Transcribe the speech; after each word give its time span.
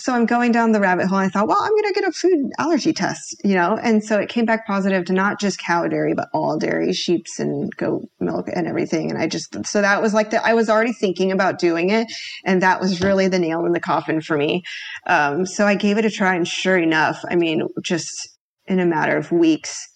so 0.00 0.14
I'm 0.14 0.26
going 0.26 0.50
down 0.52 0.72
the 0.72 0.80
rabbit 0.80 1.06
hole. 1.06 1.18
I 1.18 1.28
thought, 1.28 1.46
well, 1.46 1.60
I'm 1.60 1.70
going 1.70 1.84
to 1.84 1.92
get 1.92 2.08
a 2.08 2.12
food 2.12 2.50
allergy 2.58 2.92
test, 2.92 3.36
you 3.44 3.54
know? 3.54 3.78
And 3.82 4.02
so 4.02 4.18
it 4.18 4.28
came 4.28 4.46
back 4.46 4.66
positive 4.66 5.04
to 5.06 5.12
not 5.12 5.38
just 5.38 5.58
cow 5.58 5.86
dairy, 5.86 6.14
but 6.14 6.28
all 6.32 6.58
dairy, 6.58 6.92
sheep's 6.92 7.38
and 7.38 7.74
goat 7.76 8.08
milk 8.18 8.48
and 8.54 8.66
everything. 8.66 9.10
And 9.10 9.20
I 9.20 9.26
just, 9.26 9.66
so 9.66 9.80
that 9.80 10.00
was 10.00 10.14
like 10.14 10.30
that. 10.30 10.44
I 10.44 10.54
was 10.54 10.70
already 10.70 10.92
thinking 10.92 11.32
about 11.32 11.58
doing 11.58 11.90
it. 11.90 12.10
And 12.44 12.62
that 12.62 12.80
was 12.80 13.00
really 13.00 13.28
the 13.28 13.38
nail 13.38 13.64
in 13.66 13.72
the 13.72 13.80
coffin 13.80 14.20
for 14.20 14.36
me. 14.36 14.62
Um, 15.06 15.44
so 15.44 15.66
I 15.66 15.74
gave 15.74 15.98
it 15.98 16.04
a 16.04 16.10
try. 16.10 16.34
And 16.34 16.48
sure 16.48 16.78
enough, 16.78 17.22
I 17.30 17.36
mean, 17.36 17.68
just 17.82 18.38
in 18.66 18.80
a 18.80 18.86
matter 18.86 19.16
of 19.16 19.30
weeks, 19.30 19.86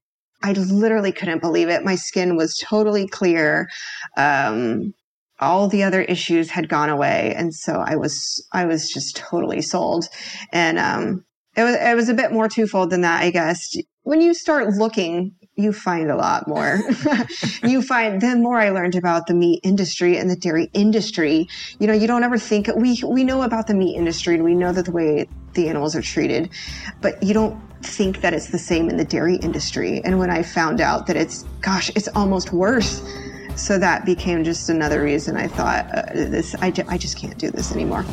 I 0.43 0.53
literally 0.53 1.13
couldn't 1.13 1.41
believe 1.41 1.71
it. 1.71 1.85
My 1.85 1.95
skin 1.95 2.37
was 2.37 2.59
totally 2.59 3.09
clear. 3.09 3.69
Um, 4.19 4.93
all 5.41 5.69
the 5.69 5.83
other 5.83 6.03
issues 6.03 6.51
had 6.51 6.69
gone 6.69 6.89
away, 6.89 7.35
and 7.37 7.55
so 7.55 7.83
I 7.85 7.97
was 7.97 8.47
I 8.53 8.67
was 8.67 8.91
just 8.91 9.17
totally 9.17 9.63
sold. 9.63 10.07
And 10.53 10.79
um, 10.79 11.25
it 11.57 11.63
was 11.63 11.77
it 11.77 11.97
was 11.97 12.09
a 12.09 12.15
bit 12.15 12.33
more 12.33 12.49
twofold 12.49 12.91
than 12.91 13.03
that, 13.03 13.23
I 13.23 13.31
guess. 13.31 13.77
When 14.03 14.21
you 14.21 14.35
start 14.35 14.69
looking, 14.75 15.35
you 15.57 15.73
find 15.73 16.11
a 16.11 16.17
lot 16.17 16.47
more. 16.47 16.81
you 17.63 17.81
find 17.81 18.21
the 18.21 18.37
more 18.37 18.61
I 18.61 18.71
learned 18.71 18.97
about 18.97 19.27
the 19.27 19.35
meat 19.35 19.61
industry 19.63 20.19
and 20.19 20.29
the 20.29 20.37
dairy 20.37 20.69
industry. 20.75 21.49
You 21.79 21.87
know, 21.87 21.95
you 21.95 22.07
don't 22.07 22.23
ever 22.23 22.39
think 22.39 22.69
we 22.77 23.01
we 23.07 23.25
know 23.25 23.43
about 23.43 23.67
the 23.67 23.75
meat 23.75 23.97
industry 23.97 24.35
and 24.35 24.45
we 24.45 24.55
know 24.55 24.73
that 24.73 24.85
the 24.85 24.93
way 24.93 25.27
the 25.55 25.69
animals 25.69 25.97
are 25.97 26.03
treated, 26.03 26.51
but 27.01 27.23
you 27.23 27.33
don't 27.33 27.61
think 27.85 28.21
that 28.23 28.35
it's 28.35 28.49
the 28.51 28.59
same 28.59 28.89
in 28.89 28.97
the 28.97 29.05
dairy 29.05 29.37
industry. 29.37 30.01
And 30.05 30.19
when 30.19 30.31
I 30.31 30.43
found 30.43 30.81
out 30.81 31.07
that 31.07 31.17
it's, 31.17 31.43
gosh, 31.61 31.91
it's 31.95 32.09
almost 32.09 32.53
worse. 32.53 33.03
So 33.57 33.79
that 33.79 34.05
became 34.05 34.45
just 34.45 34.69
another 34.69 35.03
reason 35.03 35.37
I 35.37 35.49
thought, 35.49 35.87
uh, 35.95 36.03
this, 36.13 36.55
I, 36.57 36.73
I 36.89 36.99
just 36.99 37.17
can't 37.17 37.39
do 37.39 37.51
this 37.51 37.73
anymore. 37.73 38.05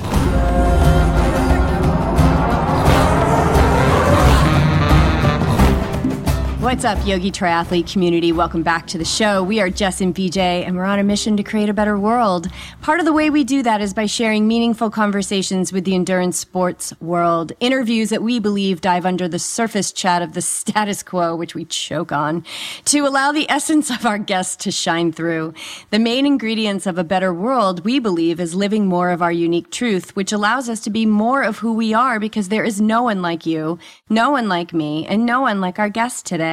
What's 6.61 6.85
up, 6.85 7.03
Yogi 7.07 7.31
Triathlete 7.31 7.91
community? 7.91 8.31
Welcome 8.31 8.61
back 8.61 8.85
to 8.89 8.99
the 8.99 9.03
show. 9.03 9.41
We 9.41 9.59
are 9.59 9.71
Jess 9.71 9.99
and 9.99 10.13
BJ, 10.13 10.37
and 10.37 10.75
we're 10.75 10.83
on 10.83 10.99
a 10.99 11.03
mission 11.03 11.35
to 11.37 11.41
create 11.41 11.69
a 11.69 11.73
better 11.73 11.97
world. 11.97 12.51
Part 12.83 12.99
of 12.99 13.07
the 13.07 13.13
way 13.13 13.31
we 13.31 13.43
do 13.43 13.63
that 13.63 13.81
is 13.81 13.95
by 13.95 14.05
sharing 14.05 14.47
meaningful 14.47 14.91
conversations 14.91 15.73
with 15.73 15.85
the 15.85 15.95
endurance 15.95 16.37
sports 16.37 16.93
world, 17.01 17.51
interviews 17.59 18.11
that 18.11 18.21
we 18.21 18.37
believe 18.37 18.79
dive 18.79 19.07
under 19.07 19.27
the 19.27 19.39
surface 19.39 19.91
chat 19.91 20.21
of 20.21 20.33
the 20.33 20.41
status 20.43 21.01
quo, 21.01 21.35
which 21.35 21.55
we 21.55 21.65
choke 21.65 22.11
on, 22.11 22.45
to 22.85 23.07
allow 23.07 23.31
the 23.31 23.49
essence 23.49 23.89
of 23.89 24.05
our 24.05 24.19
guests 24.19 24.55
to 24.57 24.69
shine 24.69 25.11
through. 25.11 25.55
The 25.89 25.97
main 25.97 26.27
ingredients 26.27 26.85
of 26.85 26.99
a 26.99 27.03
better 27.03 27.33
world, 27.33 27.83
we 27.83 27.97
believe, 27.97 28.39
is 28.39 28.53
living 28.53 28.85
more 28.85 29.09
of 29.09 29.23
our 29.23 29.31
unique 29.31 29.71
truth, 29.71 30.15
which 30.15 30.31
allows 30.31 30.69
us 30.69 30.79
to 30.81 30.91
be 30.91 31.07
more 31.07 31.41
of 31.41 31.57
who 31.57 31.73
we 31.73 31.91
are 31.95 32.19
because 32.19 32.49
there 32.49 32.63
is 32.63 32.79
no 32.79 33.01
one 33.01 33.23
like 33.23 33.47
you, 33.47 33.79
no 34.09 34.29
one 34.29 34.47
like 34.47 34.75
me, 34.75 35.07
and 35.07 35.25
no 35.25 35.41
one 35.41 35.59
like 35.59 35.79
our 35.79 35.89
guest 35.89 36.27
today. 36.27 36.50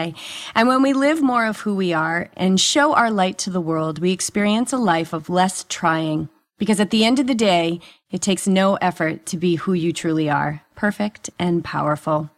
And 0.54 0.68
when 0.68 0.82
we 0.82 0.92
live 0.92 1.22
more 1.22 1.46
of 1.46 1.60
who 1.60 1.74
we 1.74 1.92
are 1.92 2.30
and 2.36 2.60
show 2.60 2.94
our 2.94 3.10
light 3.10 3.38
to 3.38 3.50
the 3.50 3.60
world, 3.60 3.98
we 3.98 4.12
experience 4.12 4.72
a 4.72 4.78
life 4.78 5.12
of 5.12 5.28
less 5.28 5.64
trying. 5.68 6.28
Because 6.58 6.80
at 6.80 6.90
the 6.90 7.04
end 7.04 7.18
of 7.18 7.26
the 7.26 7.34
day, 7.34 7.80
it 8.10 8.20
takes 8.20 8.48
no 8.48 8.76
effort 8.76 9.26
to 9.26 9.36
be 9.36 9.56
who 9.56 9.72
you 9.72 9.92
truly 9.92 10.28
are 10.28 10.62
perfect 10.78 11.28
and 11.40 11.64
powerful. 11.64 12.30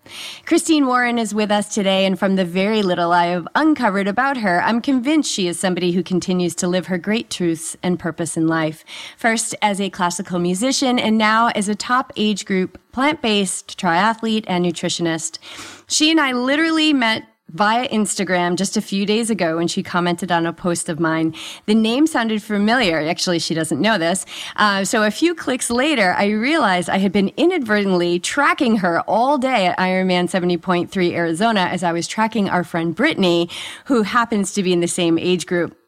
Christine 0.46 0.86
Warren 0.86 1.18
is 1.18 1.34
with 1.34 1.50
us 1.50 1.74
today, 1.74 2.06
and 2.06 2.18
from 2.18 2.36
the 2.36 2.44
very 2.44 2.80
little 2.80 3.12
I 3.12 3.26
have 3.26 3.46
uncovered 3.54 4.08
about 4.08 4.38
her, 4.38 4.62
I'm 4.62 4.80
convinced 4.80 5.30
she 5.30 5.46
is 5.46 5.60
somebody 5.60 5.92
who 5.92 6.02
continues 6.02 6.54
to 6.56 6.66
live 6.66 6.86
her 6.86 6.96
great 6.96 7.28
truths 7.28 7.76
and 7.82 7.98
purpose 7.98 8.38
in 8.38 8.48
life. 8.48 8.82
First 9.18 9.54
as 9.60 9.78
a 9.78 9.90
classical 9.90 10.38
musician, 10.38 10.98
and 10.98 11.18
now 11.18 11.48
as 11.48 11.68
a 11.68 11.74
top 11.74 12.14
age 12.16 12.46
group 12.46 12.80
plant 12.92 13.20
based 13.20 13.78
triathlete 13.78 14.46
and 14.48 14.64
nutritionist. 14.64 15.38
She 15.86 16.10
and 16.10 16.18
I 16.18 16.32
literally 16.32 16.94
met 16.94 17.24
via 17.52 17.88
Instagram 17.88 18.56
just 18.56 18.76
a 18.76 18.80
few 18.80 19.04
days 19.04 19.30
ago 19.30 19.56
when 19.56 19.68
she 19.68 19.82
commented 19.82 20.30
on 20.30 20.46
a 20.46 20.52
post 20.52 20.88
of 20.88 21.00
mine. 21.00 21.34
The 21.66 21.74
name 21.74 22.06
sounded 22.06 22.42
familiar. 22.42 23.00
Actually, 23.00 23.38
she 23.38 23.54
doesn't 23.54 23.80
know 23.80 23.98
this. 23.98 24.24
Uh, 24.56 24.84
so 24.84 25.02
a 25.02 25.10
few 25.10 25.34
clicks 25.34 25.70
later, 25.70 26.14
I 26.16 26.26
realized 26.26 26.88
I 26.88 26.98
had 26.98 27.12
been 27.12 27.32
inadvertently 27.36 28.18
tracking 28.20 28.76
her 28.76 29.00
all 29.02 29.38
day 29.38 29.66
at 29.66 29.78
Ironman 29.78 30.30
70.3 30.30 31.12
Arizona 31.12 31.60
as 31.60 31.82
I 31.82 31.92
was 31.92 32.06
tracking 32.06 32.48
our 32.48 32.64
friend 32.64 32.94
Brittany, 32.94 33.48
who 33.86 34.02
happens 34.02 34.52
to 34.54 34.62
be 34.62 34.72
in 34.72 34.80
the 34.80 34.88
same 34.88 35.18
age 35.18 35.46
group. 35.46 35.79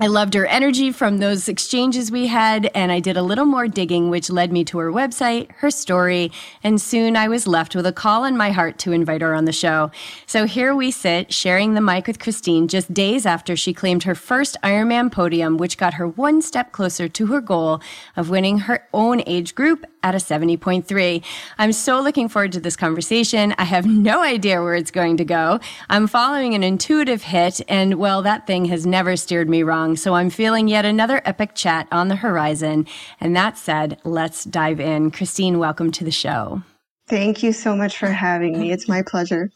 I 0.00 0.06
loved 0.06 0.34
her 0.34 0.46
energy 0.46 0.92
from 0.92 1.18
those 1.18 1.48
exchanges 1.48 2.12
we 2.12 2.28
had, 2.28 2.70
and 2.72 2.92
I 2.92 3.00
did 3.00 3.16
a 3.16 3.22
little 3.22 3.44
more 3.44 3.66
digging, 3.66 4.10
which 4.10 4.30
led 4.30 4.52
me 4.52 4.64
to 4.66 4.78
her 4.78 4.92
website, 4.92 5.50
her 5.56 5.72
story, 5.72 6.30
and 6.62 6.80
soon 6.80 7.16
I 7.16 7.26
was 7.26 7.48
left 7.48 7.74
with 7.74 7.84
a 7.84 7.92
call 7.92 8.24
in 8.24 8.36
my 8.36 8.52
heart 8.52 8.78
to 8.78 8.92
invite 8.92 9.22
her 9.22 9.34
on 9.34 9.44
the 9.44 9.50
show. 9.50 9.90
So 10.24 10.44
here 10.44 10.72
we 10.72 10.92
sit, 10.92 11.34
sharing 11.34 11.74
the 11.74 11.80
mic 11.80 12.06
with 12.06 12.20
Christine 12.20 12.68
just 12.68 12.94
days 12.94 13.26
after 13.26 13.56
she 13.56 13.74
claimed 13.74 14.04
her 14.04 14.14
first 14.14 14.56
Ironman 14.62 15.10
podium, 15.10 15.56
which 15.56 15.76
got 15.76 15.94
her 15.94 16.06
one 16.06 16.42
step 16.42 16.70
closer 16.70 17.08
to 17.08 17.26
her 17.26 17.40
goal 17.40 17.80
of 18.16 18.30
winning 18.30 18.58
her 18.58 18.86
own 18.94 19.24
age 19.26 19.56
group 19.56 19.84
at 20.02 20.14
a 20.14 20.18
70.3. 20.18 21.22
I'm 21.58 21.72
so 21.72 22.00
looking 22.00 22.28
forward 22.28 22.52
to 22.52 22.60
this 22.60 22.76
conversation. 22.76 23.54
I 23.58 23.64
have 23.64 23.86
no 23.86 24.22
idea 24.22 24.62
where 24.62 24.74
it's 24.74 24.90
going 24.90 25.16
to 25.18 25.24
go. 25.24 25.60
I'm 25.88 26.06
following 26.06 26.54
an 26.54 26.62
intuitive 26.62 27.22
hit, 27.22 27.60
and 27.68 27.94
well, 27.94 28.22
that 28.22 28.46
thing 28.46 28.66
has 28.66 28.86
never 28.86 29.16
steered 29.16 29.48
me 29.48 29.62
wrong. 29.62 29.96
So 29.96 30.14
I'm 30.14 30.30
feeling 30.30 30.68
yet 30.68 30.84
another 30.84 31.22
epic 31.24 31.54
chat 31.54 31.88
on 31.90 32.08
the 32.08 32.16
horizon. 32.16 32.86
And 33.20 33.34
that 33.36 33.58
said, 33.58 33.98
let's 34.04 34.44
dive 34.44 34.80
in. 34.80 35.10
Christine, 35.10 35.58
welcome 35.58 35.90
to 35.92 36.04
the 36.04 36.10
show. 36.10 36.62
Thank 37.08 37.42
you 37.42 37.52
so 37.52 37.74
much 37.74 37.96
for 37.96 38.08
having 38.08 38.58
me. 38.58 38.70
It's 38.70 38.88
my 38.88 39.02
pleasure. 39.02 39.50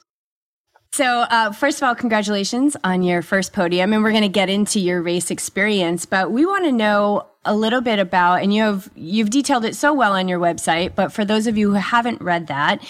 So, 0.95 1.21
uh, 1.21 1.53
first 1.53 1.79
of 1.79 1.89
all, 1.89 1.95
congratulations 1.95 2.77
on 2.85 3.03
your 3.03 3.23
first 3.23 3.55
podium, 3.55 3.95
and 3.95 4.03
we're 4.03 4.11
going 4.11 4.25
to 4.25 4.29
get 4.29 4.51
into 4.51 4.79
your 4.79 5.01
race 5.01 5.31
experience. 5.31 6.05
But 6.05 6.33
we 6.33 6.45
want 6.45 6.65
to 6.67 6.73
know 6.73 7.29
a 7.47 7.57
little 7.57 7.81
bit 7.81 7.99
about, 7.99 8.43
and 8.43 8.53
you 8.53 8.63
have 8.63 8.91
you've 8.95 9.31
detailed 9.31 9.65
it 9.65 9.75
so 9.75 9.95
well 9.95 10.13
on 10.13 10.29
your 10.29 10.39
website. 10.39 10.95
But 10.95 11.11
for 11.11 11.25
those 11.25 11.47
of 11.47 11.57
you 11.57 11.71
who 11.71 11.77
haven't 11.77 12.21
read 12.21 12.49
that, 12.49 12.87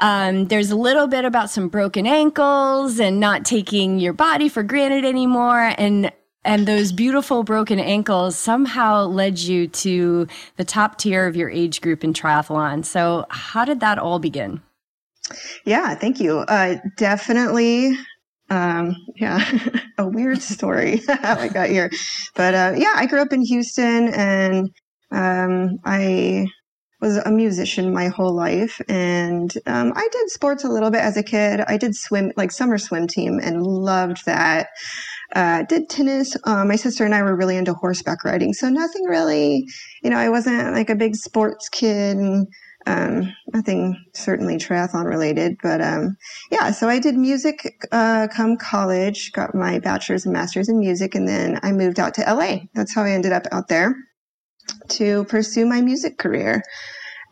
um, 0.00 0.46
there's 0.46 0.70
a 0.70 0.76
little 0.76 1.06
bit 1.06 1.26
about 1.26 1.50
some 1.50 1.68
broken 1.68 2.06
ankles 2.06 2.98
and 2.98 3.20
not 3.20 3.44
taking 3.44 3.98
your 3.98 4.14
body 4.14 4.48
for 4.48 4.62
granted 4.62 5.04
anymore, 5.04 5.74
and 5.76 6.10
and 6.46 6.66
those 6.66 6.90
beautiful 6.90 7.42
broken 7.42 7.78
ankles 7.78 8.34
somehow 8.34 9.04
led 9.04 9.38
you 9.38 9.68
to 9.68 10.26
the 10.56 10.64
top 10.64 10.96
tier 10.96 11.26
of 11.26 11.36
your 11.36 11.50
age 11.50 11.82
group 11.82 12.02
in 12.02 12.14
triathlon. 12.14 12.82
So, 12.82 13.26
how 13.28 13.66
did 13.66 13.80
that 13.80 13.98
all 13.98 14.18
begin? 14.18 14.62
Yeah, 15.64 15.94
thank 15.94 16.20
you. 16.20 16.38
Uh, 16.38 16.76
definitely. 16.96 17.96
Um, 18.50 18.94
yeah, 19.16 19.42
a 19.98 20.06
weird 20.06 20.42
story 20.42 21.00
how 21.08 21.38
I 21.38 21.48
got 21.48 21.68
here. 21.68 21.90
But 22.34 22.54
uh, 22.54 22.72
yeah, 22.76 22.94
I 22.96 23.06
grew 23.06 23.20
up 23.20 23.32
in 23.32 23.42
Houston 23.42 24.08
and 24.12 24.68
um, 25.10 25.78
I 25.84 26.46
was 27.02 27.16
a 27.16 27.30
musician 27.30 27.92
my 27.92 28.08
whole 28.08 28.34
life. 28.34 28.80
And 28.88 29.52
um, 29.66 29.92
I 29.94 30.08
did 30.12 30.30
sports 30.30 30.64
a 30.64 30.68
little 30.68 30.90
bit 30.90 31.00
as 31.00 31.16
a 31.16 31.22
kid. 31.22 31.60
I 31.60 31.76
did 31.76 31.96
swim, 31.96 32.32
like 32.36 32.52
summer 32.52 32.78
swim 32.78 33.08
team, 33.08 33.40
and 33.42 33.62
loved 33.62 34.24
that. 34.24 34.68
Uh, 35.34 35.64
did 35.64 35.88
tennis. 35.88 36.36
Uh, 36.44 36.64
my 36.64 36.76
sister 36.76 37.04
and 37.04 37.14
I 37.14 37.22
were 37.22 37.36
really 37.36 37.56
into 37.56 37.74
horseback 37.74 38.24
riding. 38.24 38.52
So 38.52 38.68
nothing 38.68 39.04
really, 39.04 39.64
you 40.02 40.10
know, 40.10 40.18
I 40.18 40.28
wasn't 40.28 40.74
like 40.74 40.90
a 40.90 40.94
big 40.94 41.16
sports 41.16 41.68
kid. 41.68 42.16
And, 42.16 42.46
um, 42.86 43.32
nothing 43.52 44.02
certainly 44.14 44.56
triathlon 44.56 45.04
related, 45.04 45.56
but 45.62 45.80
um, 45.80 46.16
yeah. 46.50 46.70
So 46.70 46.88
I 46.88 46.98
did 46.98 47.16
music 47.16 47.86
uh, 47.92 48.28
come 48.32 48.56
college, 48.56 49.32
got 49.32 49.54
my 49.54 49.78
bachelor's 49.78 50.24
and 50.24 50.32
master's 50.32 50.68
in 50.68 50.78
music, 50.78 51.14
and 51.14 51.28
then 51.28 51.60
I 51.62 51.72
moved 51.72 52.00
out 52.00 52.14
to 52.14 52.22
LA. 52.22 52.60
That's 52.74 52.94
how 52.94 53.02
I 53.02 53.10
ended 53.10 53.32
up 53.32 53.46
out 53.52 53.68
there 53.68 53.94
to 54.90 55.24
pursue 55.24 55.66
my 55.66 55.80
music 55.80 56.18
career. 56.18 56.62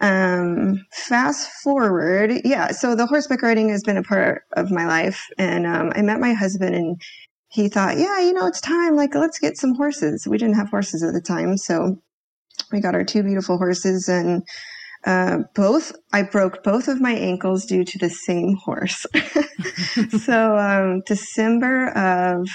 Um, 0.00 0.86
fast 0.92 1.50
forward, 1.62 2.32
yeah. 2.44 2.68
So 2.70 2.94
the 2.94 3.06
horseback 3.06 3.42
riding 3.42 3.68
has 3.68 3.82
been 3.82 3.98
a 3.98 4.02
part 4.02 4.44
of 4.56 4.70
my 4.70 4.86
life, 4.86 5.26
and 5.36 5.66
um, 5.66 5.92
I 5.94 6.02
met 6.02 6.20
my 6.20 6.32
husband, 6.32 6.74
and 6.74 7.00
he 7.48 7.68
thought, 7.68 7.98
yeah, 7.98 8.20
you 8.20 8.32
know, 8.32 8.46
it's 8.46 8.60
time. 8.60 8.96
Like, 8.96 9.14
let's 9.14 9.38
get 9.38 9.58
some 9.58 9.74
horses. 9.74 10.26
We 10.26 10.38
didn't 10.38 10.56
have 10.56 10.70
horses 10.70 11.02
at 11.02 11.12
the 11.12 11.20
time, 11.20 11.58
so 11.58 12.00
we 12.72 12.80
got 12.80 12.94
our 12.94 13.04
two 13.04 13.22
beautiful 13.22 13.58
horses 13.58 14.08
and 14.08 14.42
uh, 15.04 15.38
both 15.54 15.92
I 16.12 16.22
broke 16.22 16.62
both 16.62 16.88
of 16.88 17.00
my 17.00 17.12
ankles 17.12 17.64
due 17.64 17.84
to 17.84 17.98
the 17.98 18.10
same 18.10 18.56
horse. 18.56 19.06
so 20.24 20.58
um, 20.58 21.02
December 21.06 21.88
of 21.90 22.48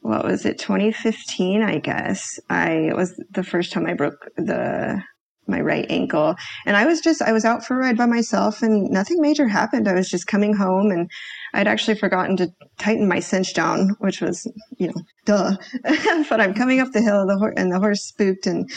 what 0.00 0.24
was 0.24 0.44
it 0.44 0.58
2015 0.58 1.62
I 1.62 1.78
guess 1.78 2.38
I 2.50 2.72
it 2.72 2.96
was 2.96 3.18
the 3.30 3.42
first 3.42 3.72
time 3.72 3.86
I 3.86 3.94
broke 3.94 4.28
the 4.36 5.02
my 5.46 5.60
right 5.60 5.86
ankle 5.90 6.34
and 6.66 6.76
I 6.76 6.86
was 6.86 7.00
just 7.00 7.22
I 7.22 7.32
was 7.32 7.44
out 7.44 7.64
for 7.64 7.74
a 7.74 7.78
ride 7.78 7.96
by 7.96 8.06
myself 8.06 8.62
and 8.62 8.90
nothing 8.90 9.20
major 9.20 9.46
happened. 9.46 9.88
I 9.88 9.94
was 9.94 10.10
just 10.10 10.26
coming 10.26 10.54
home 10.54 10.90
and 10.90 11.10
I'd 11.52 11.68
actually 11.68 11.96
forgotten 11.96 12.36
to 12.38 12.50
tighten 12.78 13.08
my 13.08 13.20
cinch 13.20 13.54
down, 13.54 13.90
which 13.98 14.20
was 14.20 14.50
you 14.78 14.88
know 14.88 15.02
duh. 15.24 15.56
but 16.28 16.40
I'm 16.40 16.54
coming 16.54 16.80
up 16.80 16.92
the 16.92 17.00
hill 17.00 17.26
the 17.26 17.52
and 17.56 17.72
the 17.72 17.78
horse 17.78 18.04
spooked 18.04 18.46
and 18.46 18.68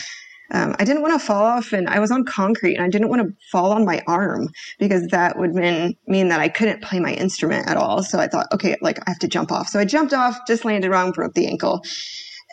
um, 0.52 0.76
I 0.80 0.86
didn't 0.86 1.02
want 1.02 1.20
to 1.20 1.26
fall 1.26 1.44
off 1.44 1.74
and 1.74 1.88
I 1.90 2.00
was 2.00 2.12
on 2.12 2.24
concrete 2.24 2.76
and 2.76 2.84
I 2.84 2.90
didn't 2.90 3.10
want 3.10 3.22
to 3.22 3.34
fall 3.52 3.72
on 3.72 3.86
my 3.86 4.02
arm 4.08 4.50
because 4.80 5.08
that 5.08 5.38
would 5.38 5.54
mean, 5.54 5.96
mean 6.08 6.30
that 6.30 6.40
I 6.40 6.48
couldn't 6.50 6.82
play 6.82 7.00
my 7.00 7.14
instrument 7.14 7.68
at 7.68 7.78
all. 7.78 8.04
So 8.04 8.20
I 8.20 8.28
thought, 8.28 8.48
okay, 8.54 8.76
like 8.82 9.00
I 9.00 9.12
have 9.12 9.20
to 9.20 9.28
jump 9.28 9.52
off. 9.52 9.68
So 9.68 9.80
I 9.80 9.86
jumped 9.86 10.14
off, 10.14 10.40
just 10.48 10.66
landed 10.66 10.90
wrong, 10.90 11.12
broke 11.12 11.34
the 11.34 11.48
ankle. 11.48 11.84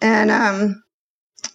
And, 0.00 0.30
um, 0.30 0.82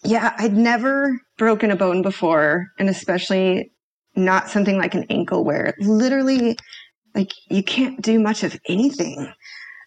yeah, 0.03 0.33
I'd 0.37 0.55
never 0.55 1.19
broken 1.37 1.71
a 1.71 1.75
bone 1.75 2.01
before 2.01 2.67
and 2.77 2.89
especially 2.89 3.71
not 4.15 4.49
something 4.49 4.77
like 4.77 4.95
an 4.95 5.05
ankle 5.09 5.43
where 5.43 5.73
literally 5.79 6.57
like 7.15 7.31
you 7.49 7.63
can't 7.63 8.01
do 8.01 8.19
much 8.19 8.43
of 8.43 8.57
anything 8.67 9.31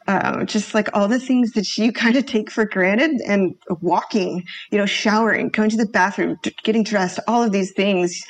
um, 0.08 0.46
just 0.46 0.75
like 0.75 0.88
all 0.94 1.08
the 1.08 1.19
things 1.19 1.52
that 1.52 1.78
you 1.78 1.93
kind 2.02 2.16
of 2.16 2.26
take 2.26 2.50
for 2.50 2.64
granted 2.64 3.20
and 3.26 3.54
walking, 3.81 4.44
you 4.70 4.78
know, 4.78 4.87
showering, 4.87 5.49
going 5.49 5.70
to 5.70 5.76
the 5.76 5.87
bathroom, 5.87 6.37
getting 6.64 6.82
dressed, 6.82 7.20
all 7.26 7.43
of 7.43 7.52
these 7.52 7.72
things 7.72 8.22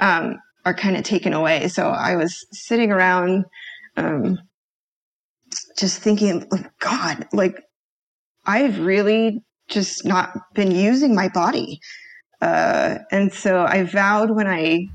um, 0.00 0.38
are 0.64 0.74
kind 0.74 0.96
of 0.96 1.04
taken 1.04 1.32
away. 1.32 1.68
So 1.68 1.88
I 1.88 2.16
was 2.16 2.46
sitting 2.52 2.90
around 2.90 3.44
um, 3.96 4.38
just 5.76 6.00
thinking, 6.00 6.46
oh, 6.52 6.64
God, 6.80 7.26
like 7.32 7.62
I've 8.46 8.80
really 8.80 9.42
just 9.68 10.04
not 10.04 10.32
been 10.54 10.70
using 10.70 11.14
my 11.14 11.28
body. 11.28 11.80
Uh, 12.40 12.98
and 13.10 13.32
so 13.32 13.64
I 13.64 13.82
vowed 13.82 14.30
when 14.30 14.46
I 14.46 14.88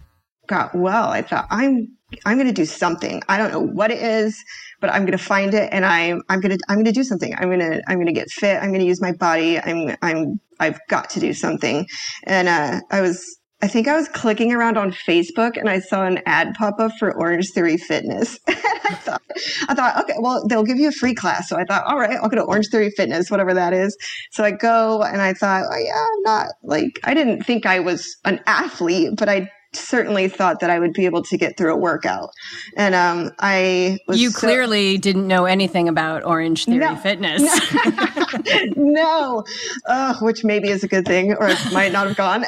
got 0.47 0.75
well, 0.75 1.09
I 1.09 1.21
thought 1.21 1.47
I'm 1.49 1.87
I'm 2.25 2.37
going 2.37 2.47
to 2.47 2.53
do 2.53 2.65
something. 2.65 3.21
I 3.27 3.37
don't 3.37 3.51
know 3.51 3.59
what 3.59 3.91
it 3.91 4.01
is, 4.01 4.43
but 4.81 4.91
I'm 4.91 5.01
going 5.01 5.17
to 5.17 5.23
find 5.23 5.53
it 5.53 5.69
and 5.71 5.85
I'm 5.85 6.21
I'm 6.29 6.39
going 6.41 6.57
to 6.57 6.63
I'm 6.69 6.75
going 6.75 6.85
to 6.85 6.91
do 6.91 7.03
something. 7.03 7.33
I'm 7.35 7.49
going 7.49 7.59
to 7.59 7.81
I'm 7.87 7.97
going 7.97 8.07
to 8.07 8.13
get 8.13 8.29
fit. 8.29 8.57
I'm 8.57 8.69
going 8.69 8.81
to 8.81 8.85
use 8.85 9.01
my 9.01 9.13
body. 9.13 9.59
I'm 9.59 9.95
I'm 10.01 10.39
I've 10.59 10.79
got 10.89 11.09
to 11.11 11.19
do 11.19 11.33
something. 11.33 11.87
And 12.25 12.47
uh, 12.47 12.81
I 12.91 13.01
was 13.01 13.39
I 13.63 13.67
think 13.67 13.87
I 13.87 13.95
was 13.95 14.09
clicking 14.09 14.51
around 14.51 14.77
on 14.77 14.91
Facebook 14.91 15.55
and 15.55 15.69
I 15.69 15.79
saw 15.79 16.03
an 16.03 16.19
ad 16.25 16.53
pop 16.55 16.81
up 16.81 16.91
for 16.99 17.17
Orange 17.17 17.51
Theory 17.51 17.77
Fitness. 17.77 18.37
I 18.49 18.95
thought, 18.95 19.21
I 19.69 19.73
thought, 19.73 20.03
okay, 20.03 20.15
well, 20.19 20.45
they'll 20.49 20.65
give 20.65 20.77
you 20.77 20.89
a 20.89 20.91
free 20.91 21.15
class. 21.15 21.47
So 21.47 21.55
I 21.55 21.63
thought, 21.63 21.85
all 21.85 21.97
right, 21.97 22.19
I'll 22.21 22.27
go 22.27 22.35
to 22.35 22.43
Orange 22.43 22.67
Theory 22.67 22.89
Fitness, 22.89 23.31
whatever 23.31 23.53
that 23.53 23.71
is. 23.71 23.97
So 24.31 24.43
I 24.43 24.51
go 24.51 25.01
and 25.01 25.21
I 25.21 25.33
thought, 25.33 25.63
oh 25.71 25.77
yeah, 25.77 25.95
I'm 25.95 26.21
not 26.23 26.47
like, 26.61 26.99
I 27.05 27.13
didn't 27.13 27.43
think 27.43 27.65
I 27.65 27.79
was 27.79 28.17
an 28.25 28.41
athlete, 28.45 29.13
but 29.17 29.29
I 29.29 29.49
certainly 29.75 30.27
thought 30.27 30.59
that 30.59 30.69
I 30.69 30.79
would 30.79 30.93
be 30.93 31.05
able 31.05 31.23
to 31.23 31.37
get 31.37 31.57
through 31.57 31.73
a 31.73 31.77
workout. 31.77 32.29
And 32.77 32.95
um, 32.95 33.31
I 33.39 33.99
You 34.09 34.29
so- 34.31 34.39
clearly 34.39 34.97
didn't 34.97 35.27
know 35.27 35.45
anything 35.45 35.87
about 35.87 36.23
Orange 36.23 36.65
Theory 36.65 36.79
no, 36.79 36.95
Fitness. 36.95 37.43
No. 38.75 39.43
Uh, 39.87 40.15
which 40.21 40.43
maybe 40.43 40.69
is 40.69 40.83
a 40.83 40.87
good 40.87 41.05
thing, 41.05 41.33
or 41.33 41.47
it 41.49 41.57
might 41.71 41.91
not 41.91 42.07
have 42.07 42.17
gone. 42.17 42.45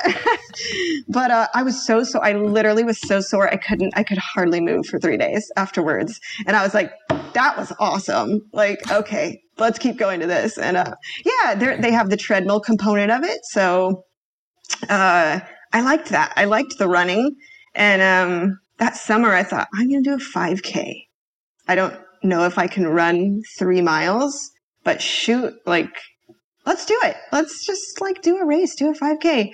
but 1.07 1.31
uh, 1.31 1.48
I 1.54 1.63
was 1.63 1.86
so 1.86 2.04
so. 2.04 2.19
I 2.19 2.33
literally 2.33 2.83
was 2.83 3.00
so 3.00 3.22
sore. 3.22 3.51
I 3.51 3.57
couldn't. 3.57 3.94
I 3.95 4.04
could 4.04 4.18
hardly 4.18 4.62
move 4.62 4.86
for 4.86 5.00
three 5.00 5.18
days 5.18 5.51
afterwards. 5.57 6.19
And 6.48 6.56
I 6.56 6.63
was 6.63 6.74
like, 6.74 6.92
that 7.33 7.57
was 7.57 7.71
awesome. 7.80 8.42
Like, 8.54 8.80
okay, 8.92 9.42
let's 9.57 9.80
keep 9.80 9.98
going 9.98 10.19
to 10.21 10.28
this. 10.28 10.57
And 10.57 10.78
uh, 10.78 10.95
yeah, 11.25 11.56
they 11.56 11.92
have 11.92 12.10
the 12.10 12.18
treadmill 12.18 12.60
component 12.60 13.12
of 13.12 13.24
it. 13.24 13.39
So 13.45 14.04
uh, 14.89 15.39
I 15.75 15.81
liked 15.81 16.07
that. 16.07 16.31
I 16.38 16.45
liked 16.45 16.77
the 16.77 16.88
running. 16.88 17.36
And 17.75 18.01
um, 18.01 18.60
that 18.80 18.95
summer, 18.95 19.33
I 19.33 19.44
thought, 19.44 19.68
I'm 19.74 19.89
going 19.89 20.01
to 20.06 20.10
do 20.10 20.16
a 20.16 20.18
5K. 20.18 21.01
I 21.68 21.75
don't 21.75 22.00
know 22.24 22.45
if 22.45 22.57
I 22.57 22.68
can 22.68 22.88
run 22.88 23.42
three 23.60 23.81
miles, 23.81 24.51
but 24.86 25.01
shoot, 25.01 25.54
like, 25.66 25.94
let's 26.66 26.86
do 26.86 26.98
it. 27.04 27.18
Let's 27.33 27.66
just 27.66 28.00
like 28.00 28.22
do 28.22 28.38
a 28.38 28.45
race, 28.45 28.74
do 28.75 28.89
a 28.89 28.94
5K. 28.94 29.50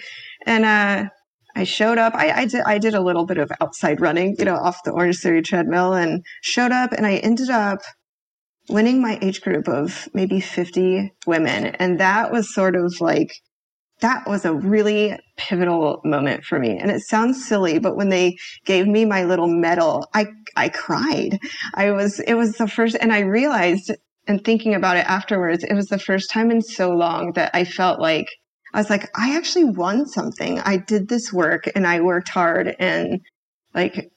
And 0.46 0.64
uh, 0.64 1.10
I 1.56 1.64
showed 1.64 1.98
up. 1.98 2.14
I, 2.14 2.42
I, 2.42 2.46
did. 2.46 2.62
I 2.68 2.78
did 2.78 2.94
a 2.94 3.02
little 3.02 3.26
bit 3.26 3.40
of 3.40 3.52
outside 3.60 4.00
running, 4.00 4.36
you 4.38 4.46
know, 4.46 4.58
off 4.58 4.84
the 4.86 4.92
Orange 4.92 5.18
Theory 5.22 5.42
treadmill, 5.42 5.94
and 5.94 6.24
showed 6.44 6.72
up. 6.72 6.92
And 6.94 7.08
I 7.08 7.16
ended 7.16 7.50
up 7.50 7.80
winning 8.70 9.02
my 9.02 9.18
age 9.24 9.42
group 9.42 9.68
of 9.68 10.08
maybe 10.14 10.40
50 10.40 11.14
women, 11.26 11.66
and 11.80 12.00
that 12.00 12.32
was 12.32 12.54
sort 12.54 12.76
of 12.76 12.94
like 13.02 13.32
that 14.02 14.28
was 14.28 14.46
a 14.46 14.54
really 14.54 15.18
pivotal 15.38 16.02
moment 16.04 16.44
for 16.44 16.60
me. 16.60 16.78
And 16.78 16.92
it 16.92 17.02
sounds 17.02 17.46
silly, 17.46 17.80
but 17.80 17.96
when 17.96 18.10
they 18.10 18.38
gave 18.66 18.88
me 18.88 19.06
my 19.06 19.24
little 19.24 19.48
medal, 19.48 20.08
I, 20.14 20.28
I 20.56 20.70
cried. 20.70 21.40
I 21.76 21.92
was, 21.92 22.20
it 22.22 22.34
was 22.34 22.54
the 22.54 22.68
first, 22.68 22.98
and 23.00 23.14
I 23.14 23.20
realized 23.20 23.92
and 24.28 24.44
thinking 24.44 24.76
about 24.76 24.98
it 24.98 25.06
afterwards, 25.08 25.64
it 25.64 25.74
was 25.74 25.88
the 25.88 26.00
first 26.00 26.30
time 26.32 26.52
in 26.52 26.62
so 26.62 26.92
long 26.92 27.34
that 27.34 27.52
I 27.54 27.64
felt 27.64 28.00
like, 28.00 28.28
I 28.74 28.80
was 28.80 28.90
like, 28.90 29.10
I 29.16 29.36
actually 29.36 29.66
won 29.66 30.06
something. 30.08 30.60
I 30.60 30.78
did 30.78 31.10
this 31.10 31.34
work 31.34 31.64
and 31.76 31.86
I 31.86 32.00
worked 32.02 32.30
hard 32.30 32.76
and 32.80 33.20
like, 33.74 34.10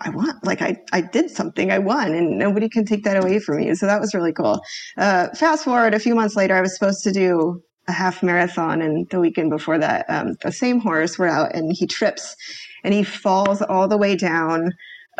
I 0.00 0.10
won, 0.10 0.38
like 0.42 0.60
I, 0.60 0.76
I 0.92 1.00
did 1.00 1.30
something, 1.30 1.70
I 1.70 1.78
won 1.78 2.12
and 2.12 2.38
nobody 2.38 2.68
can 2.68 2.84
take 2.84 3.04
that 3.04 3.16
away 3.16 3.38
from 3.38 3.60
you. 3.60 3.74
So 3.74 3.86
that 3.86 4.00
was 4.00 4.14
really 4.14 4.32
cool. 4.32 4.60
Uh, 4.96 5.28
fast 5.34 5.64
forward 5.64 5.94
a 5.94 5.98
few 5.98 6.14
months 6.14 6.36
later, 6.36 6.54
I 6.54 6.60
was 6.60 6.76
supposed 6.76 7.02
to 7.04 7.12
do 7.12 7.62
a 7.86 7.92
half 7.92 8.22
marathon 8.22 8.80
and 8.80 9.08
the 9.10 9.20
weekend 9.20 9.50
before 9.50 9.78
that 9.78 10.08
um, 10.08 10.36
the 10.42 10.52
same 10.52 10.80
horse 10.80 11.18
we're 11.18 11.28
out 11.28 11.54
and 11.54 11.72
he 11.72 11.86
trips 11.86 12.34
and 12.82 12.94
he 12.94 13.02
falls 13.02 13.62
all 13.62 13.88
the 13.88 13.96
way 13.96 14.16
down 14.16 14.72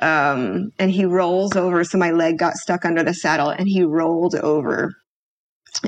um, 0.03 0.73
and 0.79 0.91
he 0.91 1.05
rolls 1.05 1.57
over. 1.57 1.85
So 1.85 1.99
my 1.99 2.11
leg 2.11 2.39
got 2.39 2.55
stuck 2.55 2.85
under 2.85 3.03
the 3.03 3.15
saddle 3.15 3.51
and 3.51 3.69
he 3.69 3.83
rolled 3.83 4.35
over. 4.35 4.95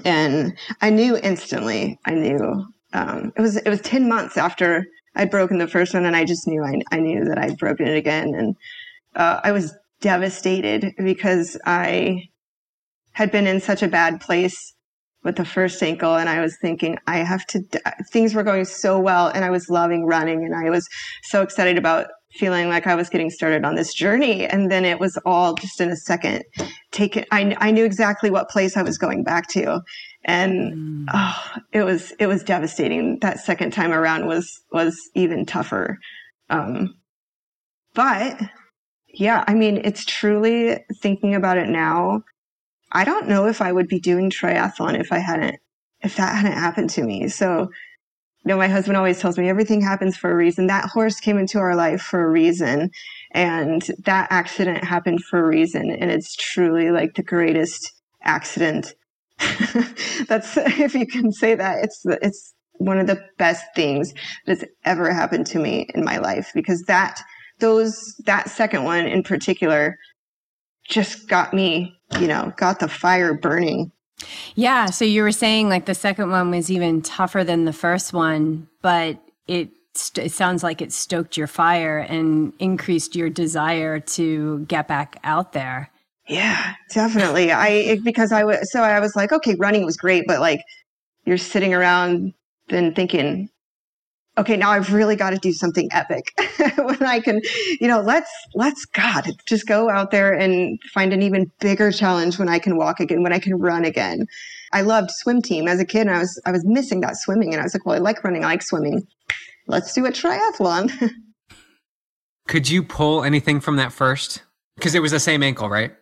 And 0.05 0.57
i 0.81 0.91
knew 0.91 1.17
instantly 1.17 1.97
i 2.07 2.11
knew 2.11 2.67
um, 2.93 3.33
it 3.37 3.41
was 3.41 3.57
it 3.57 3.69
was 3.69 3.81
10 3.83 4.09
months 4.09 4.37
after 4.37 4.85
i'd 5.15 5.31
broken 5.31 5.59
the 5.59 5.69
first 5.69 5.95
one 5.95 6.05
and 6.05 6.17
i 6.17 6.25
just 6.25 6.49
knew 6.49 6.65
i, 6.65 6.81
I 6.91 6.99
knew 6.99 7.25
that 7.25 7.39
i'd 7.39 7.57
broken 7.57 7.87
it 7.87 7.97
again. 7.97 8.35
And 8.35 8.57
uh, 9.15 9.41
i 9.45 9.53
was 9.53 9.75
devastated 10.01 10.93
because 10.99 11.57
i 11.67 12.29
had 13.13 13.31
been 13.31 13.47
in 13.47 13.61
such 13.61 13.83
a 13.83 13.89
bad 13.89 14.21
place 14.21 14.75
with 15.27 15.37
the 15.37 15.45
first 15.45 15.83
ankle 15.83 16.15
and 16.15 16.29
I 16.29 16.41
was 16.41 16.57
thinking 16.63 16.97
I 17.07 17.19
have 17.19 17.45
to 17.49 17.63
things 18.13 18.33
were 18.33 18.45
going 18.45 18.65
so 18.65 18.99
well 18.99 19.27
and 19.29 19.45
I 19.45 19.51
was 19.51 19.69
loving 19.69 20.07
running 20.07 20.45
and 20.45 20.55
I 20.55 20.71
was 20.71 20.89
so 21.25 21.43
excited 21.43 21.77
about 21.77 22.07
feeling 22.33 22.69
like 22.69 22.87
I 22.87 22.95
was 22.95 23.09
getting 23.09 23.31
started 23.31 23.65
on 23.65 23.75
this 23.75 23.93
journey. 23.93 24.47
And 24.47 24.71
then 24.71 24.85
it 24.85 25.01
was 25.01 25.19
all 25.27 25.55
just 25.55 25.81
in 25.81 25.91
a 25.91 25.97
second. 25.97 26.45
Taken 26.93 27.25
I, 27.33 27.57
I 27.59 27.71
knew 27.73 27.85
exactly 27.85 28.31
what 28.31 28.49
place 28.49 28.77
I 28.77 28.83
was 28.83 28.99
going 28.99 29.25
back 29.25 29.49
to. 29.51 29.81
And 30.25 30.75
mm. 30.75 31.07
oh, 31.13 31.55
it 31.73 31.83
was 31.83 32.13
it 32.21 32.29
was 32.29 32.45
devastating. 32.45 33.19
That 33.21 33.41
second 33.41 33.73
time 33.73 33.93
around 33.93 34.27
was 34.27 34.61
was 34.71 34.97
even 35.15 35.45
tougher. 35.45 35.99
Um, 36.51 36.95
but 37.95 38.41
yeah 39.09 39.43
I 39.49 39.55
mean 39.55 39.81
it's 39.83 40.05
truly 40.05 40.79
thinking 41.01 41.35
about 41.35 41.59
it 41.59 41.69
now 41.69 42.23
I 42.93 43.05
don't 43.05 43.29
know 43.29 43.47
if 43.47 43.61
I 43.61 43.73
would 43.73 43.89
be 43.89 44.01
doing 44.01 44.31
triathlon 44.31 44.99
if 44.99 45.13
I 45.13 45.19
hadn't, 45.19 45.57
if 46.03 46.17
that 46.17 46.37
hadn't 46.37 46.59
happened 46.59 46.91
to 46.91 47.03
me. 47.03 47.29
So, 47.29 47.71
you 48.45 48.49
know, 48.51 48.57
my 48.57 48.69
husband 48.69 48.97
always 48.97 49.19
tells 49.19 49.39
me 49.39 49.49
everything 49.49 49.81
happens 49.81 50.17
for 50.17 50.31
a 50.31 50.37
reason. 50.37 50.69
That 50.69 50.89
horse 50.91 51.19
came 51.19 51.39
into 51.39 51.59
our 51.59 51.75
life 51.75 52.01
for 52.01 52.25
a 52.25 52.31
reason. 52.31 52.91
And 53.33 53.83
that 54.05 54.29
accident 54.31 54.85
happened 54.85 55.25
for 55.25 55.41
a 55.41 55.47
reason. 55.47 55.91
And 55.91 56.11
it's 56.11 56.37
truly 56.37 56.91
like 56.91 57.15
the 57.15 57.23
greatest 57.23 57.93
accident. 58.23 58.95
That's, 60.29 60.57
if 60.57 60.95
you 60.95 61.07
can 61.07 61.33
say 61.33 61.57
that, 61.57 61.83
it's, 61.83 62.03
it's 62.23 62.55
one 62.79 62.99
of 62.99 63.07
the 63.07 63.25
best 63.39 63.65
things 63.75 64.15
that's 64.47 64.65
ever 64.85 65.13
happened 65.13 65.47
to 65.49 65.59
me 65.59 65.89
in 65.95 66.05
my 66.05 66.19
life 66.19 66.53
because 66.55 66.83
that, 66.83 67.21
those, 67.59 68.15
that 68.27 68.51
second 68.51 68.85
one 68.85 69.07
in 69.07 69.23
particular 69.23 69.97
just 70.89 71.29
got 71.29 71.53
me 71.53 71.97
you 72.21 72.27
know, 72.27 72.53
got 72.57 72.81
the 72.81 72.89
fire 72.89 73.35
burning. 73.35 73.93
Yeah. 74.55 74.87
So 74.87 75.05
you 75.05 75.23
were 75.23 75.33
saying 75.33 75.69
like 75.69 75.87
the 75.87 75.95
second 75.95 76.31
one 76.31 76.51
was 76.51 76.71
even 76.71 77.03
tougher 77.03 77.45
than 77.45 77.65
the 77.65 77.73
first 77.73 78.13
one, 78.13 78.69
but 78.83 79.21
it 79.47 79.71
it 80.17 80.33
sounds 80.33 80.63
like 80.63 80.83
it 80.83 80.93
stoked 80.93 81.37
your 81.37 81.47
fire 81.47 81.99
and 81.99 82.53
increased 82.59 83.17
your 83.17 83.31
desire 83.31 83.99
to 84.01 84.61
get 84.67 84.89
back 84.89 85.19
out 85.25 85.53
there. 85.53 85.91
Yeah, 86.29 86.75
definitely. 86.93 87.53
I 87.53 87.99
because 88.05 88.33
I 88.33 88.45
was 88.45 88.71
so 88.71 88.83
I 88.83 89.01
was 89.01 89.17
like, 89.17 89.33
okay, 89.33 89.55
running 89.59 89.85
was 89.85 89.97
great, 89.97 90.25
but 90.27 90.41
like 90.41 90.61
you're 91.25 91.39
sitting 91.39 91.75
around 91.75 92.33
then 92.69 92.95
thinking, 92.95 93.49
okay, 94.39 94.57
now 94.57 94.71
I've 94.71 94.93
really 94.93 95.17
got 95.17 95.31
to 95.31 95.39
do 95.39 95.53
something 95.53 95.89
epic 95.93 96.33
when 96.77 97.03
I 97.03 97.21
can, 97.21 97.41
you 97.81 97.89
know, 97.89 98.01
let's, 98.01 98.31
let's 98.55 98.85
God, 98.85 99.31
just 99.47 99.67
go 99.67 99.89
out 99.89 100.11
there 100.11 100.33
and 100.33 100.79
find 100.93 101.13
an 101.13 101.23
even 101.23 101.51
bigger 101.61 101.91
challenge 101.91 102.39
when 102.39 102.49
I 102.49 102.59
can 102.59 102.77
walk 102.77 103.01
again, 103.01 103.23
when 103.23 103.33
I 103.33 103.39
can 103.39 103.59
run 103.59 103.85
again. 103.85 104.27
I 104.73 104.83
loved 104.83 105.11
swim 105.11 105.41
team 105.41 105.69
as 105.69 105.81
a 105.81 105.85
kid 105.85 106.03
and 106.03 106.11
I 106.11 106.19
was, 106.19 106.41
I 106.45 106.53
was 106.53 106.65
missing 106.65 107.01
that 107.01 107.17
swimming 107.17 107.53
and 107.53 107.61
I 107.61 107.65
was 107.65 107.75
like, 107.75 107.87
well, 107.87 107.95
I 107.95 107.99
like 107.99 108.23
running. 108.25 108.45
I 108.45 108.49
like 108.49 108.63
swimming. 108.63 109.07
Let's 109.69 109.93
do 109.93 110.05
a 110.07 110.11
triathlon. 110.11 110.93
Could 112.49 112.69
you 112.69 112.83
pull 112.83 113.25
anything 113.25 113.61
from 113.61 113.77
that 113.77 113.93
first? 113.93 114.43
Because 114.77 114.95
it 114.95 115.01
was 115.01 115.13
the 115.13 115.21
same 115.21 115.43
ankle, 115.43 115.69
right? 115.69 115.93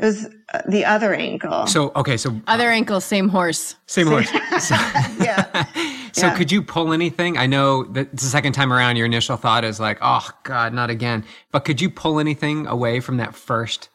It 0.00 0.04
was 0.04 0.26
uh, 0.52 0.62
the 0.68 0.84
other 0.84 1.14
ankle. 1.14 1.66
So 1.68 1.92
okay, 1.94 2.16
so 2.16 2.40
other 2.48 2.68
ankle, 2.68 3.00
same 3.00 3.28
horse. 3.28 3.76
Same, 3.86 4.08
same. 4.08 4.24
horse. 4.24 4.70
Yeah. 5.20 5.66
So 6.14 6.28
Yeah. 6.28 6.36
could 6.36 6.52
you 6.52 6.62
pull 6.62 6.92
anything? 6.92 7.36
I 7.36 7.46
know 7.46 7.82
that 7.82 8.12
the 8.12 8.18
second 8.18 8.52
time 8.52 8.72
around, 8.72 8.94
your 8.94 9.06
initial 9.06 9.36
thought 9.36 9.64
is 9.64 9.80
like, 9.80 9.98
oh 10.00 10.30
God, 10.44 10.72
not 10.72 10.88
again. 10.88 11.24
But 11.50 11.64
could 11.64 11.80
you 11.80 11.90
pull 11.90 12.20
anything 12.20 12.68
away 12.68 13.00
from 13.00 13.16
that 13.16 13.34
first 13.34 13.88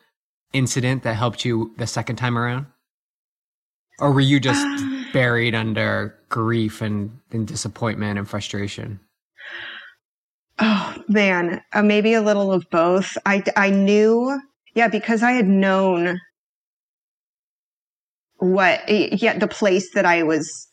incident 0.52 1.04
that 1.04 1.14
helped 1.14 1.46
you 1.46 1.74
the 1.78 1.88
second 1.88 2.18
time 2.18 2.38
around? 2.38 2.66
Or 4.00 4.12
were 4.12 4.20
you 4.20 4.42
just 4.42 4.66
buried 5.14 5.56
under 5.56 6.18
grief 6.28 6.82
and, 6.82 7.20
and 7.32 7.48
disappointment 7.48 8.20
and 8.20 8.28
frustration? 8.28 9.00
Oh 10.60 10.96
man, 11.08 11.62
uh, 11.72 11.82
maybe 11.82 12.14
a 12.14 12.22
little 12.22 12.52
of 12.52 12.70
both. 12.70 13.18
I 13.26 13.44
I 13.56 13.70
knew, 13.70 14.42
yeah, 14.74 14.90
because 14.90 15.24
I 15.24 15.32
had 15.32 15.48
known 15.48 16.20
what, 18.40 18.82
yeah, 18.90 19.38
the 19.38 19.48
place 19.48 19.94
that 19.94 20.06
I 20.06 20.24
was 20.24 20.69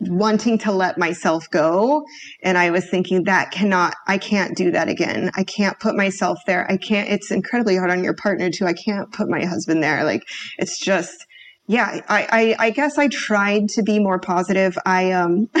wanting 0.00 0.58
to 0.58 0.72
let 0.72 0.98
myself 0.98 1.48
go, 1.50 2.04
and 2.42 2.58
I 2.58 2.70
was 2.70 2.88
thinking 2.88 3.24
that 3.24 3.50
cannot, 3.50 3.94
I 4.06 4.18
can't 4.18 4.56
do 4.56 4.70
that 4.72 4.88
again. 4.88 5.30
I 5.36 5.44
can't 5.44 5.78
put 5.80 5.94
myself 5.94 6.38
there. 6.46 6.70
I 6.70 6.76
can't. 6.76 7.08
It's 7.08 7.30
incredibly 7.30 7.76
hard 7.76 7.90
on 7.90 8.04
your 8.04 8.14
partner 8.14 8.50
too. 8.50 8.66
I 8.66 8.74
can't 8.74 9.12
put 9.12 9.28
my 9.28 9.44
husband 9.44 9.82
there. 9.82 10.04
Like 10.04 10.22
it's 10.58 10.78
just. 10.78 11.26
Yeah, 11.66 12.00
I, 12.10 12.28
I, 12.58 12.66
I 12.66 12.70
guess 12.70 12.98
I 12.98 13.08
tried 13.08 13.70
to 13.70 13.82
be 13.82 13.98
more 13.98 14.18
positive. 14.18 14.76
I 14.84 15.12
um 15.12 15.48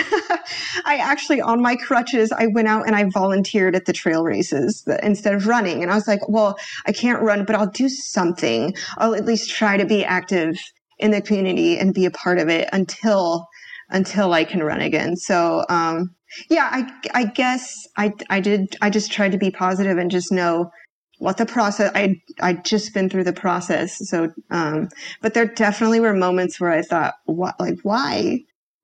I 0.84 0.98
actually 1.00 1.40
on 1.40 1.62
my 1.62 1.76
crutches 1.76 2.30
I 2.30 2.48
went 2.48 2.68
out 2.68 2.86
and 2.86 2.94
I 2.94 3.08
volunteered 3.08 3.74
at 3.74 3.86
the 3.86 3.94
trail 3.94 4.22
races 4.22 4.86
instead 5.02 5.32
of 5.32 5.46
running. 5.46 5.82
And 5.82 5.90
I 5.90 5.94
was 5.94 6.06
like, 6.06 6.28
well, 6.28 6.58
I 6.84 6.92
can't 6.92 7.22
run, 7.22 7.46
but 7.46 7.56
I'll 7.56 7.70
do 7.70 7.88
something. 7.88 8.74
I'll 8.98 9.14
at 9.14 9.24
least 9.24 9.50
try 9.50 9.78
to 9.78 9.86
be 9.86 10.04
active 10.04 10.58
in 10.98 11.10
the 11.10 11.22
community 11.22 11.78
and 11.78 11.94
be 11.94 12.04
a 12.04 12.10
part 12.10 12.38
of 12.38 12.50
it 12.50 12.68
until 12.72 13.48
until 13.94 14.34
I 14.34 14.44
can 14.44 14.62
run 14.62 14.82
again. 14.82 15.16
So 15.16 15.64
um 15.70 16.14
yeah, 16.50 16.68
I 16.70 16.92
I 17.14 17.24
guess 17.24 17.72
I 17.96 18.12
I 18.28 18.40
did 18.40 18.76
I 18.82 18.90
just 18.90 19.10
tried 19.10 19.32
to 19.32 19.38
be 19.38 19.50
positive 19.50 19.96
and 19.96 20.10
just 20.10 20.30
know 20.32 20.70
what 21.18 21.38
the 21.38 21.46
process 21.46 21.92
I 21.94 22.16
I'd 22.40 22.64
just 22.64 22.92
been 22.92 23.08
through 23.08 23.24
the 23.24 23.32
process. 23.32 23.96
So 24.10 24.30
um 24.50 24.88
but 25.22 25.32
there 25.32 25.46
definitely 25.46 26.00
were 26.00 26.12
moments 26.12 26.60
where 26.60 26.72
I 26.72 26.82
thought 26.82 27.14
what 27.24 27.54
like 27.58 27.78
why 27.84 28.40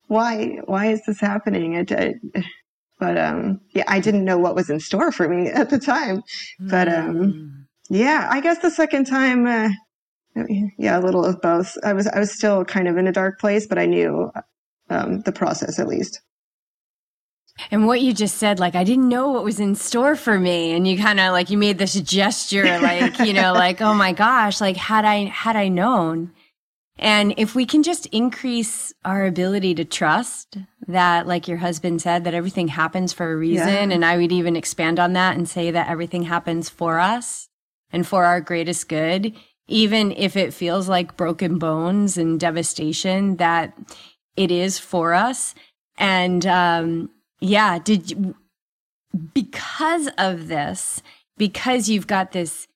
why 0.07 0.59
why 0.65 0.87
is 0.87 1.05
this 1.05 1.19
happening? 1.19 1.75
I, 1.75 1.85
I, 1.93 2.43
but 2.97 3.17
um 3.17 3.59
yeah, 3.75 3.83
I 3.87 3.99
didn't 3.99 4.25
know 4.25 4.39
what 4.39 4.55
was 4.55 4.69
in 4.69 4.79
store 4.79 5.11
for 5.11 5.27
me 5.27 5.49
at 5.49 5.69
the 5.69 5.79
time. 5.79 6.23
But 6.59 6.87
um 6.87 7.67
yeah, 7.89 8.29
I 8.31 8.39
guess 8.39 8.59
the 8.59 8.71
second 8.71 9.05
time 9.05 9.45
uh, 9.45 9.69
yeah, 10.77 10.97
a 10.97 11.01
little 11.01 11.25
of 11.25 11.41
both. 11.41 11.75
I 11.83 11.91
was 11.91 12.07
I 12.07 12.19
was 12.19 12.33
still 12.33 12.63
kind 12.63 12.87
of 12.87 12.95
in 12.95 13.07
a 13.07 13.11
dark 13.11 13.37
place, 13.39 13.67
but 13.67 13.77
I 13.77 13.85
knew 13.85 14.31
um 14.91 15.21
the 15.21 15.31
process 15.31 15.79
at 15.79 15.87
least. 15.87 16.21
And 17.69 17.85
what 17.85 18.01
you 18.01 18.13
just 18.13 18.37
said, 18.37 18.59
like, 18.59 18.75
I 18.75 18.83
didn't 18.83 19.09
know 19.09 19.29
what 19.29 19.43
was 19.43 19.59
in 19.59 19.75
store 19.75 20.15
for 20.15 20.39
me. 20.39 20.71
And 20.71 20.87
you 20.87 20.97
kind 20.97 21.19
of 21.19 21.31
like, 21.31 21.49
you 21.49 21.57
made 21.57 21.77
this 21.77 21.93
gesture, 21.93 22.63
like, 22.81 23.19
you 23.19 23.33
know, 23.33 23.53
like, 23.53 23.81
oh 23.81 23.93
my 23.93 24.13
gosh, 24.13 24.61
like, 24.61 24.77
had 24.77 25.05
I, 25.05 25.25
had 25.25 25.55
I 25.55 25.67
known. 25.67 26.31
And 26.97 27.33
if 27.37 27.55
we 27.55 27.65
can 27.65 27.83
just 27.83 28.05
increase 28.07 28.93
our 29.03 29.25
ability 29.25 29.75
to 29.75 29.85
trust 29.85 30.57
that, 30.87 31.27
like 31.27 31.47
your 31.47 31.57
husband 31.57 32.01
said, 32.01 32.23
that 32.23 32.33
everything 32.33 32.67
happens 32.69 33.13
for 33.13 33.31
a 33.31 33.35
reason. 33.35 33.89
Yeah. 33.89 33.95
And 33.95 34.05
I 34.05 34.17
would 34.17 34.31
even 34.31 34.55
expand 34.55 34.99
on 34.99 35.13
that 35.13 35.35
and 35.35 35.47
say 35.47 35.71
that 35.71 35.89
everything 35.89 36.23
happens 36.23 36.69
for 36.69 36.99
us 36.99 37.49
and 37.91 38.05
for 38.05 38.25
our 38.25 38.39
greatest 38.39 38.87
good, 38.87 39.33
even 39.67 40.11
if 40.11 40.35
it 40.35 40.53
feels 40.53 40.87
like 40.87 41.17
broken 41.17 41.57
bones 41.57 42.17
and 42.17 42.39
devastation, 42.39 43.37
that 43.37 43.73
it 44.35 44.51
is 44.51 44.79
for 44.79 45.13
us. 45.13 45.53
And, 45.97 46.45
um, 46.45 47.09
yeah, 47.39 47.79
did 47.79 48.11
you, 48.11 48.35
because 49.33 50.09
of 50.17 50.47
this, 50.47 51.01
because 51.37 51.89
you've 51.89 52.07
got 52.07 52.31
this 52.31 52.67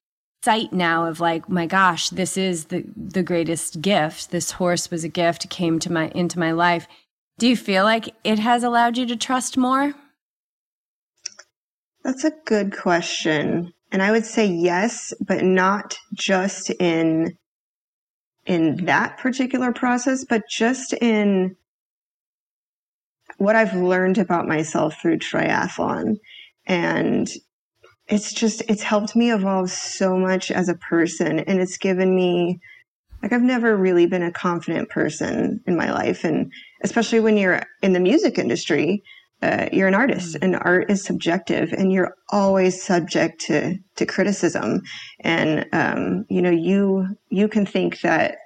sight 0.44 0.72
now 0.72 1.06
of 1.06 1.20
like, 1.20 1.50
my 1.50 1.66
gosh, 1.66 2.10
this 2.10 2.38
is 2.38 2.66
the 2.66 2.84
the 2.96 3.24
greatest 3.24 3.82
gift. 3.82 4.30
This 4.30 4.52
horse 4.52 4.92
was 4.92 5.04
a 5.04 5.10
gift, 5.10 5.50
came 5.50 5.80
to 5.80 5.92
my 5.92 6.10
into 6.10 6.38
my 6.38 6.52
life. 6.52 6.88
Do 7.40 7.48
you 7.48 7.58
feel 7.58 7.84
like 7.84 8.14
it 8.24 8.40
has 8.40 8.64
allowed 8.64 8.98
you 8.98 9.06
to 9.08 9.16
trust 9.16 9.58
more? 9.58 9.94
That's 12.04 12.24
a 12.24 12.32
good 12.46 12.78
question. 12.78 13.74
And 13.92 14.04
I 14.04 14.12
would 14.12 14.26
say 14.26 14.46
yes, 14.46 15.14
but 15.20 15.44
not 15.44 15.98
just 16.14 16.70
in 16.80 17.38
in 18.46 18.86
that 18.86 19.18
particular 19.18 19.72
process, 19.72 20.24
but 20.24 20.44
just 20.50 20.94
in 20.94 21.56
what 23.38 23.56
I've 23.56 23.76
learned 23.76 24.18
about 24.18 24.48
myself 24.48 25.02
through 25.02 25.18
triathlon. 25.18 26.18
And 26.68 27.30
it's 28.08 28.34
just 28.34 28.62
it's 28.68 28.84
helped 28.84 29.16
me 29.16 29.32
evolve 29.32 29.70
so 29.72 30.18
much 30.18 30.52
as 30.52 30.70
a 30.70 30.76
person 30.76 31.40
and 31.40 31.60
it's 31.60 31.78
given 31.78 32.16
me 32.16 32.60
like 33.24 33.34
I've 33.34 33.42
never 33.42 33.76
really 33.76 34.06
been 34.06 34.22
a 34.22 34.32
confident 34.32 34.90
person 34.90 35.62
in 35.66 35.76
my 35.76 35.92
life 35.92 36.24
and 36.24 36.52
especially 36.84 37.20
when 37.20 37.38
you're 37.38 37.64
in 37.82 37.94
the 37.94 38.00
music 38.00 38.38
industry 38.38 39.04
uh, 39.46 39.70
you're 39.72 39.88
an 39.88 39.94
artist 39.94 40.38
and 40.42 40.56
art 40.56 40.90
is 40.90 41.04
subjective 41.04 41.72
and 41.72 41.92
you're 41.92 42.16
always 42.30 42.82
subject 42.82 43.42
to 43.42 43.76
to 43.98 44.06
criticism. 44.06 44.82
And 45.22 45.66
um, 45.72 46.26
you 46.30 46.42
know 46.42 46.50
you 46.52 47.16
you 47.30 47.48
can 47.48 47.66
think 47.66 48.02
that 48.02 48.38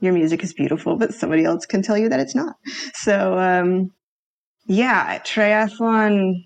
your 0.00 0.12
music 0.12 0.44
is 0.44 0.52
beautiful 0.52 0.96
but 0.96 1.14
somebody 1.14 1.44
else 1.44 1.66
can 1.66 1.82
tell 1.82 1.98
you 1.98 2.08
that 2.08 2.20
it's 2.20 2.34
not. 2.34 2.54
So 2.94 3.38
um, 3.38 3.90
yeah 4.66 5.18
triathlon 5.18 6.44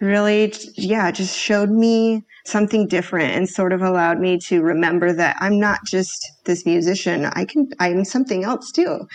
really 0.00 0.52
yeah 0.76 1.10
just 1.10 1.38
showed 1.38 1.70
me 1.70 2.22
something 2.44 2.88
different 2.88 3.36
and 3.36 3.48
sort 3.48 3.72
of 3.72 3.82
allowed 3.82 4.18
me 4.18 4.36
to 4.36 4.60
remember 4.60 5.12
that 5.12 5.36
i'm 5.38 5.60
not 5.60 5.78
just 5.86 6.18
this 6.44 6.66
musician. 6.66 7.26
I 7.26 7.44
can 7.44 7.68
i'm 7.78 8.04
something 8.04 8.42
else 8.42 8.72
too 8.72 9.06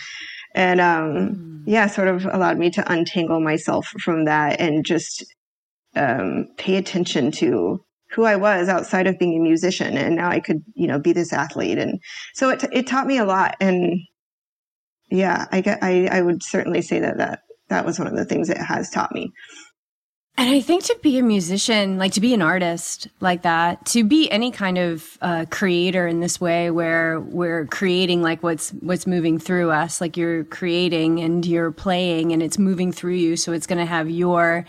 and 0.54 0.80
um 0.80 1.62
yeah 1.66 1.86
sort 1.86 2.08
of 2.08 2.24
allowed 2.26 2.58
me 2.58 2.70
to 2.70 2.92
untangle 2.92 3.40
myself 3.40 3.86
from 4.02 4.24
that 4.24 4.60
and 4.60 4.84
just 4.84 5.24
um 5.96 6.46
pay 6.56 6.76
attention 6.76 7.30
to 7.30 7.82
who 8.10 8.24
i 8.24 8.36
was 8.36 8.68
outside 8.68 9.06
of 9.06 9.18
being 9.18 9.38
a 9.38 9.42
musician 9.42 9.96
and 9.96 10.16
now 10.16 10.28
i 10.28 10.40
could 10.40 10.62
you 10.74 10.86
know 10.86 10.98
be 10.98 11.12
this 11.12 11.32
athlete. 11.32 11.78
And 11.78 12.00
so 12.34 12.48
it 12.50 12.64
it 12.72 12.86
taught 12.86 13.06
me 13.06 13.18
a 13.18 13.24
lot. 13.24 13.56
And 13.60 14.00
yeah 15.10 15.46
i 15.52 15.60
get 15.60 15.78
i 15.82 16.06
i 16.06 16.20
would 16.20 16.42
certainly 16.42 16.82
say 16.82 17.00
that 17.00 17.18
that 17.18 17.40
that 17.68 17.84
was 17.84 17.98
one 17.98 18.08
of 18.08 18.16
the 18.16 18.24
things 18.24 18.48
it 18.48 18.58
has 18.58 18.90
taught 18.90 19.12
me 19.14 19.32
And 20.38 20.50
I 20.50 20.60
think 20.60 20.84
to 20.84 20.96
be 21.02 21.18
a 21.18 21.22
musician, 21.24 21.98
like 21.98 22.12
to 22.12 22.20
be 22.20 22.32
an 22.32 22.42
artist 22.42 23.08
like 23.18 23.42
that, 23.42 23.84
to 23.86 24.04
be 24.04 24.30
any 24.30 24.52
kind 24.52 24.78
of 24.78 25.18
uh, 25.20 25.46
creator 25.50 26.06
in 26.06 26.20
this 26.20 26.40
way, 26.40 26.70
where 26.70 27.18
we're 27.18 27.66
creating 27.66 28.22
like 28.22 28.40
what's 28.40 28.70
what's 28.74 29.04
moving 29.04 29.40
through 29.40 29.72
us, 29.72 30.00
like 30.00 30.16
you're 30.16 30.44
creating 30.44 31.18
and 31.18 31.44
you're 31.44 31.72
playing, 31.72 32.32
and 32.32 32.40
it's 32.40 32.56
moving 32.56 32.92
through 32.92 33.14
you, 33.14 33.36
so 33.36 33.50
it's 33.52 33.66
going 33.66 33.80
to 33.80 33.84
have 33.84 34.08
your 34.08 34.64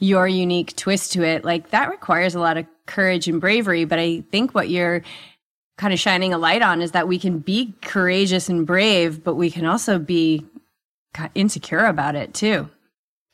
your 0.00 0.26
unique 0.26 0.74
twist 0.74 1.12
to 1.12 1.22
it. 1.22 1.44
Like 1.44 1.70
that 1.70 1.88
requires 1.88 2.34
a 2.34 2.40
lot 2.40 2.56
of 2.56 2.66
courage 2.86 3.28
and 3.28 3.40
bravery. 3.40 3.84
But 3.84 4.00
I 4.00 4.24
think 4.32 4.56
what 4.56 4.70
you're 4.70 5.02
kind 5.78 5.92
of 5.92 6.00
shining 6.00 6.34
a 6.34 6.38
light 6.38 6.62
on 6.62 6.82
is 6.82 6.90
that 6.90 7.06
we 7.06 7.20
can 7.20 7.38
be 7.38 7.74
courageous 7.80 8.48
and 8.48 8.66
brave, 8.66 9.22
but 9.22 9.36
we 9.36 9.52
can 9.52 9.66
also 9.66 10.00
be 10.00 10.44
insecure 11.36 11.84
about 11.84 12.16
it 12.16 12.34
too. 12.34 12.68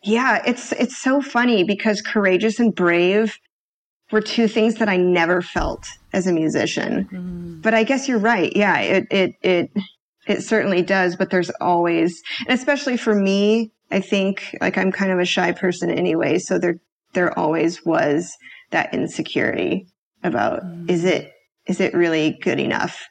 Yeah, 0.03 0.43
it's 0.47 0.73
it's 0.73 0.97
so 0.97 1.21
funny 1.21 1.65
because 1.65 2.01
courageous 2.03 2.61
and 2.61 2.75
brave 2.75 3.37
were 4.11 4.21
two 4.21 4.49
things 4.49 4.77
that 4.77 4.89
I 4.89 4.97
never 4.97 5.43
felt 5.43 5.87
as 6.13 6.27
a 6.27 6.33
musician. 6.33 7.09
Mm. 7.13 7.63
But 7.63 7.75
I 7.75 7.85
guess 7.85 8.09
you're 8.09 8.19
right. 8.19 8.55
Yeah, 8.55 8.79
it 8.79 9.07
it 9.11 9.33
it 9.43 9.71
it 10.27 10.43
certainly 10.43 10.83
does, 10.83 11.17
but 11.17 11.31
there's 11.31 11.51
always 11.61 12.23
and 12.47 12.59
especially 12.59 12.97
for 12.97 13.15
me, 13.15 13.73
I 13.91 14.01
think 14.01 14.55
like 14.61 14.79
I'm 14.79 14.93
kind 14.93 15.11
of 15.13 15.19
a 15.19 15.25
shy 15.25 15.53
person 15.53 15.91
anyway, 15.91 16.39
so 16.39 16.59
there 16.59 16.77
there 17.15 17.37
always 17.39 17.85
was 17.85 18.37
that 18.71 18.93
insecurity 18.95 19.87
about 20.23 20.63
Mm. 20.63 20.91
is 20.91 21.05
it 21.05 21.33
is 21.67 21.81
it 21.81 21.93
really 21.93 22.39
good 22.43 22.61
enough? 22.61 23.05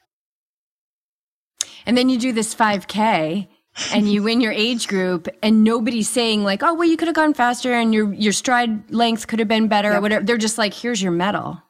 And 1.86 1.98
then 1.98 2.10
you 2.10 2.18
do 2.20 2.32
this 2.34 2.54
5K 2.56 3.48
and 3.94 4.12
you 4.12 4.24
win 4.24 4.42
your 4.42 4.52
age 4.52 4.88
group 4.88 5.28
and 5.42 5.64
nobody's 5.64 6.10
saying 6.10 6.44
like, 6.44 6.64
"Oh, 6.64 6.74
well 6.74 6.88
you 6.88 6.98
could 6.98 7.08
have 7.08 7.16
gone 7.16 7.34
faster 7.34 7.74
and 7.74 7.94
your 7.94 8.14
your 8.14 8.34
stride 8.34 8.92
length 8.92 9.28
could 9.28 9.40
have 9.40 9.48
been 9.48 9.68
better 9.68 9.96
or 9.96 10.02
whatever." 10.02 10.26
They're 10.26 10.38
just 10.38 10.58
like, 10.58 10.74
"Here's 10.74 11.02
your 11.02 11.12
medal." 11.12 11.62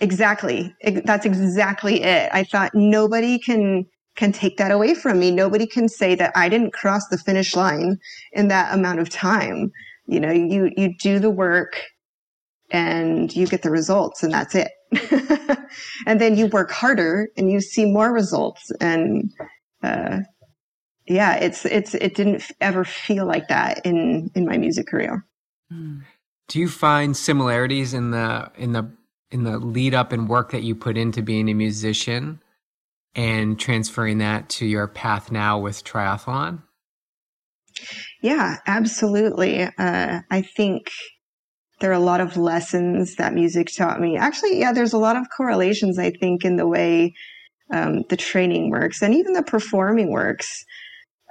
Exactly. 0.00 0.74
That's 1.04 1.26
exactly 1.26 2.02
it. 2.02 2.30
I 2.32 2.44
thought 2.44 2.74
nobody 2.74 3.38
can 3.38 3.86
can 4.16 4.32
take 4.32 4.56
that 4.56 4.70
away 4.70 4.94
from 4.94 5.18
me. 5.18 5.30
Nobody 5.30 5.66
can 5.66 5.88
say 5.88 6.14
that 6.14 6.32
I 6.34 6.48
didn't 6.48 6.72
cross 6.72 7.06
the 7.08 7.18
finish 7.18 7.54
line 7.54 7.98
in 8.32 8.48
that 8.48 8.74
amount 8.74 9.00
of 9.00 9.10
time. 9.10 9.70
You 10.06 10.20
know, 10.20 10.30
you 10.30 10.70
you 10.76 10.94
do 10.98 11.18
the 11.18 11.30
work 11.30 11.80
and 12.70 13.34
you 13.34 13.46
get 13.46 13.62
the 13.62 13.70
results 13.70 14.22
and 14.22 14.32
that's 14.32 14.54
it. 14.54 14.70
and 16.06 16.20
then 16.20 16.36
you 16.36 16.46
work 16.46 16.70
harder 16.70 17.28
and 17.36 17.50
you 17.50 17.60
see 17.60 17.84
more 17.84 18.12
results 18.12 18.70
and 18.80 19.30
uh 19.82 20.20
yeah, 21.06 21.36
it's 21.36 21.64
it's 21.64 21.94
it 21.94 22.14
didn't 22.14 22.50
ever 22.60 22.84
feel 22.84 23.26
like 23.26 23.48
that 23.48 23.84
in 23.84 24.30
in 24.34 24.46
my 24.46 24.58
music 24.58 24.88
career. 24.88 25.24
Do 26.48 26.58
you 26.58 26.68
find 26.68 27.16
similarities 27.16 27.94
in 27.94 28.10
the 28.10 28.50
in 28.56 28.72
the 28.72 28.90
in 29.30 29.44
the 29.44 29.58
lead 29.58 29.94
up 29.94 30.12
and 30.12 30.28
work 30.28 30.52
that 30.52 30.62
you 30.62 30.74
put 30.74 30.96
into 30.96 31.22
being 31.22 31.48
a 31.48 31.54
musician 31.54 32.40
and 33.14 33.58
transferring 33.58 34.18
that 34.18 34.48
to 34.48 34.66
your 34.66 34.86
path 34.86 35.32
now 35.32 35.58
with 35.58 35.84
triathlon? 35.84 36.62
Yeah, 38.22 38.58
absolutely. 38.66 39.62
Uh, 39.62 40.20
I 40.30 40.42
think 40.42 40.90
there 41.80 41.90
are 41.90 41.94
a 41.94 41.98
lot 41.98 42.20
of 42.20 42.36
lessons 42.36 43.16
that 43.16 43.34
music 43.34 43.68
taught 43.76 44.00
me. 44.00 44.16
Actually, 44.16 44.58
yeah, 44.58 44.72
there's 44.72 44.92
a 44.92 44.98
lot 44.98 45.16
of 45.16 45.26
correlations, 45.36 45.98
I 45.98 46.10
think, 46.10 46.44
in 46.44 46.56
the 46.56 46.66
way 46.66 47.14
um, 47.72 48.04
the 48.08 48.16
training 48.16 48.70
works 48.70 49.02
and 49.02 49.14
even 49.14 49.32
the 49.32 49.42
performing 49.42 50.10
works 50.10 50.64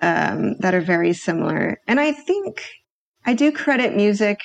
um, 0.02 0.58
that 0.60 0.74
are 0.74 0.82
very 0.82 1.14
similar. 1.14 1.80
And 1.88 2.00
I 2.00 2.12
think 2.12 2.62
I 3.26 3.34
do 3.34 3.52
credit 3.52 3.96
music 3.96 4.40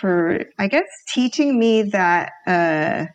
for, 0.00 0.44
I 0.58 0.68
guess, 0.68 0.88
teaching 1.12 1.58
me 1.58 1.82
that. 1.82 2.32
Uh, 2.46 3.06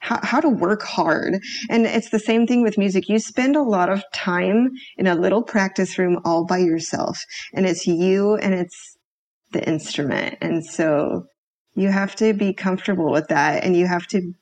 how, 0.00 0.20
how 0.22 0.40
to 0.40 0.48
work 0.48 0.82
hard. 0.82 1.40
And 1.68 1.84
it's 1.84 2.10
the 2.10 2.18
same 2.18 2.46
thing 2.46 2.62
with 2.62 2.78
music. 2.78 3.08
You 3.08 3.18
spend 3.18 3.56
a 3.56 3.62
lot 3.62 3.90
of 3.90 4.02
time 4.12 4.70
in 4.96 5.06
a 5.06 5.14
little 5.14 5.42
practice 5.42 5.98
room 5.98 6.20
all 6.24 6.44
by 6.44 6.58
yourself 6.58 7.20
and 7.52 7.66
it's 7.66 7.86
you 7.86 8.36
and 8.36 8.54
it's 8.54 8.96
the 9.52 9.66
instrument. 9.68 10.38
And 10.40 10.64
so 10.64 11.26
you 11.74 11.88
have 11.88 12.14
to 12.16 12.32
be 12.32 12.52
comfortable 12.52 13.10
with 13.10 13.28
that 13.28 13.64
and 13.64 13.76
you 13.76 13.86
have 13.86 14.06
to 14.08 14.32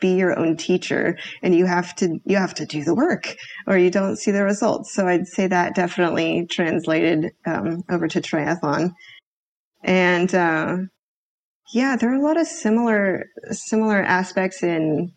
be 0.00 0.14
your 0.14 0.38
own 0.38 0.56
teacher 0.56 1.18
and 1.42 1.54
you 1.54 1.66
have 1.66 1.94
to 1.96 2.18
you 2.24 2.36
have 2.36 2.54
to 2.54 2.66
do 2.66 2.84
the 2.84 2.94
work 2.94 3.36
or 3.66 3.78
you 3.78 3.90
don't 3.90 4.16
see 4.16 4.30
the 4.30 4.44
results. 4.44 4.94
So 4.94 5.06
i'd 5.06 5.26
say 5.26 5.46
that 5.46 5.74
definitely 5.74 6.46
translated 6.50 7.32
um, 7.46 7.82
over 7.90 8.08
to 8.08 8.20
triathlon. 8.20 8.92
And 9.82 10.34
uh, 10.34 10.76
yeah 11.72 11.96
there 11.96 12.10
are 12.10 12.16
a 12.16 12.22
lot 12.22 12.40
of 12.40 12.46
similar 12.46 13.26
similar 13.50 14.02
aspects 14.02 14.62
in 14.62 15.12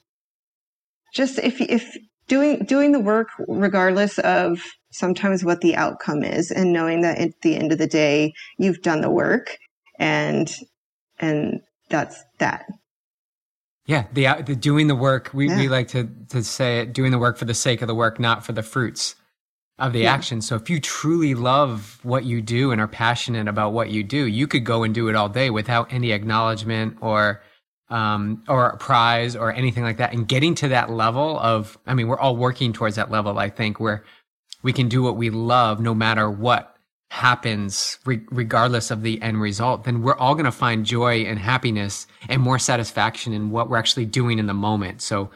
just 1.13 1.39
if 1.39 1.61
if 1.61 1.97
doing 2.27 2.63
doing 2.65 2.91
the 2.91 2.99
work 2.99 3.29
regardless 3.47 4.19
of 4.19 4.61
sometimes 4.91 5.43
what 5.43 5.61
the 5.61 5.75
outcome 5.75 6.23
is 6.23 6.51
and 6.51 6.73
knowing 6.73 7.01
that 7.01 7.19
at 7.19 7.31
the 7.41 7.55
end 7.55 7.71
of 7.71 7.77
the 7.77 7.87
day 7.87 8.33
you've 8.57 8.81
done 8.81 9.01
the 9.01 9.09
work 9.09 9.57
and 9.99 10.51
and 11.19 11.59
that's 11.89 12.23
that 12.39 12.65
yeah 13.89 14.05
the, 14.13 14.43
the 14.43 14.55
doing 14.55 14.87
the 14.87 14.95
work 14.95 15.31
we, 15.33 15.49
yeah. 15.49 15.57
we 15.57 15.67
like 15.67 15.87
to 15.89 16.07
to 16.29 16.43
say 16.43 16.79
it 16.79 16.93
doing 16.93 17.11
the 17.11 17.17
work 17.17 17.37
for 17.37 17.45
the 17.45 17.53
sake 17.53 17.81
of 17.81 17.87
the 17.87 17.95
work 17.95 18.19
not 18.19 18.45
for 18.45 18.53
the 18.53 18.63
fruits 18.63 19.15
of 19.79 19.93
the 19.93 20.01
yeah. 20.01 20.13
action 20.13 20.41
so 20.41 20.55
if 20.55 20.69
you 20.69 20.79
truly 20.79 21.33
love 21.33 21.99
what 22.03 22.23
you 22.23 22.41
do 22.41 22.71
and 22.71 22.79
are 22.79 22.87
passionate 22.87 23.47
about 23.47 23.73
what 23.73 23.89
you 23.89 24.03
do 24.03 24.25
you 24.27 24.47
could 24.47 24.63
go 24.63 24.83
and 24.83 24.93
do 24.93 25.09
it 25.09 25.15
all 25.15 25.27
day 25.27 25.49
without 25.49 25.91
any 25.91 26.11
acknowledgement 26.11 26.97
or 27.01 27.41
um, 27.89 28.43
or 28.47 28.67
a 28.67 28.77
prize 28.77 29.35
or 29.35 29.51
anything 29.51 29.83
like 29.83 29.97
that 29.97 30.13
and 30.13 30.27
getting 30.27 30.53
to 30.55 30.67
that 30.67 30.91
level 30.91 31.39
of 31.39 31.77
i 31.87 31.93
mean 31.93 32.07
we're 32.07 32.19
all 32.19 32.35
working 32.35 32.71
towards 32.71 32.95
that 32.95 33.09
level 33.09 33.39
i 33.39 33.49
think 33.49 33.79
where 33.79 34.03
we 34.61 34.71
can 34.71 34.87
do 34.87 35.01
what 35.01 35.17
we 35.17 35.31
love 35.31 35.79
no 35.79 35.95
matter 35.95 36.29
what 36.29 36.75
happens 37.09 37.97
re- 38.05 38.21
regardless 38.29 38.91
of 38.91 39.01
the 39.01 39.21
end 39.21 39.41
result 39.41 39.83
then 39.83 40.01
we're 40.01 40.15
all 40.17 40.35
going 40.35 40.45
to 40.45 40.51
find 40.51 40.85
joy 40.85 41.21
and 41.21 41.39
happiness 41.39 42.05
and 42.29 42.41
more 42.41 42.59
satisfaction 42.59 43.33
in 43.33 43.49
what 43.49 43.69
we're 43.69 43.77
actually 43.77 44.05
doing 44.05 44.37
in 44.37 44.45
the 44.45 44.53
moment 44.53 45.01
so 45.01 45.29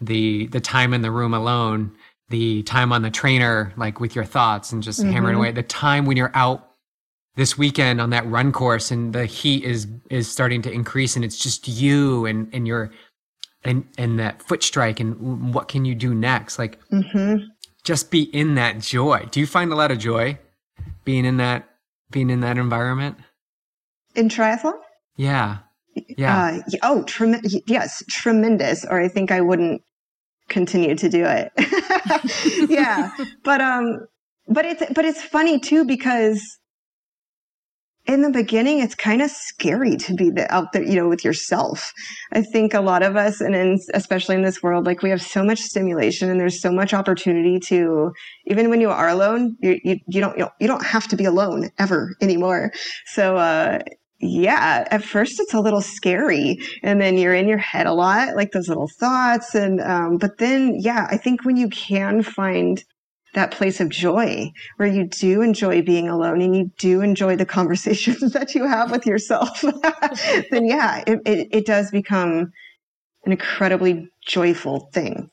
the 0.00 0.48
the 0.48 0.60
time 0.60 0.92
in 0.92 1.02
the 1.02 1.10
room 1.10 1.32
alone 1.32 1.92
the 2.28 2.62
time 2.64 2.92
on 2.92 3.02
the 3.02 3.10
trainer 3.10 3.72
like 3.76 4.00
with 4.00 4.16
your 4.16 4.24
thoughts 4.24 4.72
and 4.72 4.82
just 4.82 5.00
mm-hmm. 5.00 5.12
hammering 5.12 5.36
away 5.36 5.52
the 5.52 5.62
time 5.62 6.06
when 6.06 6.16
you're 6.16 6.32
out 6.34 6.68
this 7.36 7.56
weekend 7.56 8.00
on 8.00 8.10
that 8.10 8.26
run 8.26 8.50
course 8.50 8.90
and 8.90 9.12
the 9.12 9.24
heat 9.24 9.62
is 9.62 9.86
is 10.10 10.30
starting 10.30 10.60
to 10.60 10.72
increase 10.72 11.14
and 11.14 11.24
it's 11.24 11.38
just 11.38 11.68
you 11.68 12.26
and 12.26 12.52
and 12.52 12.66
your 12.66 12.90
and 13.62 13.86
and 13.96 14.18
that 14.18 14.42
foot 14.42 14.62
strike 14.62 14.98
and 14.98 15.54
what 15.54 15.68
can 15.68 15.84
you 15.84 15.94
do 15.94 16.12
next 16.14 16.58
like 16.58 16.80
mm-hmm 16.90 17.44
just 17.84 18.10
be 18.10 18.22
in 18.22 18.54
that 18.54 18.80
joy. 18.80 19.28
Do 19.30 19.40
you 19.40 19.46
find 19.46 19.72
a 19.72 19.76
lot 19.76 19.90
of 19.90 19.98
joy 19.98 20.38
being 21.04 21.24
in 21.24 21.36
that 21.38 21.68
being 22.10 22.30
in 22.30 22.40
that 22.40 22.58
environment? 22.58 23.16
In 24.14 24.28
triathlon? 24.28 24.78
Yeah. 25.16 25.58
Yeah. 25.94 26.62
Uh, 26.66 26.76
oh, 26.82 27.02
trem- 27.04 27.42
yes, 27.66 28.02
tremendous. 28.08 28.84
Or 28.84 29.00
I 29.00 29.08
think 29.08 29.30
I 29.30 29.40
wouldn't 29.40 29.82
continue 30.48 30.94
to 30.94 31.08
do 31.08 31.24
it. 31.24 31.52
yeah. 32.70 33.10
but 33.42 33.60
um 33.60 34.06
but 34.48 34.64
it's 34.64 34.82
but 34.92 35.04
it's 35.04 35.22
funny 35.22 35.58
too 35.58 35.84
because 35.84 36.58
in 38.06 38.22
the 38.22 38.30
beginning, 38.30 38.80
it's 38.80 38.96
kind 38.96 39.22
of 39.22 39.30
scary 39.30 39.96
to 39.96 40.14
be 40.14 40.30
the, 40.30 40.52
out 40.52 40.72
there, 40.72 40.82
you 40.82 40.96
know, 40.96 41.08
with 41.08 41.24
yourself. 41.24 41.92
I 42.32 42.42
think 42.42 42.74
a 42.74 42.80
lot 42.80 43.02
of 43.02 43.16
us, 43.16 43.40
and 43.40 43.54
in, 43.54 43.78
especially 43.94 44.34
in 44.34 44.42
this 44.42 44.62
world, 44.62 44.86
like 44.86 45.02
we 45.02 45.10
have 45.10 45.22
so 45.22 45.44
much 45.44 45.60
stimulation 45.60 46.28
and 46.28 46.40
there's 46.40 46.60
so 46.60 46.72
much 46.72 46.92
opportunity 46.92 47.60
to, 47.60 48.12
even 48.46 48.70
when 48.70 48.80
you 48.80 48.90
are 48.90 49.08
alone, 49.08 49.56
you, 49.60 49.78
you, 49.84 49.98
you 50.08 50.20
don't, 50.20 50.36
you 50.36 50.44
don't, 50.44 50.52
you 50.58 50.66
don't 50.66 50.84
have 50.84 51.06
to 51.08 51.16
be 51.16 51.24
alone 51.24 51.70
ever 51.78 52.16
anymore. 52.20 52.72
So, 53.06 53.36
uh, 53.36 53.78
yeah, 54.18 54.86
at 54.90 55.04
first 55.04 55.40
it's 55.40 55.54
a 55.54 55.60
little 55.60 55.80
scary 55.80 56.60
and 56.82 57.00
then 57.00 57.18
you're 57.18 57.34
in 57.34 57.48
your 57.48 57.58
head 57.58 57.86
a 57.86 57.92
lot, 57.92 58.36
like 58.36 58.52
those 58.52 58.68
little 58.68 58.88
thoughts. 58.98 59.54
And, 59.54 59.80
um, 59.80 60.16
but 60.16 60.38
then, 60.38 60.76
yeah, 60.78 61.06
I 61.10 61.16
think 61.16 61.44
when 61.44 61.56
you 61.56 61.68
can 61.68 62.22
find 62.22 62.82
that 63.34 63.50
place 63.50 63.80
of 63.80 63.88
joy 63.88 64.52
where 64.76 64.88
you 64.88 65.04
do 65.04 65.40
enjoy 65.42 65.82
being 65.82 66.08
alone 66.08 66.40
and 66.40 66.54
you 66.54 66.70
do 66.78 67.00
enjoy 67.00 67.36
the 67.36 67.46
conversations 67.58 68.32
that 68.32 68.54
you 68.54 68.66
have 68.66 68.90
with 68.90 69.06
yourself, 69.06 69.62
then 70.50 70.66
yeah, 70.66 71.02
it, 71.06 71.20
it, 71.24 71.48
it, 71.50 71.66
does 71.66 71.90
become 71.90 72.52
an 73.24 73.32
incredibly 73.32 74.08
joyful 74.26 74.90
thing. 74.92 75.30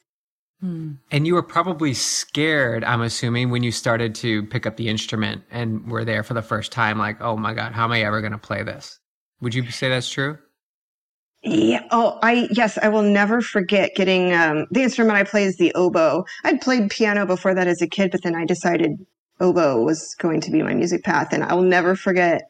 Hmm. 0.62 0.94
And 1.12 1.26
you 1.26 1.36
were 1.36 1.44
probably 1.44 1.94
scared, 1.94 2.84
I'm 2.84 3.02
assuming, 3.02 3.50
when 3.50 3.64
you 3.64 3.72
started 3.72 4.14
to 4.16 4.44
pick 4.48 4.66
up 4.66 4.76
the 4.76 4.90
instrument 4.90 5.44
and 5.52 5.90
were 5.90 6.04
there 6.04 6.24
for 6.24 6.34
the 6.34 6.42
first 6.42 6.72
time, 6.72 6.98
like, 6.98 7.22
oh 7.22 7.38
my 7.38 7.54
God, 7.54 7.72
how 7.72 7.86
am 7.86 7.92
I 7.94 8.02
ever 8.02 8.20
going 8.20 8.34
to 8.34 8.38
play 8.38 8.64
this? 8.64 9.00
Would 9.42 9.56
you 9.56 9.70
say 9.72 9.88
that's 9.88 10.10
true? 10.10 10.38
Yeah. 11.42 11.86
Oh, 11.92 12.20
I 12.22 12.50
yes, 12.52 12.78
I 12.82 12.90
will 12.90 13.02
never 13.02 13.42
forget 13.42 13.96
getting 13.96 14.34
um, 14.34 14.66
the 14.72 14.84
instrument 14.84 15.18
I 15.18 15.24
play 15.24 15.46
is 15.46 15.56
the 15.56 15.74
oboe. 15.74 16.26
I'd 16.44 16.60
played 16.60 16.90
piano 16.90 17.26
before 17.26 17.56
that 17.56 17.68
as 17.68 17.82
a 17.82 17.88
kid, 17.88 18.12
but 18.12 18.24
then 18.24 18.36
I 18.36 18.46
decided 18.46 19.06
oboe 19.40 19.82
was 19.82 20.16
going 20.20 20.42
to 20.42 20.52
be 20.52 20.62
my 20.62 20.74
music 20.74 21.04
path, 21.04 21.32
and 21.32 21.44
I 21.44 21.54
will 21.54 21.62
never 21.62 21.96
forget 21.96 22.42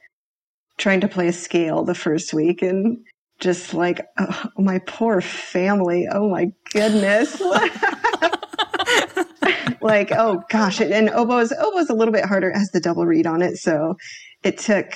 trying 0.77 1.01
to 1.01 1.07
play 1.07 1.27
a 1.27 1.33
scale 1.33 1.83
the 1.83 1.93
first 1.93 2.33
week 2.33 2.63
and 2.63 2.97
just 3.39 3.75
like 3.75 4.01
oh, 4.17 4.45
my 4.57 4.79
poor 4.79 5.21
family. 5.21 6.07
Oh 6.11 6.27
my 6.27 6.47
goodness. 6.73 7.39
like 9.81 10.11
oh 10.11 10.41
gosh, 10.49 10.81
and 10.81 11.11
oboe's 11.11 11.51
oboe's 11.51 11.91
a 11.91 11.95
little 11.95 12.13
bit 12.13 12.25
harder. 12.25 12.49
It 12.49 12.57
has 12.57 12.71
the 12.71 12.79
double 12.79 13.05
reed 13.05 13.27
on 13.27 13.43
it, 13.43 13.57
so 13.57 13.97
it 14.43 14.57
took 14.57 14.87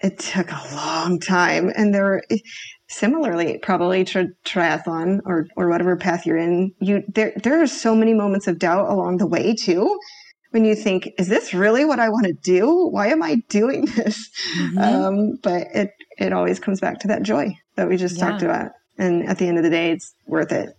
it 0.00 0.18
took 0.18 0.50
a 0.50 0.74
long 0.74 1.18
time 1.18 1.72
and 1.74 1.94
there 1.94 2.22
similarly 2.88 3.58
probably 3.58 4.04
to 4.04 4.28
triathlon 4.44 5.20
or 5.24 5.46
or 5.56 5.68
whatever 5.68 5.96
path 5.96 6.24
you're 6.24 6.36
in 6.36 6.72
you 6.80 7.02
there 7.08 7.32
there 7.42 7.60
are 7.60 7.66
so 7.66 7.94
many 7.94 8.14
moments 8.14 8.46
of 8.46 8.58
doubt 8.58 8.88
along 8.88 9.16
the 9.16 9.26
way 9.26 9.54
too 9.54 9.98
when 10.50 10.64
you 10.64 10.74
think 10.74 11.10
is 11.18 11.28
this 11.28 11.52
really 11.52 11.84
what 11.84 12.00
i 12.00 12.08
want 12.08 12.26
to 12.26 12.32
do? 12.32 12.88
Why 12.88 13.08
am 13.08 13.22
i 13.22 13.36
doing 13.48 13.84
this? 13.96 14.30
Mm-hmm. 14.58 14.78
um, 14.78 15.38
but 15.42 15.66
it 15.74 15.90
it 16.18 16.32
always 16.32 16.58
comes 16.58 16.80
back 16.80 17.00
to 17.00 17.08
that 17.08 17.22
joy 17.22 17.56
that 17.74 17.88
we 17.88 17.96
just 17.96 18.16
yeah. 18.16 18.30
talked 18.30 18.42
about. 18.42 18.70
And 18.96 19.28
at 19.28 19.36
the 19.36 19.46
end 19.46 19.58
of 19.58 19.64
the 19.64 19.70
day 19.70 19.90
it's 19.90 20.14
worth 20.26 20.52
it. 20.52 20.70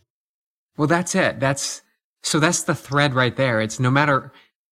Well 0.77 0.87
that's 0.87 1.13
it. 1.13 1.39
That's 1.39 1.81
so 2.23 2.39
that's 2.39 2.63
the 2.63 2.75
thread 2.75 3.13
right 3.13 3.35
there. 3.35 3.61
It's 3.61 3.79
no 3.79 3.91
matter 3.91 4.31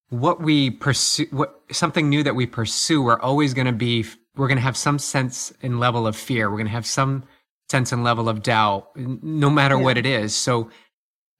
what 0.10 0.42
we 0.42 0.72
pursue 0.72 1.28
what 1.32 1.62
something 1.72 2.10
new 2.10 2.24
that 2.24 2.36
we 2.36 2.46
pursue 2.46 3.04
we're 3.04 3.20
always 3.20 3.54
going 3.54 3.68
to 3.68 3.74
be 3.74 4.06
we're 4.38 4.48
going 4.48 4.58
to 4.58 4.64
have 4.64 4.78
some 4.78 5.00
sense 5.00 5.54
and 5.62 5.80
level 5.80 6.08
of 6.08 6.16
fear. 6.16 6.50
We're 6.50 6.58
going 6.58 6.68
to 6.68 6.74
have 6.74 6.86
some 6.86 7.24
sense 7.70 7.92
and 7.92 8.04
level 8.04 8.30
of 8.30 8.44
doubt, 8.44 8.90
no 8.96 9.50
matter 9.50 9.76
yeah. 9.76 9.84
what 9.84 9.98
it 9.98 10.06
is. 10.06 10.36
So 10.36 10.70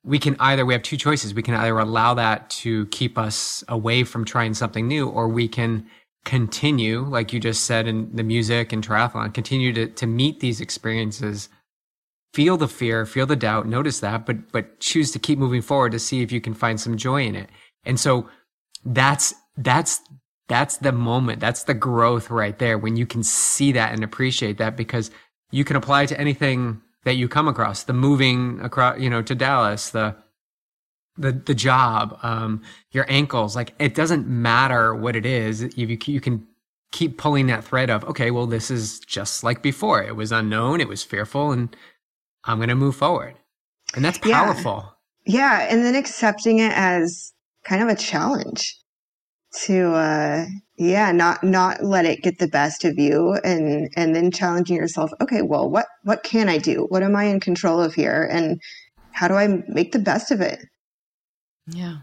we 0.04 0.20
can 0.20 0.36
either, 0.40 0.66
we 0.66 0.74
have 0.74 0.84
two 0.84 0.98
choices. 0.98 1.34
We 1.34 1.44
can 1.44 1.56
either 1.56 1.78
allow 1.78 2.14
that 2.14 2.50
to 2.52 2.86
keep 2.88 3.18
us 3.18 3.64
away 3.68 4.04
from 4.04 4.26
trying 4.26 4.54
something 4.54 4.88
new, 4.88 5.08
or 5.08 5.28
we 5.28 5.48
can 5.48 5.88
continue, 6.26 7.02
like 7.02 7.34
you 7.34 7.40
just 7.40 7.66
said 7.66 7.88
in 7.88 8.16
the 8.16 8.24
music 8.24 8.74
and 8.74 8.86
triathlon, 8.86 9.34
continue 9.34 9.72
to, 9.74 9.88
to 9.88 10.08
meet 10.08 10.40
these 10.40 10.60
experiences, 10.62 11.50
feel 12.34 12.58
the 12.58 12.68
fear, 12.68 13.06
feel 13.06 13.26
the 13.26 13.36
doubt, 13.36 13.68
notice 13.68 14.00
that, 14.00 14.26
but, 14.26 14.52
but 14.52 14.80
choose 14.80 15.12
to 15.12 15.20
keep 15.20 15.38
moving 15.38 15.62
forward 15.62 15.92
to 15.92 16.00
see 16.00 16.22
if 16.22 16.32
you 16.32 16.42
can 16.42 16.54
find 16.54 16.82
some 16.82 16.98
joy 16.98 17.24
in 17.24 17.36
it. 17.36 17.50
And 17.84 18.00
so 18.00 18.28
that's, 18.84 19.34
that's 19.56 20.02
that's 20.48 20.78
the 20.78 20.92
moment. 20.92 21.40
That's 21.40 21.64
the 21.64 21.74
growth 21.74 22.30
right 22.30 22.58
there 22.60 22.78
when 22.78 22.96
you 22.96 23.06
can 23.06 23.24
see 23.24 23.72
that 23.72 23.94
and 23.94 24.04
appreciate 24.04 24.58
that 24.60 24.76
because 24.76 25.10
you 25.52 25.64
can 25.64 25.76
apply 25.76 26.06
to 26.08 26.20
anything 26.20 26.82
that 27.04 27.16
you 27.16 27.28
come 27.28 27.48
across. 27.48 27.84
The 27.84 27.94
moving 27.94 28.60
across, 28.62 29.00
you 29.00 29.10
know, 29.10 29.22
to 29.24 29.36
Dallas, 29.36 29.90
the 29.90 30.16
the 31.18 31.32
the 31.32 31.56
job, 31.56 32.20
um, 32.22 32.62
your 32.92 33.06
ankles. 33.10 33.56
Like 33.56 33.74
it 33.80 33.96
doesn't 33.96 34.28
matter 34.28 34.94
what 34.94 35.16
it 35.16 35.26
is. 35.26 35.76
You 35.78 35.98
you 36.06 36.22
can 36.22 36.46
keep 36.92 37.18
pulling 37.18 37.48
that 37.48 37.64
thread 37.64 37.90
of 37.90 38.04
okay, 38.06 38.30
well, 38.30 38.46
this 38.46 38.70
is 38.70 39.00
just 39.00 39.44
like 39.44 39.62
before. 39.64 40.04
It 40.04 40.16
was 40.16 40.32
unknown. 40.32 40.80
It 40.80 40.88
was 40.88 41.04
fearful, 41.04 41.52
and 41.52 41.76
I'm 42.44 42.58
going 42.58 42.70
to 42.70 42.76
move 42.76 42.96
forward, 42.96 43.36
and 43.96 44.06
that's 44.06 44.20
powerful. 44.20 44.94
Yeah. 45.26 45.60
yeah, 45.60 45.68
and 45.72 45.84
then 45.84 45.96
accepting 45.96 46.60
it 46.60 46.72
as 46.74 47.34
kind 47.64 47.82
of 47.82 47.90
a 47.90 47.96
challenge 47.96 48.78
to 49.64 49.94
uh 49.94 50.46
yeah 50.78 51.12
not 51.12 51.44
not 51.44 51.84
let 51.84 52.06
it 52.06 52.22
get 52.22 52.40
the 52.40 52.48
best 52.48 52.84
of 52.84 52.98
you 52.98 53.34
and 53.44 53.90
and 53.96 54.16
then 54.16 54.32
challenging 54.32 54.76
yourself 54.76 55.12
okay 55.22 55.42
well 55.42 55.70
what 55.70 55.88
what 56.04 56.24
can 56.24 56.50
i 56.50 56.58
do? 56.58 56.86
What 56.90 57.04
am 57.04 57.16
i 57.16 57.26
in 57.26 57.40
control 57.40 57.82
of 57.82 57.94
here? 57.94 58.28
And 58.32 58.62
how 59.12 59.28
do 59.28 59.36
i 59.36 59.48
make 59.68 59.92
the 59.92 60.00
best 60.00 60.32
of 60.32 60.42
it? 60.42 60.60
Yeah 61.68 62.00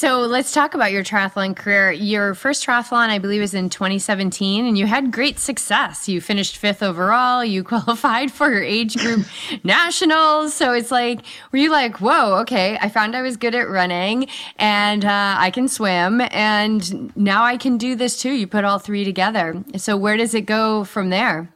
so 0.00 0.20
let's 0.20 0.52
talk 0.52 0.74
about 0.74 0.92
your 0.92 1.02
triathlon 1.02 1.56
career. 1.56 1.90
Your 1.90 2.32
first 2.34 2.64
triathlon, 2.64 3.08
I 3.08 3.18
believe, 3.18 3.40
was 3.40 3.52
in 3.52 3.68
2017, 3.68 4.64
and 4.64 4.78
you 4.78 4.86
had 4.86 5.10
great 5.10 5.40
success. 5.40 6.08
You 6.08 6.20
finished 6.20 6.56
fifth 6.56 6.84
overall. 6.84 7.44
You 7.44 7.64
qualified 7.74 8.30
for 8.30 8.48
your 8.48 8.62
age 8.62 8.96
group 8.96 9.26
nationals. 9.64 10.54
So 10.54 10.72
it's 10.72 10.92
like, 10.92 11.22
were 11.50 11.58
you 11.58 11.72
like, 11.72 12.00
whoa, 12.00 12.36
okay, 12.42 12.78
I 12.80 12.88
found 12.88 13.16
I 13.16 13.22
was 13.22 13.36
good 13.36 13.56
at 13.56 13.68
running 13.68 14.28
and 14.56 15.04
uh, 15.04 15.34
I 15.36 15.50
can 15.50 15.66
swim, 15.66 16.20
and 16.30 17.16
now 17.16 17.42
I 17.42 17.56
can 17.56 17.76
do 17.76 17.96
this 17.96 18.20
too. 18.22 18.32
You 18.32 18.46
put 18.46 18.64
all 18.64 18.78
three 18.78 19.04
together. 19.04 19.64
So 19.78 19.96
where 19.96 20.16
does 20.16 20.32
it 20.32 20.42
go 20.42 20.84
from 20.84 21.10
there? 21.10 21.52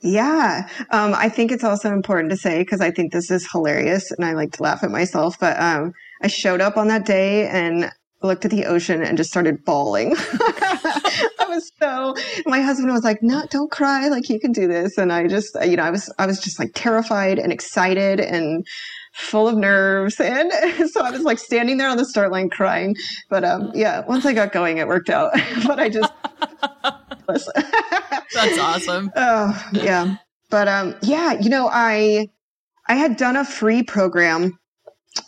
Yeah, 0.00 0.68
um, 0.90 1.14
I 1.14 1.28
think 1.28 1.52
it's 1.52 1.64
also 1.64 1.92
important 1.92 2.30
to 2.30 2.36
say 2.36 2.60
because 2.60 2.80
I 2.80 2.90
think 2.90 3.12
this 3.12 3.30
is 3.30 3.50
hilarious 3.50 4.10
and 4.12 4.24
I 4.24 4.32
like 4.32 4.52
to 4.52 4.62
laugh 4.62 4.82
at 4.84 4.90
myself, 4.90 5.38
but 5.38 5.58
um, 5.60 5.92
I 6.22 6.26
showed 6.26 6.60
up 6.60 6.76
on 6.76 6.88
that 6.88 7.06
day 7.06 7.48
and 7.48 7.90
looked 8.22 8.44
at 8.44 8.50
the 8.50 8.64
ocean 8.64 9.02
and 9.02 9.16
just 9.16 9.30
started 9.30 9.64
bawling. 9.64 10.14
I 10.16 11.46
was 11.48 11.70
so, 11.80 12.14
my 12.46 12.60
husband 12.60 12.92
was 12.92 13.04
like, 13.04 13.22
no, 13.22 13.44
don't 13.50 13.70
cry. 13.70 14.08
Like 14.08 14.28
you 14.28 14.40
can 14.40 14.52
do 14.52 14.66
this. 14.66 14.98
And 14.98 15.12
I 15.12 15.26
just, 15.28 15.56
you 15.64 15.76
know, 15.76 15.84
I 15.84 15.90
was, 15.90 16.12
I 16.18 16.26
was 16.26 16.40
just 16.40 16.58
like 16.58 16.72
terrified 16.74 17.38
and 17.38 17.52
excited 17.52 18.18
and 18.20 18.66
full 19.14 19.48
of 19.48 19.56
nerves. 19.56 20.20
And 20.28 20.52
so 20.90 21.02
I 21.02 21.10
was 21.10 21.22
like 21.22 21.38
standing 21.38 21.76
there 21.76 21.88
on 21.88 21.96
the 21.96 22.04
start 22.04 22.32
line 22.32 22.50
crying. 22.50 22.96
But, 23.30 23.44
um, 23.44 23.70
yeah, 23.74 24.04
once 24.06 24.26
I 24.26 24.32
got 24.32 24.52
going, 24.52 24.78
it 24.78 24.88
worked 24.88 25.10
out, 25.10 25.32
but 25.66 25.78
I 25.78 25.88
just, 25.88 26.12
that's 28.34 28.58
awesome. 28.58 29.12
Oh 29.14 29.68
yeah. 29.72 30.16
But, 30.50 30.66
um, 30.66 30.96
yeah, 31.02 31.34
you 31.34 31.50
know, 31.50 31.68
I, 31.70 32.28
I 32.88 32.94
had 32.94 33.16
done 33.16 33.36
a 33.36 33.44
free 33.44 33.82
program 33.82 34.58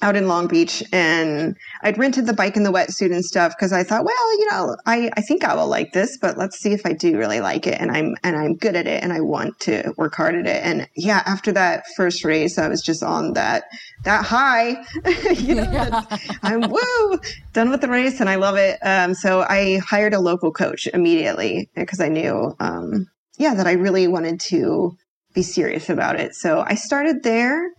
out 0.03 0.16
in 0.16 0.29
Long 0.29 0.46
Beach 0.46 0.83
and 0.92 1.57
I'd 1.83 1.98
rented 1.98 2.26
the 2.26 2.33
bike 2.33 2.57
and 2.57 2.64
the 2.64 2.72
wetsuit 2.72 3.12
and 3.12 3.24
stuff 3.24 3.55
because 3.57 3.72
I 3.72 3.83
thought, 3.83 4.05
well, 4.05 4.38
you 4.38 4.50
know, 4.50 4.76
I, 4.87 5.11
I 5.16 5.20
think 5.20 5.44
I 5.44 5.55
will 5.55 5.68
like 5.68 5.92
this, 5.92 6.16
but 6.18 6.38
let's 6.38 6.59
see 6.59 6.72
if 6.72 6.87
I 6.87 6.92
do 6.92 7.16
really 7.16 7.40
like 7.40 7.66
it 7.66 7.81
and 7.81 7.90
I'm 7.90 8.14
and 8.22 8.37
I'm 8.37 8.57
good 8.57 8.76
at 8.76 8.87
it 8.87 9.03
and 9.03 9.12
I 9.12 9.20
want 9.20 9.59
to 9.61 9.92
work 9.96 10.14
hard 10.14 10.35
at 10.35 10.46
it. 10.46 10.64
And 10.64 10.88
yeah, 10.96 11.22
after 11.26 11.53
that 11.53 11.85
first 11.96 12.24
race, 12.24 12.59
I 12.59 12.68
was 12.68 12.83
just 12.83 13.03
on 13.03 13.35
that 13.35 13.64
that 14.05 14.24
high. 14.24 14.85
you 15.35 15.55
know, 15.57 15.70
yeah. 15.70 16.05
I'm 16.42 16.62
woo 16.62 17.20
done 17.53 17.70
with 17.70 17.81
the 17.81 17.88
race 17.88 18.20
and 18.20 18.29
I 18.29 18.37
love 18.37 18.57
it. 18.57 18.79
Um, 18.83 19.14
so 19.14 19.42
I 19.42 19.79
hired 19.79 20.14
a 20.14 20.20
local 20.20 20.53
coach 20.53 20.87
immediately 20.92 21.70
because 21.74 22.00
I 22.00 22.09
knew 22.09 22.55
um, 22.61 23.07
yeah, 23.38 23.55
that 23.55 23.66
I 23.66 23.72
really 23.72 24.07
wanted 24.07 24.40
to 24.48 24.96
be 25.35 25.42
serious 25.42 25.88
about 25.88 26.18
it. 26.18 26.35
So 26.35 26.61
I 26.66 26.74
started 26.74 27.22
there 27.22 27.70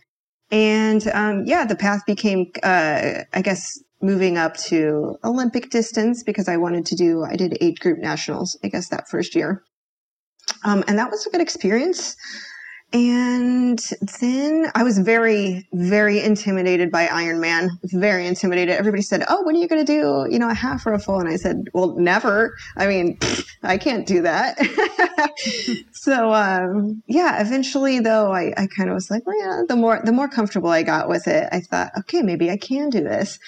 and 0.51 1.07
um, 1.13 1.43
yeah, 1.45 1.65
the 1.65 1.75
path 1.75 2.01
became, 2.05 2.51
uh, 2.63 3.23
I 3.33 3.41
guess, 3.41 3.81
moving 4.01 4.37
up 4.37 4.57
to 4.57 5.17
Olympic 5.23 5.69
distance 5.69 6.23
because 6.23 6.47
I 6.47 6.57
wanted 6.57 6.85
to 6.87 6.95
do, 6.95 7.23
I 7.23 7.35
did 7.35 7.57
age 7.61 7.79
group 7.79 7.99
nationals, 7.99 8.57
I 8.63 8.67
guess, 8.67 8.89
that 8.89 9.09
first 9.09 9.35
year. 9.35 9.63
Um, 10.65 10.83
and 10.87 10.97
that 10.97 11.11
was 11.11 11.25
a 11.25 11.29
good 11.29 11.41
experience. 11.41 12.15
And 12.93 13.79
then 14.19 14.69
I 14.75 14.83
was 14.83 14.97
very, 14.97 15.65
very 15.71 16.19
intimidated 16.19 16.91
by 16.91 17.07
Ironman. 17.07 17.69
Very 17.85 18.27
intimidated. 18.27 18.75
Everybody 18.75 19.01
said, 19.01 19.23
"Oh, 19.29 19.43
when 19.43 19.55
are 19.55 19.59
you 19.59 19.67
going 19.69 19.85
to 19.85 19.91
do, 19.91 20.27
you 20.29 20.37
know, 20.37 20.49
a 20.49 20.53
half 20.53 20.85
or 20.85 20.93
a 20.93 20.99
full?" 20.99 21.19
And 21.19 21.29
I 21.29 21.37
said, 21.37 21.63
"Well, 21.73 21.95
never. 21.97 22.53
I 22.75 22.87
mean, 22.87 23.17
I 23.63 23.77
can't 23.77 24.05
do 24.05 24.21
that." 24.23 24.57
so, 25.93 26.33
um, 26.33 27.01
yeah. 27.07 27.41
Eventually, 27.41 28.01
though, 28.01 28.33
I, 28.33 28.53
I 28.57 28.67
kind 28.67 28.89
of 28.89 28.95
was 28.95 29.09
like, 29.09 29.25
"Well, 29.25 29.39
yeah." 29.39 29.61
The 29.69 29.77
more, 29.77 30.01
the 30.03 30.11
more 30.11 30.27
comfortable 30.27 30.69
I 30.69 30.83
got 30.83 31.07
with 31.07 31.27
it, 31.27 31.47
I 31.49 31.61
thought, 31.61 31.91
"Okay, 31.99 32.21
maybe 32.21 32.49
I 32.49 32.57
can 32.57 32.89
do 32.89 32.99
this." 33.01 33.39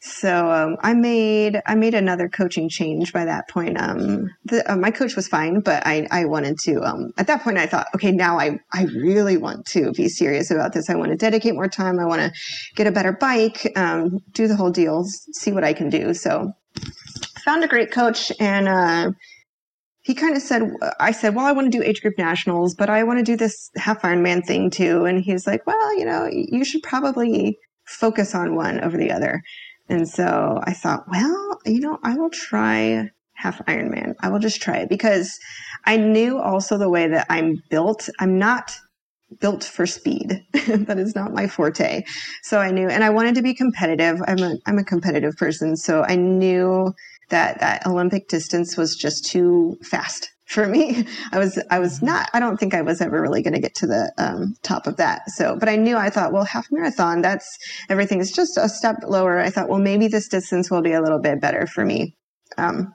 So 0.00 0.50
um, 0.50 0.76
I 0.80 0.94
made 0.94 1.60
I 1.66 1.74
made 1.74 1.94
another 1.94 2.28
coaching 2.28 2.68
change 2.68 3.12
by 3.12 3.24
that 3.24 3.48
point. 3.48 3.80
Um, 3.80 4.30
the, 4.44 4.70
uh, 4.70 4.76
my 4.76 4.92
coach 4.92 5.16
was 5.16 5.26
fine, 5.26 5.60
but 5.60 5.84
I, 5.86 6.06
I 6.10 6.24
wanted 6.24 6.58
to. 6.60 6.82
Um, 6.82 7.12
at 7.18 7.26
that 7.26 7.42
point, 7.42 7.58
I 7.58 7.66
thought, 7.66 7.88
okay, 7.96 8.12
now 8.12 8.38
I 8.38 8.60
I 8.72 8.84
really 8.84 9.36
want 9.36 9.66
to 9.66 9.92
be 9.92 10.08
serious 10.08 10.52
about 10.52 10.72
this. 10.72 10.88
I 10.88 10.94
want 10.94 11.10
to 11.10 11.16
dedicate 11.16 11.54
more 11.54 11.68
time. 11.68 11.98
I 11.98 12.04
want 12.04 12.22
to 12.22 12.32
get 12.76 12.86
a 12.86 12.92
better 12.92 13.12
bike, 13.12 13.72
um, 13.76 14.20
do 14.32 14.46
the 14.46 14.54
whole 14.54 14.70
deal, 14.70 15.04
see 15.04 15.50
what 15.50 15.64
I 15.64 15.72
can 15.72 15.90
do. 15.90 16.14
So 16.14 16.52
found 17.44 17.64
a 17.64 17.68
great 17.68 17.90
coach, 17.90 18.30
and 18.38 18.68
uh, 18.68 19.10
he 20.02 20.14
kind 20.14 20.36
of 20.36 20.42
said, 20.42 20.62
I 21.00 21.10
said, 21.10 21.34
well, 21.34 21.44
I 21.44 21.52
want 21.52 21.70
to 21.70 21.76
do 21.76 21.84
age 21.84 22.02
group 22.02 22.16
nationals, 22.16 22.74
but 22.74 22.88
I 22.88 23.02
want 23.02 23.18
to 23.18 23.24
do 23.24 23.36
this 23.36 23.68
half 23.76 24.02
Ironman 24.02 24.46
thing 24.46 24.70
too. 24.70 25.04
And 25.06 25.22
he's 25.22 25.46
like, 25.46 25.66
well, 25.66 25.98
you 25.98 26.04
know, 26.04 26.28
you 26.32 26.64
should 26.64 26.82
probably 26.82 27.58
focus 27.84 28.34
on 28.34 28.54
one 28.54 28.80
over 28.80 28.96
the 28.96 29.10
other. 29.10 29.42
And 29.88 30.08
so 30.08 30.60
I 30.62 30.72
thought, 30.72 31.08
well, 31.08 31.58
you 31.64 31.80
know, 31.80 31.98
I 32.02 32.16
will 32.16 32.30
try 32.30 33.10
half 33.34 33.64
Ironman. 33.66 34.14
I 34.20 34.28
will 34.28 34.38
just 34.38 34.60
try 34.60 34.78
it 34.78 34.88
because 34.88 35.38
I 35.84 35.96
knew 35.96 36.38
also 36.38 36.76
the 36.76 36.90
way 36.90 37.08
that 37.08 37.26
I'm 37.30 37.62
built. 37.70 38.08
I'm 38.18 38.38
not 38.38 38.72
built 39.40 39.64
for 39.64 39.86
speed. 39.86 40.44
that 40.52 40.98
is 40.98 41.14
not 41.14 41.32
my 41.32 41.46
forte. 41.46 42.02
So 42.42 42.58
I 42.58 42.70
knew, 42.70 42.88
and 42.88 43.04
I 43.04 43.10
wanted 43.10 43.34
to 43.36 43.42
be 43.42 43.54
competitive. 43.54 44.20
I'm 44.26 44.38
a, 44.38 44.56
I'm 44.66 44.78
a 44.78 44.84
competitive 44.84 45.36
person. 45.36 45.76
So 45.76 46.02
I 46.02 46.16
knew 46.16 46.92
that 47.30 47.60
that 47.60 47.86
Olympic 47.86 48.28
distance 48.28 48.76
was 48.76 48.96
just 48.96 49.26
too 49.26 49.78
fast 49.82 50.30
for 50.48 50.66
me. 50.66 51.06
I 51.32 51.38
was, 51.38 51.62
I 51.70 51.78
was 51.78 51.96
mm-hmm. 51.96 52.06
not, 52.06 52.30
I 52.32 52.40
don't 52.40 52.58
think 52.58 52.74
I 52.74 52.82
was 52.82 53.00
ever 53.00 53.20
really 53.20 53.42
going 53.42 53.54
to 53.54 53.60
get 53.60 53.74
to 53.76 53.86
the 53.86 54.12
um, 54.18 54.54
top 54.62 54.86
of 54.86 54.96
that. 54.96 55.30
So, 55.30 55.56
but 55.58 55.68
I 55.68 55.76
knew, 55.76 55.96
I 55.96 56.10
thought, 56.10 56.32
well, 56.32 56.44
half 56.44 56.66
marathon, 56.70 57.22
that's 57.22 57.58
everything 57.88 58.20
is 58.20 58.32
just 58.32 58.56
a 58.56 58.68
step 58.68 58.96
lower. 59.06 59.38
I 59.38 59.50
thought, 59.50 59.68
well, 59.68 59.78
maybe 59.78 60.08
this 60.08 60.28
distance 60.28 60.70
will 60.70 60.82
be 60.82 60.92
a 60.92 61.02
little 61.02 61.20
bit 61.20 61.40
better 61.40 61.66
for 61.66 61.84
me. 61.84 62.16
Um, 62.56 62.92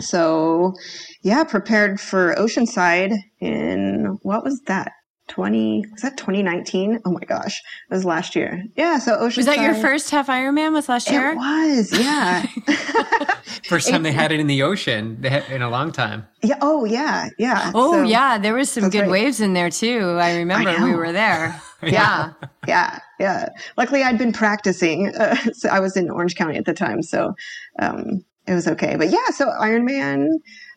so 0.00 0.74
yeah, 1.22 1.44
prepared 1.44 2.00
for 2.00 2.34
Oceanside 2.34 3.14
in 3.40 4.18
what 4.22 4.44
was 4.44 4.60
that? 4.66 4.92
20 5.28 5.86
was 5.92 6.02
that 6.02 6.16
2019 6.16 7.00
oh 7.04 7.10
my 7.10 7.20
gosh 7.20 7.62
it 7.90 7.94
was 7.94 8.04
last 8.04 8.36
year. 8.36 8.64
Yeah 8.76 8.98
so 8.98 9.14
ocean 9.14 9.40
was 9.40 9.46
that 9.46 9.60
your 9.60 9.74
first 9.74 10.10
half 10.10 10.28
ironman 10.28 10.72
was 10.72 10.88
last 10.88 11.10
year? 11.10 11.32
It 11.32 11.36
was 11.36 11.98
yeah. 11.98 12.46
First 13.64 13.88
time 13.88 14.04
they 14.04 14.12
had 14.12 14.30
it 14.30 14.38
in 14.38 14.46
the 14.46 14.62
ocean 14.62 15.24
in 15.50 15.62
a 15.62 15.68
long 15.68 15.90
time. 15.90 16.26
Yeah 16.42 16.58
oh 16.60 16.84
yeah 16.84 17.28
yeah 17.38 17.72
oh 17.74 17.92
so, 17.92 18.02
yeah 18.02 18.38
there 18.38 18.54
was 18.54 18.70
some 18.70 18.90
good 18.90 19.02
right. 19.02 19.10
waves 19.10 19.40
in 19.40 19.52
there 19.52 19.70
too 19.70 20.16
i 20.20 20.36
remember 20.36 20.70
I 20.70 20.84
we 20.84 20.94
were 20.94 21.12
there. 21.12 21.60
Yeah 21.82 22.32
yeah. 22.66 23.00
yeah 23.20 23.50
luckily 23.76 24.02
i'd 24.02 24.18
been 24.18 24.32
practicing 24.32 25.14
uh, 25.14 25.36
so 25.52 25.68
i 25.68 25.78
was 25.78 25.96
in 25.96 26.10
orange 26.10 26.34
county 26.34 26.56
at 26.56 26.64
the 26.64 26.72
time 26.72 27.02
so 27.02 27.34
um, 27.78 28.24
it 28.46 28.54
was 28.54 28.68
okay. 28.68 28.96
But 28.96 29.10
yeah 29.10 29.26
so 29.30 29.46
ironman 29.46 30.28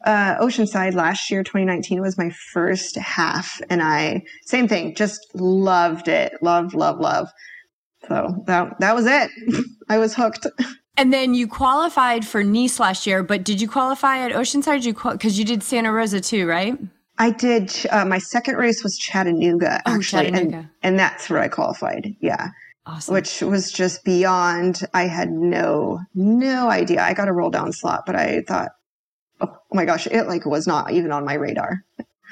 uh, 0.06 0.38
Oceanside 0.38 0.94
last 0.94 1.30
year, 1.30 1.44
2019 1.44 2.02
was 2.02 2.18
my 2.18 2.30
first 2.52 2.96
half. 2.96 3.62
And 3.70 3.82
I, 3.82 4.24
same 4.46 4.68
thing, 4.68 4.96
just 4.96 5.20
loved 5.36 6.08
it. 6.08 6.34
Love, 6.42 6.74
love, 6.74 7.00
love. 7.00 7.30
So 8.08 8.44
that, 8.48 8.80
that 8.80 8.96
was 8.96 9.06
it. 9.06 9.30
I 9.90 9.98
was 9.98 10.16
hooked. 10.16 10.48
And 10.98 11.14
then 11.14 11.34
you 11.34 11.48
qualified 11.48 12.28
for 12.28 12.44
Nice 12.44 12.78
last 12.78 13.08
year, 13.08 13.24
but 13.24 13.46
did 13.46 13.62
you 13.62 13.70
qualify 13.70 14.18
at 14.18 14.34
Oceanside? 14.34 14.84
You 14.84 14.94
because 14.94 15.40
you 15.40 15.46
did 15.46 15.64
Santa 15.64 15.94
Rosa 15.94 16.20
too, 16.20 16.46
right? 16.46 16.78
I 17.18 17.32
did. 17.32 17.74
Uh, 17.90 18.04
my 18.04 18.18
second 18.18 18.58
race 18.58 18.84
was 18.84 18.98
Chattanooga, 18.98 19.82
oh, 19.86 19.96
actually, 19.96 20.26
Chattanooga. 20.26 20.58
And, 20.58 20.70
and 20.84 21.00
that's 21.00 21.30
where 21.30 21.40
I 21.40 21.48
qualified. 21.48 22.16
Yeah. 22.20 22.50
Awesome. 22.86 23.14
Which 23.14 23.42
was 23.42 23.72
just 23.72 24.04
beyond. 24.04 24.82
I 24.94 25.04
had 25.04 25.32
no 25.32 26.02
no 26.16 26.70
idea. 26.70 27.02
I 27.02 27.14
got 27.14 27.30
a 27.30 27.34
roll 27.34 27.50
down 27.50 27.72
slot, 27.72 28.04
but 28.06 28.18
I 28.18 28.42
thought 28.46 28.72
oh 29.72 29.76
my 29.76 29.86
gosh, 29.86 30.08
it 30.08 30.28
like 30.28 30.46
was 30.46 30.68
not 30.68 30.92
even 30.92 31.12
on 31.12 31.26
my 31.26 31.34
radar. 31.34 31.84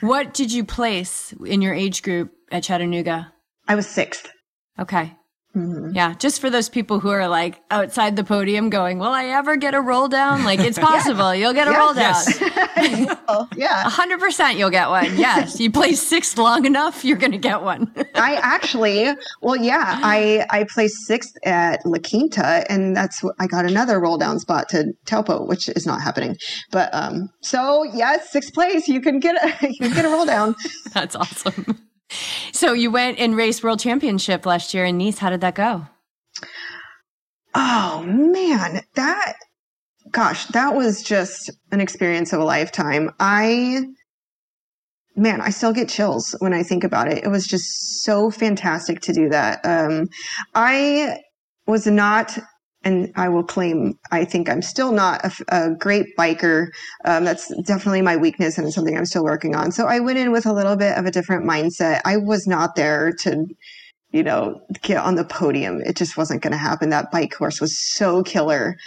What 0.02 0.34
did 0.34 0.52
you 0.52 0.64
place 0.64 1.34
in 1.46 1.62
your 1.62 1.74
age 1.74 2.04
group 2.04 2.32
at 2.52 2.64
Chattanooga? 2.64 3.34
I 3.68 3.76
was 3.76 3.88
sixth. 3.88 4.32
Okay. 4.80 5.16
Mm-hmm. 5.58 5.96
Yeah, 5.96 6.14
just 6.14 6.40
for 6.40 6.50
those 6.52 6.70
people 6.70 7.00
who 7.00 7.10
are 7.10 7.28
like 7.28 7.62
outside 7.72 8.16
the 8.16 8.24
podium 8.24 8.70
going, 8.70 9.00
Will 9.00 9.08
I 9.08 9.26
ever 9.26 9.56
get 9.56 9.74
a 9.74 9.82
roll 9.82 10.08
down? 10.08 10.44
Like, 10.44 10.60
it's 10.60 10.78
possible. 10.92 11.34
yeah. 11.34 11.42
You'll 11.42 11.54
get 11.54 11.68
a 11.68 11.72
roll 11.72 11.94
down. 11.94 12.14
Yes. 12.28 12.40
yeah. 13.56 13.84
100% 13.90 14.58
you'll 14.58 14.70
get 14.70 14.90
one. 14.90 15.18
Yes. 15.18 15.60
You 15.60 15.72
play 15.72 15.94
sixth 15.94 16.38
long 16.38 16.66
enough, 16.66 17.04
you're 17.04 17.18
going 17.18 17.32
to 17.32 17.38
get 17.40 17.64
one. 17.64 17.92
I 18.16 18.36
actually, 18.36 19.10
well, 19.42 19.56
yeah, 19.56 20.00
I, 20.04 20.46
I 20.52 20.66
placed 20.66 21.08
sixth 21.08 21.36
at 21.44 21.84
La 21.86 21.98
Quinta, 22.00 22.64
and 22.72 22.96
that's 22.96 23.24
I 23.40 23.48
got 23.48 23.66
another 23.66 24.00
roll 24.00 24.18
down 24.18 24.40
spot 24.40 24.70
to 24.70 24.94
Taupo, 25.06 25.46
which 25.46 25.70
is 25.70 25.88
not 25.88 26.02
happening. 26.02 26.38
But 26.72 26.94
um, 26.94 27.30
so, 27.42 27.84
yes, 27.84 28.32
sixth 28.32 28.54
place, 28.54 28.88
you 28.88 29.02
can 29.02 29.20
get 29.20 29.36
a, 29.44 29.68
you 29.68 29.80
can 29.80 29.94
get 29.94 30.06
a 30.06 30.10
roll 30.10 30.26
down. 30.26 30.56
that's 30.94 31.16
awesome. 31.16 31.80
So 32.54 32.74
you 32.74 32.90
went 32.90 33.20
and 33.20 33.36
raced 33.36 33.64
world 33.64 33.80
championship 33.80 34.44
last 34.44 34.74
year 34.74 34.84
in 34.84 34.98
Nice. 34.98 35.20
How 35.20 35.30
did 35.30 35.42
that 35.42 35.54
go? 35.54 35.86
Oh 37.54 38.04
man, 38.04 38.82
that 38.96 39.34
gosh, 40.12 40.46
that 40.48 40.76
was 40.76 41.04
just 41.04 41.52
an 41.72 41.82
experience 41.82 42.34
of 42.34 42.40
a 42.40 42.44
lifetime. 42.44 43.12
I 43.20 43.86
man, 45.16 45.42
I 45.42 45.50
still 45.50 45.74
get 45.74 45.90
chills 45.90 46.36
when 46.40 46.54
I 46.54 46.64
think 46.64 46.84
about 46.84 47.12
it. 47.12 47.24
It 47.24 47.30
was 47.30 47.48
just 47.48 48.04
so 48.04 48.30
fantastic 48.30 49.02
to 49.02 49.14
do 49.14 49.30
that. 49.30 49.60
Um, 49.66 50.08
I 50.54 51.20
was 51.66 51.88
not 51.88 52.38
and 52.84 53.12
I 53.16 53.30
will 53.30 53.44
claim 53.44 53.98
I 54.12 54.26
think 54.26 54.50
I'm 54.50 54.62
still 54.62 54.92
not 54.92 55.24
a, 55.26 55.32
a 55.50 55.76
great 55.76 56.16
biker. 56.18 56.68
Um, 57.06 57.26
that's 57.26 57.54
definitely 57.64 58.02
my 58.02 58.18
weakness 58.18 58.58
and 58.58 58.72
something 58.72 58.98
I'm 58.98 59.06
still 59.06 59.24
working 59.24 59.56
on. 59.56 59.72
So 59.72 59.88
I 59.88 60.00
went 60.00 60.20
in 60.20 60.32
with 60.32 60.46
a 60.46 60.54
little 60.54 60.76
bit 60.76 60.98
of 60.98 61.06
a 61.06 61.12
different 61.12 61.46
mindset. 61.46 62.02
I 62.06 62.18
was 62.18 62.48
not 62.48 62.76
there 62.76 63.12
to, 63.22 63.46
you 64.12 64.24
know, 64.24 64.62
get 64.82 64.98
on 64.98 65.16
the 65.16 65.26
podium. 65.26 65.82
It 65.82 65.98
just 65.98 66.18
wasn't 66.18 66.42
going 66.42 66.52
to 66.52 66.58
happen. 66.58 66.90
That 66.90 67.12
bike 67.12 67.34
course 67.36 67.60
was 67.60 67.78
so 67.78 68.24
killer. 68.24 68.78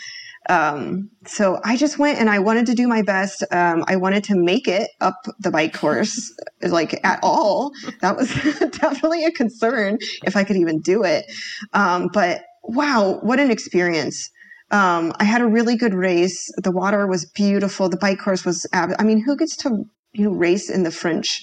Um, 0.48 1.10
so 1.26 1.60
I 1.64 1.76
just 1.76 1.98
went 1.98 2.18
and 2.18 2.30
I 2.30 2.38
wanted 2.38 2.66
to 2.66 2.74
do 2.74 2.88
my 2.88 3.02
best. 3.02 3.44
Um, 3.52 3.84
I 3.86 3.96
wanted 3.96 4.24
to 4.24 4.34
make 4.34 4.66
it 4.66 4.90
up 5.00 5.16
the 5.38 5.50
bike 5.50 5.74
course, 5.74 6.34
like 6.62 6.98
at 7.04 7.20
all. 7.22 7.72
That 8.00 8.16
was 8.16 8.28
definitely 8.80 9.24
a 9.24 9.30
concern 9.30 9.98
if 10.24 10.36
I 10.36 10.44
could 10.44 10.56
even 10.56 10.80
do 10.80 11.04
it. 11.04 11.26
Um, 11.72 12.08
but 12.12 12.42
wow, 12.74 13.18
what 13.22 13.40
an 13.40 13.50
experience. 13.50 14.30
Um, 14.70 15.12
I 15.18 15.24
had 15.24 15.42
a 15.42 15.46
really 15.46 15.76
good 15.76 15.94
race. 15.94 16.48
The 16.62 16.70
water 16.70 17.06
was 17.06 17.28
beautiful. 17.34 17.88
The 17.88 17.96
bike 17.96 18.20
course 18.20 18.44
was, 18.44 18.66
ab- 18.72 18.94
I 18.98 19.04
mean, 19.04 19.22
who 19.24 19.36
gets 19.36 19.56
to, 19.58 19.84
you 20.12 20.24
know, 20.24 20.30
race 20.30 20.70
in 20.70 20.84
the 20.84 20.92
French 20.92 21.40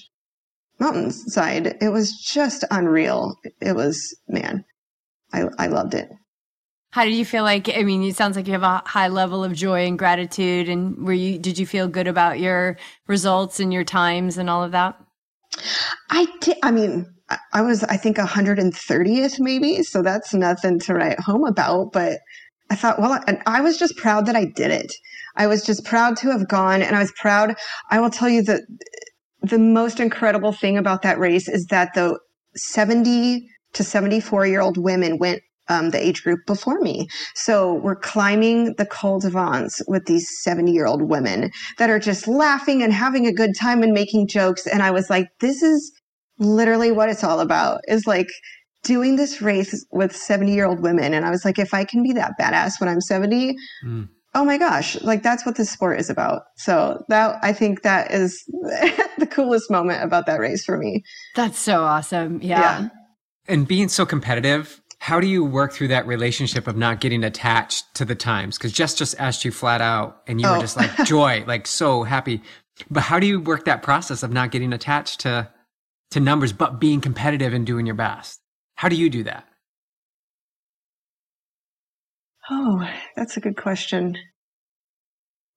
mountainside? 0.80 1.78
It 1.82 1.90
was 1.90 2.14
just 2.14 2.64
unreal. 2.72 3.36
It 3.60 3.76
was, 3.76 4.16
man, 4.28 4.64
I, 5.34 5.44
I 5.60 5.68
loved 5.68 5.94
it. 5.94 6.10
How 6.92 7.04
did 7.04 7.16
you 7.16 7.26
feel 7.26 7.44
like, 7.44 7.70
I 7.76 7.84
mean, 7.84 8.02
it 8.04 8.16
sounds 8.16 8.38
like 8.38 8.48
you 8.48 8.54
have 8.54 8.64
a 8.64 8.82
high 8.86 9.10
level 9.10 9.44
of 9.44 9.54
joy 9.54 9.86
and 9.86 10.00
gratitude. 10.00 10.70
And 10.70 11.06
were 11.06 11.14
you, 11.14 11.38
did 11.38 11.60
you 11.60 11.66
feel 11.66 11.90
good 11.90 12.08
about 12.08 12.40
your 12.40 12.78
results 13.08 13.60
and 13.60 13.74
your 13.74 13.84
times 13.84 14.38
and 14.38 14.50
all 14.50 14.64
of 14.64 14.72
that? 14.72 14.98
I 16.10 16.28
did. 16.40 16.58
I 16.64 16.72
mean, 16.72 17.14
I 17.54 17.62
was, 17.62 17.84
I 17.84 17.98
think, 17.98 18.18
130th 18.18 19.40
maybe. 19.40 19.84
So 19.84 20.02
that's 20.02 20.34
nothing 20.34 20.80
to 20.80 20.94
write 20.94 21.20
home 21.20 21.46
about. 21.46 21.92
But 21.92 22.20
I 22.70 22.76
thought, 22.76 23.00
well, 23.00 23.20
and 23.28 23.42
I 23.46 23.62
was 23.62 23.78
just 23.78 23.98
proud 23.98 24.26
that 24.28 24.36
I 24.36 24.46
did 24.46 24.72
it. 24.72 24.94
I 25.36 25.48
was 25.48 25.66
just 25.66 25.86
proud 25.86 26.18
to 26.18 26.32
have 26.32 26.48
gone 26.48 26.82
and 26.82 26.96
I 26.96 27.00
was 27.00 27.14
proud. 27.20 27.56
I 27.90 28.00
will 28.00 28.10
tell 28.10 28.30
you 28.30 28.44
that 28.44 28.62
the 29.42 29.60
most 29.60 30.00
incredible 30.00 30.52
thing 30.52 30.78
about 30.78 31.02
that 31.04 31.20
race 31.20 31.48
is 31.48 31.66
that 31.68 31.94
the 31.94 32.20
70 32.56 33.48
to 33.74 33.84
74 33.84 34.48
year 34.48 34.62
old 34.62 34.78
women 34.78 35.18
went 35.18 35.42
um, 35.70 35.90
the 35.90 36.06
age 36.06 36.24
group 36.24 36.40
before 36.48 36.80
me. 36.80 37.08
So 37.36 37.74
we're 37.74 37.96
climbing 37.96 38.76
the 38.78 38.86
Col 38.86 39.20
de 39.20 39.30
Vence 39.30 39.82
with 39.88 40.06
these 40.06 40.28
70 40.42 40.72
year 40.72 40.86
old 40.86 41.02
women 41.02 41.52
that 41.78 41.90
are 41.90 42.00
just 42.00 42.28
laughing 42.28 42.82
and 42.82 42.94
having 42.94 43.28
a 43.28 43.34
good 43.34 43.56
time 43.56 43.84
and 43.84 43.94
making 43.94 44.28
jokes. 44.28 44.66
And 44.66 44.82
I 44.82 44.92
was 44.92 45.10
like, 45.10 45.28
this 45.40 45.62
is 45.62 45.92
literally 46.40 46.92
what 46.92 47.10
it's 47.10 47.24
all 47.24 47.40
about 47.40 47.82
is 47.88 48.06
like 48.08 48.28
doing 48.84 49.16
this 49.16 49.42
race 49.42 49.86
with 49.92 50.16
70 50.16 50.54
year 50.54 50.66
old 50.66 50.82
women. 50.82 51.14
And 51.14 51.26
I 51.26 51.30
was 51.30 51.44
like, 51.44 51.60
if 51.60 51.74
I 51.74 51.84
can 51.84 52.04
be 52.04 52.14
that 52.14 52.34
badass 52.40 52.80
when 52.80 52.90
I'm 52.90 53.02
70, 53.02 53.56
mm. 53.86 54.08
oh 54.34 54.46
my 54.46 54.58
gosh, 54.58 55.00
like 55.02 55.24
that's 55.24 55.46
what 55.46 55.56
this 55.56 55.70
sport 55.70 56.00
is 56.00 56.10
about. 56.10 56.44
So 56.56 57.04
that 57.10 57.38
I 57.42 57.54
think 57.54 57.82
that 57.82 58.12
is 58.12 58.44
the 59.18 59.28
coolest 59.30 59.70
moment 59.70 60.04
about 60.04 60.26
that 60.28 60.40
race 60.40 60.64
for 60.64 60.78
me. 60.78 61.04
That's 61.36 61.60
so 61.60 61.84
awesome. 61.84 62.42
Yeah. 62.42 62.60
yeah. 62.60 62.90
And 63.48 63.68
being 63.68 63.90
so 63.90 64.06
competitive, 64.06 64.82
how 65.00 65.20
do 65.20 65.28
you 65.28 65.44
work 65.44 65.74
through 65.74 65.90
that 65.90 66.08
relationship 66.08 66.68
of 66.68 66.76
not 66.76 67.00
getting 67.00 67.24
attached 67.24 67.94
to 67.96 68.06
the 68.06 68.16
times? 68.16 68.58
Because 68.58 68.72
Jess 68.72 68.94
just 68.94 69.16
asked 69.20 69.46
you 69.46 69.52
flat 69.52 69.82
out 69.82 70.22
and 70.28 70.42
you 70.42 70.48
oh. 70.48 70.54
were 70.54 70.60
just 70.60 70.78
like 70.78 70.92
joy, 71.06 71.44
like 71.46 71.68
so 71.68 72.04
happy. 72.04 72.42
But 72.90 73.04
how 73.04 73.20
do 73.20 73.28
you 73.28 73.40
work 73.40 73.66
that 73.66 73.84
process 73.84 74.24
of 74.24 74.32
not 74.32 74.52
getting 74.52 74.74
attached 74.74 75.20
to 75.22 75.50
to 76.12 76.20
numbers, 76.20 76.54
but 76.54 76.80
being 76.80 77.02
competitive 77.02 77.54
and 77.54 77.66
doing 77.66 77.86
your 77.86 77.96
best. 77.96 78.40
How 78.76 78.90
do 78.90 78.96
you 78.96 79.10
do 79.10 79.24
that? 79.24 79.46
Oh, 82.50 82.88
that's 83.16 83.36
a 83.36 83.42
good 83.42 83.58
question. 83.58 84.18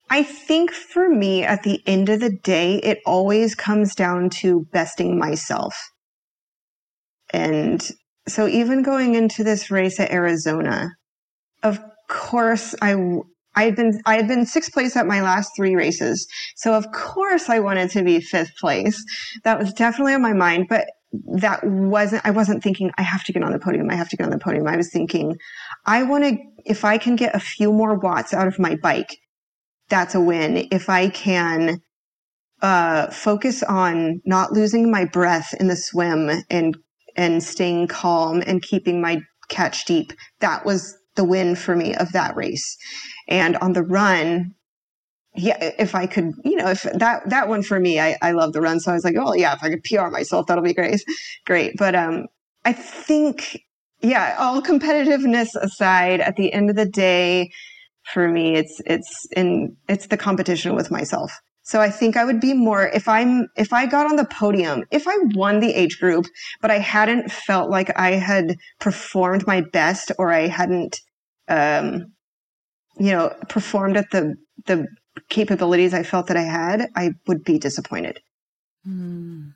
I 0.09 0.23
think 0.23 0.71
for 0.71 1.09
me, 1.09 1.43
at 1.43 1.63
the 1.63 1.81
end 1.87 2.09
of 2.09 2.19
the 2.19 2.37
day, 2.43 2.75
it 2.75 2.99
always 3.05 3.55
comes 3.55 3.95
down 3.95 4.29
to 4.41 4.67
besting 4.73 5.17
myself. 5.17 5.73
And 7.31 7.81
so 8.27 8.45
even 8.45 8.83
going 8.83 9.15
into 9.15 9.45
this 9.45 9.71
race 9.71 10.01
at 10.01 10.11
Arizona, 10.11 10.89
of 11.63 11.79
course 12.09 12.75
I 12.81 12.95
I 13.55 13.63
had 13.63 13.75
been 13.75 13.99
I 14.05 14.15
had 14.15 14.27
been 14.27 14.45
sixth 14.45 14.71
place 14.73 14.95
at 14.95 15.07
my 15.07 15.21
last 15.21 15.51
three 15.55 15.75
races, 15.75 16.27
so 16.55 16.73
of 16.73 16.85
course 16.91 17.49
I 17.49 17.59
wanted 17.59 17.89
to 17.91 18.03
be 18.03 18.21
fifth 18.21 18.55
place. 18.59 19.03
That 19.43 19.59
was 19.59 19.73
definitely 19.73 20.13
on 20.13 20.21
my 20.21 20.33
mind, 20.33 20.67
but 20.69 20.87
that 21.39 21.63
wasn't 21.63 22.25
I 22.25 22.31
wasn't 22.31 22.63
thinking 22.63 22.91
I 22.97 23.01
have 23.01 23.23
to 23.25 23.33
get 23.33 23.43
on 23.43 23.51
the 23.51 23.59
podium. 23.59 23.89
I 23.89 23.95
have 23.95 24.09
to 24.09 24.17
get 24.17 24.25
on 24.25 24.31
the 24.31 24.39
podium. 24.39 24.67
I 24.67 24.77
was 24.77 24.91
thinking 24.91 25.37
I 25.85 26.03
want 26.03 26.23
to 26.23 26.37
if 26.65 26.85
I 26.85 26.97
can 26.97 27.15
get 27.15 27.35
a 27.35 27.39
few 27.39 27.73
more 27.73 27.95
watts 27.95 28.33
out 28.33 28.47
of 28.47 28.59
my 28.59 28.75
bike, 28.75 29.17
that's 29.89 30.15
a 30.15 30.21
win. 30.21 30.67
If 30.71 30.89
I 30.89 31.09
can 31.09 31.81
uh, 32.61 33.09
focus 33.09 33.63
on 33.63 34.21
not 34.25 34.53
losing 34.53 34.91
my 34.91 35.05
breath 35.05 35.53
in 35.59 35.67
the 35.67 35.75
swim 35.75 36.29
and 36.49 36.77
and 37.17 37.43
staying 37.43 37.87
calm 37.87 38.41
and 38.45 38.61
keeping 38.61 39.01
my 39.01 39.21
catch 39.49 39.83
deep, 39.83 40.13
that 40.39 40.65
was 40.65 40.97
the 41.15 41.25
win 41.25 41.55
for 41.55 41.75
me 41.75 41.93
of 41.95 42.13
that 42.13 42.35
race. 42.37 42.77
And 43.31 43.55
on 43.57 43.71
the 43.71 43.81
run, 43.81 44.53
yeah, 45.35 45.57
if 45.79 45.95
I 45.95 46.05
could, 46.05 46.33
you 46.43 46.57
know, 46.57 46.69
if 46.69 46.83
that, 46.83 47.29
that 47.29 47.47
one 47.47 47.63
for 47.63 47.79
me, 47.79 47.97
I, 47.97 48.17
I 48.21 48.33
love 48.33 48.51
the 48.51 48.59
run. 48.59 48.81
So 48.81 48.91
I 48.91 48.95
was 48.95 49.05
like, 49.05 49.15
oh 49.17 49.33
yeah, 49.33 49.53
if 49.53 49.63
I 49.63 49.69
could 49.69 49.83
PR 49.85 50.09
myself, 50.09 50.47
that'll 50.47 50.63
be 50.63 50.73
great. 50.73 51.01
Great. 51.45 51.77
But, 51.77 51.95
um, 51.95 52.27
I 52.65 52.73
think, 52.73 53.63
yeah, 54.01 54.35
all 54.37 54.61
competitiveness 54.61 55.55
aside, 55.55 56.19
at 56.19 56.35
the 56.35 56.51
end 56.51 56.69
of 56.69 56.75
the 56.75 56.85
day, 56.85 57.51
for 58.13 58.27
me, 58.27 58.55
it's, 58.55 58.81
it's 58.85 59.25
in, 59.37 59.77
it's 59.87 60.07
the 60.07 60.17
competition 60.17 60.75
with 60.75 60.91
myself. 60.91 61.31
So 61.63 61.79
I 61.79 61.89
think 61.89 62.17
I 62.17 62.25
would 62.25 62.41
be 62.41 62.53
more 62.53 62.89
if 62.89 63.07
I'm 63.07 63.47
if 63.55 63.71
I 63.71 63.85
got 63.85 64.07
on 64.07 64.15
the 64.15 64.25
podium, 64.25 64.83
if 64.91 65.07
I 65.07 65.15
won 65.35 65.59
the 65.59 65.73
age 65.73 65.99
group, 65.99 66.25
but 66.59 66.71
I 66.71 66.79
hadn't 66.79 67.31
felt 67.31 67.69
like 67.69 67.97
I 67.97 68.13
had 68.13 68.57
performed 68.79 69.45
my 69.45 69.61
best 69.71 70.11
or 70.17 70.31
I 70.31 70.47
hadn't 70.47 70.99
um 71.47 72.07
you 72.97 73.11
know, 73.11 73.35
performed 73.49 73.97
at 73.97 74.11
the 74.11 74.35
the 74.65 74.87
capabilities 75.29 75.93
I 75.93 76.03
felt 76.03 76.27
that 76.27 76.37
I 76.37 76.43
had, 76.43 76.89
I 76.95 77.11
would 77.27 77.43
be 77.43 77.57
disappointed. 77.59 78.19
Mm. 78.87 79.53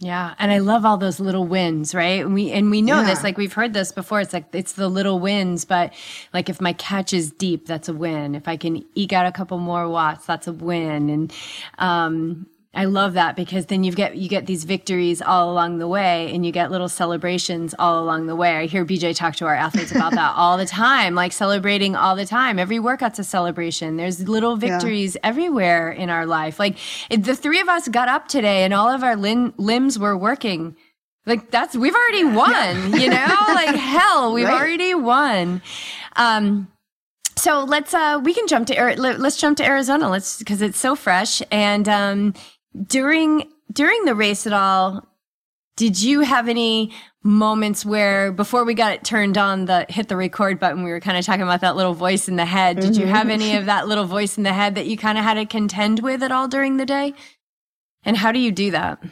Yeah, 0.00 0.34
and 0.38 0.50
I 0.50 0.58
love 0.58 0.84
all 0.84 0.96
those 0.96 1.20
little 1.20 1.46
wins, 1.46 1.94
right? 1.94 2.24
And 2.24 2.34
we 2.34 2.50
and 2.50 2.70
we 2.70 2.82
know 2.82 3.00
yeah. 3.00 3.06
this, 3.06 3.22
like 3.22 3.38
we've 3.38 3.52
heard 3.52 3.72
this 3.72 3.92
before. 3.92 4.20
It's 4.20 4.32
like 4.32 4.46
it's 4.52 4.72
the 4.72 4.88
little 4.88 5.20
wins, 5.20 5.64
but 5.64 5.94
like 6.32 6.48
if 6.48 6.60
my 6.60 6.72
catch 6.72 7.12
is 7.12 7.30
deep, 7.30 7.66
that's 7.66 7.88
a 7.88 7.94
win. 7.94 8.34
If 8.34 8.48
I 8.48 8.56
can 8.56 8.84
eke 8.94 9.12
out 9.12 9.24
a 9.24 9.32
couple 9.32 9.56
more 9.58 9.88
watts, 9.88 10.26
that's 10.26 10.48
a 10.48 10.52
win. 10.52 11.08
And 11.08 11.32
um, 11.78 12.46
I 12.74 12.86
love 12.86 13.14
that 13.14 13.36
because 13.36 13.66
then 13.66 13.84
you 13.84 13.92
get 13.92 14.16
you 14.16 14.28
get 14.28 14.46
these 14.46 14.64
victories 14.64 15.22
all 15.22 15.52
along 15.52 15.78
the 15.78 15.86
way 15.86 16.32
and 16.34 16.44
you 16.44 16.52
get 16.52 16.70
little 16.70 16.88
celebrations 16.88 17.74
all 17.78 18.02
along 18.02 18.26
the 18.26 18.36
way. 18.36 18.56
I 18.56 18.66
hear 18.66 18.84
BJ 18.84 19.14
talk 19.14 19.36
to 19.36 19.46
our 19.46 19.54
athletes 19.54 19.92
about 19.92 20.12
that 20.12 20.34
all 20.36 20.56
the 20.56 20.66
time, 20.66 21.14
like 21.14 21.32
celebrating 21.32 21.94
all 21.94 22.16
the 22.16 22.26
time. 22.26 22.58
Every 22.58 22.78
workout's 22.78 23.18
a 23.18 23.24
celebration. 23.24 23.96
There's 23.96 24.28
little 24.28 24.56
victories 24.56 25.14
yeah. 25.14 25.28
everywhere 25.28 25.90
in 25.90 26.10
our 26.10 26.26
life. 26.26 26.58
Like 26.58 26.76
the 27.10 27.36
three 27.36 27.60
of 27.60 27.68
us 27.68 27.88
got 27.88 28.08
up 28.08 28.28
today 28.28 28.64
and 28.64 28.74
all 28.74 28.90
of 28.90 29.04
our 29.04 29.16
lim- 29.16 29.54
limbs 29.56 29.98
were 29.98 30.16
working. 30.16 30.76
Like 31.26 31.50
that's 31.50 31.76
we've 31.76 31.94
already 31.94 32.24
won, 32.24 32.54
yeah. 32.54 32.86
you 32.96 33.08
know? 33.08 33.54
like 33.54 33.74
hell, 33.76 34.32
we've 34.32 34.46
right. 34.46 34.60
already 34.60 34.94
won. 34.94 35.62
Um 36.16 36.68
so 37.36 37.64
let's 37.64 37.92
uh 37.94 38.20
we 38.22 38.34
can 38.34 38.46
jump 38.46 38.66
to 38.68 38.94
let's 38.98 39.36
jump 39.36 39.56
to 39.58 39.64
Arizona. 39.64 40.08
Let's 40.10 40.38
because 40.38 40.62
it's 40.62 40.78
so 40.78 40.94
fresh 40.94 41.42
and 41.50 41.88
um 41.88 42.34
during 42.86 43.50
during 43.72 44.04
the 44.04 44.14
race 44.14 44.46
at 44.46 44.52
all 44.52 45.06
Did 45.76 46.00
you 46.00 46.20
have 46.20 46.48
any 46.48 46.92
moments 47.22 47.86
where 47.86 48.30
before 48.30 48.64
we 48.64 48.74
got 48.74 48.92
it 48.92 49.02
turned 49.02 49.38
on 49.38 49.64
the 49.64 49.86
hit 49.88 50.08
the 50.08 50.16
record 50.16 50.60
button 50.60 50.84
we 50.84 50.90
were 50.90 51.00
kind 51.00 51.16
of 51.16 51.24
talking 51.24 51.42
about 51.42 51.62
that 51.62 51.74
little 51.74 51.94
voice 51.94 52.28
in 52.28 52.36
the 52.36 52.44
head. 52.44 52.78
Did 52.78 52.92
mm-hmm. 52.92 53.00
you 53.00 53.06
have 53.06 53.30
any 53.30 53.56
of 53.56 53.66
that 53.66 53.88
little 53.88 54.04
voice 54.04 54.36
in 54.36 54.42
the 54.42 54.52
head 54.52 54.74
that 54.74 54.86
you 54.86 54.98
kind 54.98 55.16
of 55.16 55.24
had 55.24 55.34
to 55.34 55.46
contend 55.46 56.00
with 56.00 56.22
at 56.22 56.30
all 56.30 56.48
during 56.48 56.76
the 56.76 56.84
day? 56.84 57.14
And 58.04 58.16
how 58.16 58.30
do 58.30 58.38
you 58.38 58.52
do 58.52 58.70
that? 58.72 59.02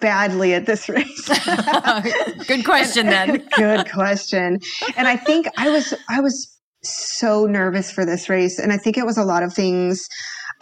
badly 0.00 0.54
at 0.54 0.66
this 0.66 0.88
race? 0.88 1.28
good 2.48 2.64
question 2.64 3.06
then. 3.06 3.48
good 3.56 3.90
question. 3.90 4.58
And 4.96 5.06
I 5.06 5.16
think 5.16 5.46
I 5.56 5.70
was 5.70 5.94
I 6.08 6.20
was 6.20 6.48
so 6.82 7.46
nervous 7.46 7.92
for 7.92 8.04
this 8.04 8.28
race 8.28 8.58
and 8.58 8.72
I 8.72 8.76
think 8.76 8.98
it 8.98 9.06
was 9.06 9.16
a 9.16 9.22
lot 9.22 9.44
of 9.44 9.54
things 9.54 10.08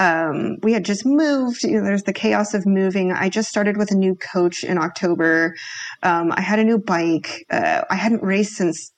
um, 0.00 0.56
we 0.62 0.72
had 0.72 0.84
just 0.84 1.06
moved. 1.06 1.62
You 1.62 1.78
know, 1.78 1.84
there's 1.84 2.04
the 2.04 2.12
chaos 2.12 2.54
of 2.54 2.66
moving. 2.66 3.12
I 3.12 3.28
just 3.28 3.48
started 3.48 3.76
with 3.76 3.90
a 3.92 3.96
new 3.96 4.16
coach 4.16 4.64
in 4.64 4.78
October. 4.78 5.54
Um, 6.02 6.32
I 6.32 6.40
had 6.40 6.58
a 6.58 6.64
new 6.64 6.78
bike. 6.78 7.46
Uh, 7.50 7.82
I 7.88 7.94
hadn't 7.94 8.22
raced 8.22 8.56
since 8.56 8.92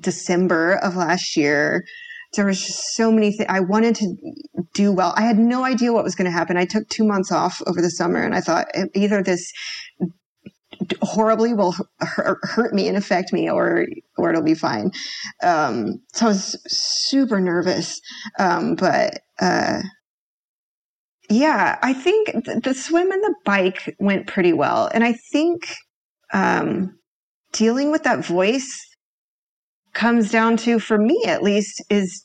December 0.00 0.74
of 0.76 0.94
last 0.94 1.36
year 1.36 1.84
there 2.34 2.46
was 2.46 2.64
just 2.64 2.94
so 2.94 3.12
many 3.12 3.32
things. 3.32 3.48
I 3.48 3.60
wanted 3.60 3.94
to 3.96 4.16
do 4.74 4.92
well. 4.92 5.12
I 5.16 5.22
had 5.22 5.38
no 5.38 5.64
idea 5.64 5.92
what 5.92 6.04
was 6.04 6.14
going 6.14 6.30
to 6.30 6.36
happen. 6.36 6.56
I 6.56 6.64
took 6.64 6.88
two 6.88 7.04
months 7.04 7.30
off 7.30 7.60
over 7.66 7.82
the 7.82 7.90
summer 7.90 8.22
and 8.22 8.34
I 8.34 8.40
thought 8.40 8.68
either 8.94 9.22
this 9.22 9.52
horribly 11.02 11.52
will 11.52 11.74
hurt 12.00 12.72
me 12.72 12.88
and 12.88 12.96
affect 12.96 13.32
me 13.32 13.48
or 13.48 13.86
or 14.16 14.30
it'll 14.30 14.42
be 14.42 14.54
fine 14.54 14.90
um, 15.42 16.00
so 16.12 16.26
i 16.26 16.28
was 16.30 16.60
super 16.66 17.40
nervous 17.40 18.00
um, 18.38 18.74
but 18.74 19.20
uh, 19.40 19.80
yeah 21.32 21.78
i 21.82 21.92
think 21.92 22.32
the 22.62 22.74
swim 22.74 23.10
and 23.10 23.22
the 23.22 23.34
bike 23.44 23.96
went 23.98 24.26
pretty 24.26 24.52
well 24.52 24.90
and 24.92 25.02
i 25.04 25.12
think 25.12 25.74
um, 26.32 26.98
dealing 27.52 27.90
with 27.90 28.04
that 28.04 28.24
voice 28.24 28.88
comes 29.92 30.30
down 30.30 30.56
to, 30.58 30.78
for 30.78 30.98
me 30.98 31.22
at 31.26 31.42
least, 31.42 31.82
is 31.90 32.24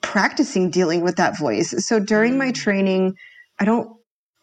practicing 0.00 0.70
dealing 0.70 1.02
with 1.02 1.16
that 1.16 1.38
voice. 1.38 1.86
So 1.86 2.00
during 2.00 2.38
my 2.38 2.48
mm. 2.48 2.54
training, 2.54 3.14
I 3.58 3.64
don't, 3.64 3.88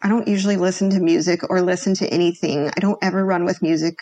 I 0.02 0.08
don't 0.08 0.28
usually 0.28 0.56
listen 0.56 0.90
to 0.90 1.00
music 1.00 1.50
or 1.50 1.60
listen 1.60 1.94
to 1.94 2.08
anything. 2.08 2.68
I 2.68 2.80
don't 2.80 2.98
ever 3.02 3.24
run 3.24 3.44
with 3.44 3.60
music. 3.60 3.96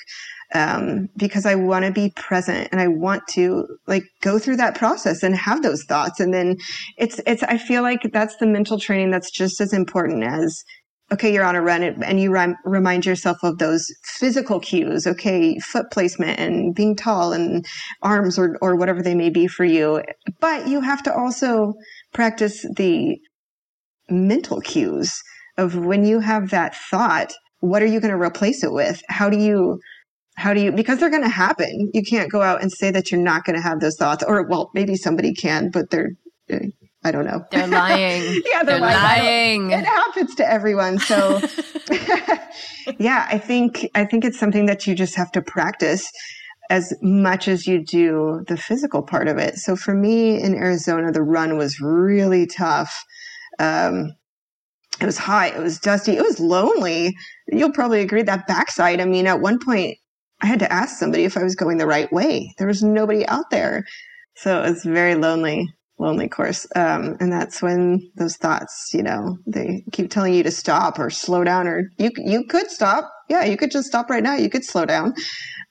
Um, 0.55 1.11
because 1.15 1.45
I 1.45 1.57
want 1.57 1.85
to 1.85 1.91
be 1.91 2.11
present 2.17 2.69
and 2.73 2.81
I 2.81 2.89
want 2.89 3.27
to 3.33 3.67
like 3.87 4.05
go 4.23 4.39
through 4.39 4.57
that 4.57 4.75
process 4.75 5.23
and 5.23 5.37
have 5.37 5.63
those 5.63 5.85
thoughts. 5.85 6.21
And 6.21 6.33
then 6.33 6.57
it's, 6.97 7.21
it's, 7.27 7.43
I 7.43 7.59
feel 7.59 7.83
like 7.83 8.01
that's 8.15 8.37
the 8.37 8.47
mental 8.47 8.79
training 8.79 9.11
that's 9.11 9.31
just 9.31 9.61
as 9.61 9.75
important 9.75 10.25
as 10.25 10.65
okay, 11.11 11.33
you're 11.33 11.45
on 11.45 11.57
a 11.57 11.63
run 11.63 11.83
and 11.83 12.21
you 12.21 12.31
rem- 12.31 12.57
remind 12.65 13.07
yourself 13.07 13.39
of 13.43 13.59
those 13.59 13.87
physical 14.05 14.61
cues, 14.61 15.07
okay, 15.07 15.59
foot 15.59 15.91
placement 15.91 16.39
and 16.39 16.75
being 16.75 16.95
tall 16.95 17.33
and 17.33 17.67
arms 18.03 18.39
or, 18.39 18.57
or 18.61 18.77
whatever 18.77 19.03
they 19.03 19.15
may 19.15 19.31
be 19.31 19.47
for 19.47 19.65
you. 19.65 20.03
But 20.41 20.69
you 20.69 20.81
have 20.81 21.03
to 21.05 21.15
also 21.15 21.73
practice 22.13 22.63
the 22.77 23.19
mental 24.11 24.61
cues 24.61 25.23
of 25.57 25.77
when 25.77 26.05
you 26.05 26.21
have 26.21 26.51
that 26.51 26.77
thought, 26.77 27.33
what 27.61 27.83
are 27.83 27.87
you 27.87 28.01
going 28.01 28.13
to 28.13 28.21
replace 28.21 28.63
it 28.63 28.73
with? 28.73 29.01
How 29.09 29.31
do 29.31 29.39
you, 29.39 29.81
how 30.39 30.55
do 30.55 30.61
you, 30.61 30.73
because 30.73 30.99
they're 30.99 31.11
going 31.11 31.23
to 31.23 31.29
happen. 31.29 31.91
You 31.93 32.03
can't 32.03 32.31
go 32.31 32.43
out 32.43 32.63
and 32.63 32.71
say 32.71 32.91
that 32.93 33.11
you're 33.11 33.21
not 33.21 33.45
going 33.45 33.57
to 33.57 33.63
have 33.63 33.81
those 33.81 33.97
thoughts 33.97 34.25
or, 34.27 34.47
well, 34.47 34.71
maybe 34.73 34.95
somebody 34.97 35.35
can, 35.35 35.71
but 35.71 35.91
they're, 35.91 36.11
I 37.05 37.11
don't 37.11 37.27
know. 37.27 37.45
They're 37.51 37.67
lying. 37.67 38.43
yeah, 38.51 38.63
they're, 38.63 38.79
they're 38.79 38.81
lying. 38.81 39.69
lying. 39.69 39.81
It 39.81 39.85
happens 39.85 40.35
to 40.37 40.51
everyone. 40.51 40.99
So 40.99 41.41
yeah, 42.99 43.27
I 43.31 43.39
think 43.39 43.89
I 43.95 44.05
think 44.05 44.25
it's 44.25 44.39
something 44.39 44.67
that 44.67 44.87
you 44.87 44.95
just 44.95 45.15
have 45.17 45.33
to 45.33 45.43
practice 45.43 46.11
as 46.71 46.93
much 47.03 47.49
as 47.49 47.67
you 47.67 47.85
do 47.85 48.45
the 48.47 48.57
physical 48.57 49.03
part 49.03 49.29
of 49.29 49.39
it. 49.39 49.57
So 49.57 49.75
for 49.75 49.95
me 49.95 50.41
in 50.41 50.55
Arizona, 50.55 51.13
the 51.13 51.23
run 51.23 51.57
was 51.57 51.81
really 51.81 52.47
tough. 52.47 53.05
Um, 53.59 54.13
it 55.01 55.07
was 55.07 55.17
hot. 55.17 55.55
It 55.55 55.63
was 55.63 55.79
dusty. 55.79 56.17
It 56.17 56.23
was 56.23 56.41
lonely. 56.41 57.15
You'll 57.47 57.73
probably 57.73 58.01
agree 58.01 58.23
that 58.23 58.47
backside. 58.47 59.01
I 59.01 59.05
mean, 59.05 59.27
at 59.27 59.41
one 59.41 59.59
point, 59.59 59.97
I 60.41 60.47
had 60.47 60.61
to 60.61 60.73
ask 60.73 60.99
somebody 60.99 61.25
if 61.25 61.37
I 61.37 61.43
was 61.43 61.55
going 61.55 61.79
the 61.79 61.87
right 61.87 62.13
way. 62.13 62.55
There 62.59 62.67
was 62.67 62.83
nobody 62.83 63.27
out 63.27 63.51
there. 63.51 63.85
So 64.37 64.63
it 64.63 64.71
was 64.71 64.85
very 64.85 65.15
lonely 65.15 65.69
lonely 65.99 66.29
course. 66.29 66.67
Um, 66.77 67.17
and 67.21 67.33
that's 67.33 67.61
when 67.61 68.11
those 68.17 68.37
thoughts, 68.37 68.91
you 68.93 69.03
know, 69.03 69.39
they 69.47 69.85
keep 69.93 70.11
telling 70.11 70.35
you 70.35 70.43
to 70.45 70.51
stop 70.51 70.99
or 70.99 71.11
slow 71.11 71.45
down 71.45 71.67
or 71.67 71.91
you, 71.99 72.11
you 72.17 72.45
could 72.45 72.71
stop. 72.71 73.11
Yeah. 73.29 73.45
You 73.45 73.57
could 73.57 73.71
just 73.71 73.89
stop 73.89 74.09
right 74.09 74.23
now. 74.23 74.35
You 74.35 74.49
could 74.49 74.65
slow 74.65 74.87
down. 74.87 75.15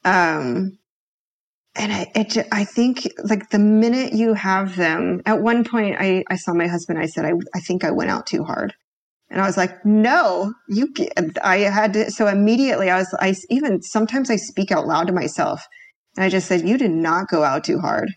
Um, 0.04 0.78
and 1.76 1.94
I, 1.94 2.12
it, 2.16 2.48
I 2.52 2.66
think 2.66 3.08
like 3.24 3.50
the 3.50 3.60
minute 3.60 4.14
you 4.14 4.34
have 4.34 4.76
them 4.76 5.22
at 5.26 5.42
one 5.42 5.64
point, 5.64 5.96
I, 6.00 6.24
I 6.30 6.36
saw 6.36 6.54
my 6.54 6.68
husband. 6.68 7.00
I 7.00 7.06
said, 7.06 7.26
I, 7.26 7.34
I 7.56 7.60
think 7.60 7.84
I 7.84 7.92
went 7.92 8.10
out 8.10 8.26
too 8.26 8.44
hard. 8.44 8.74
And 9.30 9.42
I 9.42 9.46
was 9.46 9.58
like, 9.58 9.86
no, 9.86 10.54
you, 10.70 10.94
I 11.44 11.58
had 11.58 11.94
to. 11.94 12.12
So 12.12 12.28
immediately 12.28 12.90
I 12.90 13.00
was, 13.00 13.14
I 13.20 13.36
even 13.50 13.82
sometimes 13.82 14.30
I 14.30 14.38
speak 14.38 14.72
out 14.72 14.88
loud 14.88 15.08
to 15.08 15.14
myself. 15.14 15.66
And 16.16 16.24
I 16.24 16.30
just 16.30 16.48
said, 16.48 16.68
you 16.68 16.78
did 16.78 16.92
not 16.92 17.28
go 17.28 17.44
out 17.44 17.64
too 17.64 17.80
hard. 17.80 18.10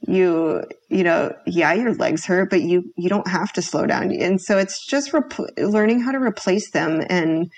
You 0.00 0.62
you 0.88 1.02
know 1.02 1.34
yeah 1.44 1.72
your 1.72 1.92
legs 1.92 2.24
hurt 2.24 2.50
but 2.50 2.62
you 2.62 2.84
you 2.96 3.08
don't 3.08 3.26
have 3.26 3.52
to 3.54 3.62
slow 3.62 3.84
down. 3.84 4.12
And 4.12 4.40
so 4.40 4.56
it's 4.56 4.86
just 4.86 5.12
rep- 5.12 5.38
learning 5.58 6.00
how 6.02 6.12
to 6.12 6.18
replace 6.18 6.70
them 6.70 7.02
and 7.10 7.50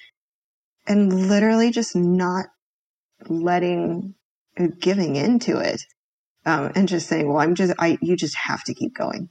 and 0.86 1.28
literally 1.28 1.70
just 1.70 1.94
not 1.94 2.46
letting 3.28 4.14
giving 4.80 5.16
into 5.16 5.58
it. 5.58 5.82
Um, 6.46 6.72
and 6.74 6.88
just 6.88 7.06
saying 7.06 7.28
well 7.28 7.38
i'm 7.38 7.54
just 7.54 7.74
i 7.78 7.98
you 8.00 8.16
just 8.16 8.34
have 8.34 8.64
to 8.64 8.72
keep 8.72 8.94
going 8.94 9.28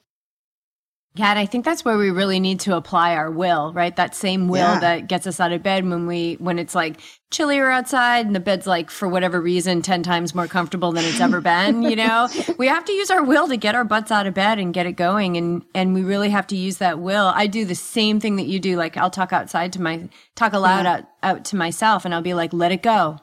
yeah, 1.15 1.31
and 1.31 1.39
I 1.39 1.47
think 1.47 1.65
that's 1.65 1.83
where 1.83 1.97
we 1.97 2.11
really 2.11 2.39
need 2.39 2.59
to 2.61 2.77
apply 2.77 3.15
our 3.15 3.31
will, 3.31 3.73
right? 3.73 3.95
That 3.95 4.15
same 4.15 4.47
will 4.47 4.59
yeah. 4.59 4.79
that 4.79 5.07
gets 5.07 5.25
us 5.25 5.39
out 5.39 5.51
of 5.51 5.63
bed 5.63 5.83
when 5.89 6.05
we 6.05 6.35
when 6.35 6.59
it's 6.59 6.75
like 6.75 7.01
chillier 7.31 7.69
outside 7.69 8.27
and 8.27 8.35
the 8.35 8.39
bed's 8.39 8.67
like 8.67 8.91
for 8.91 9.07
whatever 9.07 9.41
reason 9.41 9.81
10 9.81 10.03
times 10.03 10.33
more 10.33 10.47
comfortable 10.47 10.91
than 10.91 11.03
it's 11.03 11.19
ever 11.19 11.41
been, 11.41 11.81
you 11.81 11.95
know? 11.95 12.29
we 12.57 12.67
have 12.67 12.85
to 12.85 12.93
use 12.93 13.09
our 13.09 13.23
will 13.23 13.47
to 13.47 13.57
get 13.57 13.75
our 13.75 13.83
butts 13.83 14.11
out 14.11 14.27
of 14.27 14.35
bed 14.35 14.59
and 14.59 14.73
get 14.73 14.85
it 14.85 14.93
going 14.93 15.35
and 15.35 15.63
and 15.73 15.95
we 15.95 16.03
really 16.03 16.29
have 16.29 16.45
to 16.47 16.55
use 16.55 16.77
that 16.77 16.99
will. 16.99 17.31
I 17.35 17.47
do 17.47 17.65
the 17.65 17.75
same 17.75 18.19
thing 18.19 18.35
that 18.35 18.45
you 18.45 18.59
do 18.59 18.77
like 18.77 18.95
I'll 18.95 19.09
talk 19.09 19.33
outside 19.33 19.73
to 19.73 19.81
my 19.81 20.09
talk 20.35 20.53
aloud 20.53 20.85
yeah. 20.85 20.93
out 20.93 21.03
out 21.23 21.45
to 21.45 21.55
myself 21.55 22.05
and 22.05 22.13
I'll 22.13 22.21
be 22.21 22.35
like 22.35 22.53
let 22.53 22.71
it 22.71 22.83
go 22.83 23.19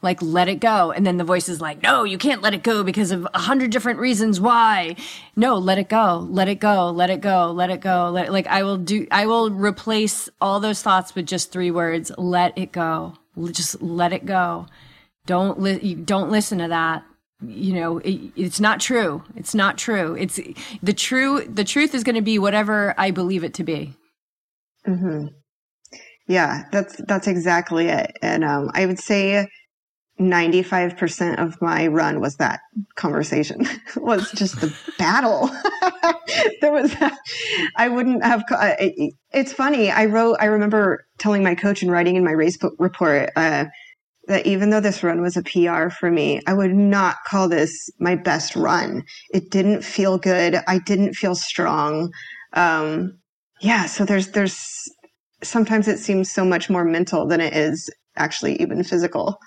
like 0.00 0.22
let 0.22 0.48
it 0.48 0.60
go. 0.60 0.92
And 0.92 1.06
then 1.06 1.16
the 1.16 1.24
voice 1.24 1.48
is 1.48 1.60
like 1.60 1.82
no 1.82 2.04
you 2.04 2.18
can't 2.18 2.42
let 2.42 2.54
it 2.54 2.62
go 2.62 2.82
because 2.84 3.10
of 3.10 3.26
a 3.34 3.38
hundred 3.38 3.70
different 3.70 3.98
reasons. 3.98 4.40
Why? 4.40 4.96
No 5.36 5.56
let 5.56 5.78
it 5.78 5.88
go. 5.88 6.26
Let 6.30 6.48
it 6.48 6.60
go. 6.60 6.90
Let 6.90 7.10
it 7.10 7.20
go. 7.20 7.50
Let 7.52 7.70
it 7.70 7.80
go. 7.80 8.10
Let 8.10 8.26
it, 8.26 8.32
like 8.32 8.46
i 8.46 8.62
will 8.62 8.76
do 8.76 9.06
i 9.10 9.26
will 9.26 9.50
replace 9.50 10.28
all 10.40 10.60
those 10.60 10.82
thoughts 10.82 11.14
with 11.14 11.26
just 11.26 11.50
three 11.52 11.70
words. 11.70 12.12
Let 12.16 12.56
it 12.56 12.72
go. 12.72 13.14
Just 13.52 13.82
let 13.82 14.12
it 14.12 14.26
go. 14.26 14.66
Don't 15.26 15.60
li- 15.60 15.94
don't 15.94 16.30
listen 16.30 16.58
to 16.58 16.68
that. 16.68 17.04
You 17.40 17.74
know 17.74 17.98
it, 17.98 18.32
it's 18.36 18.60
not 18.60 18.80
true. 18.80 19.22
It's 19.36 19.54
not 19.54 19.78
true. 19.78 20.14
It's 20.14 20.40
the 20.82 20.92
true 20.92 21.44
the 21.44 21.64
truth 21.64 21.94
is 21.94 22.04
going 22.04 22.16
to 22.16 22.22
be 22.22 22.38
whatever 22.38 22.94
i 22.98 23.10
believe 23.10 23.44
it 23.44 23.54
to 23.54 23.64
be. 23.64 23.94
Mm-hmm. 24.86 25.26
yeah 26.28 26.64
that's 26.72 26.96
that's 27.06 27.26
exactly 27.26 27.88
it. 27.88 28.16
And 28.22 28.44
um, 28.44 28.70
i 28.74 28.86
would 28.86 28.98
say 28.98 29.46
95% 30.18 31.38
of 31.38 31.60
my 31.62 31.86
run 31.86 32.20
was 32.20 32.36
that 32.36 32.60
conversation 32.96 33.66
was 33.96 34.30
just 34.32 34.60
the 34.60 34.74
battle. 34.98 35.50
There 36.60 36.72
was 36.72 36.94
i 37.76 37.88
wouldn't 37.88 38.22
have 38.22 38.44
it's 39.32 39.52
funny 39.52 39.90
i 39.90 40.04
wrote 40.04 40.36
i 40.40 40.44
remember 40.44 41.06
telling 41.18 41.42
my 41.42 41.54
coach 41.54 41.82
and 41.82 41.90
writing 41.90 42.16
in 42.16 42.24
my 42.24 42.32
race 42.32 42.58
report 42.78 43.30
uh, 43.36 43.64
that 44.26 44.46
even 44.46 44.70
though 44.70 44.80
this 44.80 45.02
run 45.02 45.22
was 45.22 45.36
a 45.36 45.42
pr 45.42 45.88
for 45.88 46.10
me 46.10 46.40
i 46.46 46.52
would 46.52 46.74
not 46.74 47.16
call 47.26 47.48
this 47.48 47.90
my 47.98 48.14
best 48.14 48.54
run. 48.56 49.04
It 49.30 49.50
didn't 49.50 49.82
feel 49.82 50.18
good. 50.18 50.56
I 50.66 50.78
didn't 50.78 51.14
feel 51.14 51.34
strong. 51.34 52.12
Um, 52.52 53.18
yeah 53.60 53.86
so 53.86 54.04
there's 54.04 54.28
there's 54.28 54.88
sometimes 55.42 55.88
it 55.88 55.98
seems 55.98 56.30
so 56.30 56.44
much 56.44 56.68
more 56.68 56.84
mental 56.84 57.26
than 57.26 57.40
it 57.40 57.54
is 57.54 57.90
actually 58.16 58.60
even 58.60 58.84
physical 58.84 59.38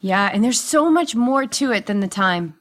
yeah, 0.00 0.30
and 0.32 0.42
there's 0.42 0.60
so 0.60 0.90
much 0.90 1.14
more 1.14 1.46
to 1.46 1.72
it 1.72 1.86
than 1.86 2.00
the 2.00 2.08
time. 2.08 2.56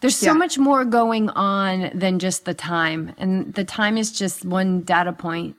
There's 0.00 0.16
so 0.16 0.32
yeah. 0.32 0.38
much 0.38 0.58
more 0.58 0.84
going 0.84 1.30
on 1.30 1.90
than 1.94 2.18
just 2.18 2.44
the 2.44 2.54
time. 2.54 3.14
And 3.18 3.54
the 3.54 3.64
time 3.64 3.96
is 3.96 4.10
just 4.10 4.44
one 4.44 4.80
data 4.80 5.12
point, 5.12 5.54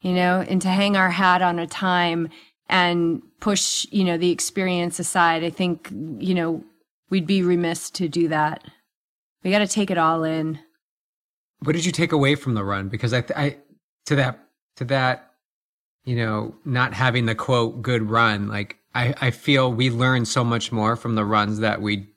you 0.00 0.12
know, 0.14 0.40
and 0.40 0.60
to 0.62 0.68
hang 0.68 0.96
our 0.96 1.10
hat 1.10 1.42
on 1.42 1.60
a 1.60 1.66
time 1.66 2.28
and 2.68 3.22
push, 3.40 3.86
you 3.92 4.02
know, 4.02 4.18
the 4.18 4.32
experience 4.32 4.98
aside, 4.98 5.44
I 5.44 5.50
think, 5.50 5.90
you 6.18 6.34
know, 6.34 6.64
we'd 7.08 7.26
be 7.26 7.42
remiss 7.42 7.88
to 7.90 8.08
do 8.08 8.28
that. 8.28 8.64
We 9.44 9.52
got 9.52 9.60
to 9.60 9.68
take 9.68 9.92
it 9.92 9.98
all 9.98 10.24
in. 10.24 10.58
What 11.60 11.74
did 11.74 11.84
you 11.84 11.92
take 11.92 12.12
away 12.12 12.34
from 12.34 12.54
the 12.54 12.64
run? 12.64 12.88
Because 12.88 13.14
I, 13.14 13.24
I, 13.36 13.56
to 14.06 14.16
that, 14.16 14.40
to 14.76 14.84
that 14.86 15.27
you 16.08 16.16
know, 16.16 16.54
not 16.64 16.94
having 16.94 17.26
the 17.26 17.34
quote 17.34 17.82
good 17.82 18.08
run, 18.08 18.48
like 18.48 18.78
I, 18.94 19.14
I 19.20 19.30
feel 19.30 19.70
we 19.70 19.90
learn 19.90 20.24
so 20.24 20.42
much 20.42 20.72
more 20.72 20.96
from 20.96 21.16
the 21.16 21.24
runs 21.24 21.58
that 21.58 21.82
we, 21.82 22.08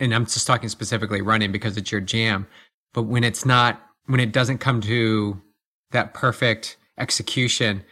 and 0.00 0.12
I'm 0.12 0.24
just 0.24 0.48
talking 0.48 0.68
specifically 0.68 1.22
running 1.22 1.52
because 1.52 1.76
it's 1.76 1.92
your 1.92 2.00
jam. 2.00 2.48
But 2.92 3.04
when 3.04 3.22
it's 3.22 3.44
not, 3.44 3.80
when 4.06 4.18
it 4.18 4.32
doesn't 4.32 4.58
come 4.58 4.80
to 4.80 5.40
that 5.92 6.12
perfect 6.12 6.76
execution, 6.98 7.84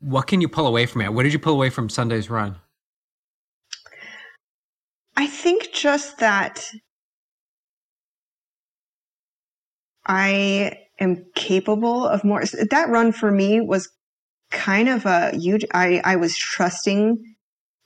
what 0.00 0.26
can 0.26 0.42
you 0.42 0.48
pull 0.48 0.66
away 0.66 0.84
from 0.84 1.00
it? 1.00 1.14
What 1.14 1.22
did 1.22 1.32
you 1.32 1.38
pull 1.38 1.54
away 1.54 1.70
from 1.70 1.88
Sunday's 1.88 2.28
run? 2.28 2.56
I 5.16 5.26
think 5.26 5.72
just 5.72 6.18
that 6.18 6.62
I 10.04 10.80
am 11.00 11.24
capable 11.34 12.06
of 12.06 12.24
more. 12.24 12.44
That 12.70 12.90
run 12.90 13.12
for 13.12 13.30
me 13.30 13.62
was 13.62 13.88
kind 14.52 14.88
of 14.88 15.06
a 15.06 15.36
huge, 15.36 15.64
I, 15.74 16.00
I 16.04 16.16
was 16.16 16.36
trusting 16.36 17.18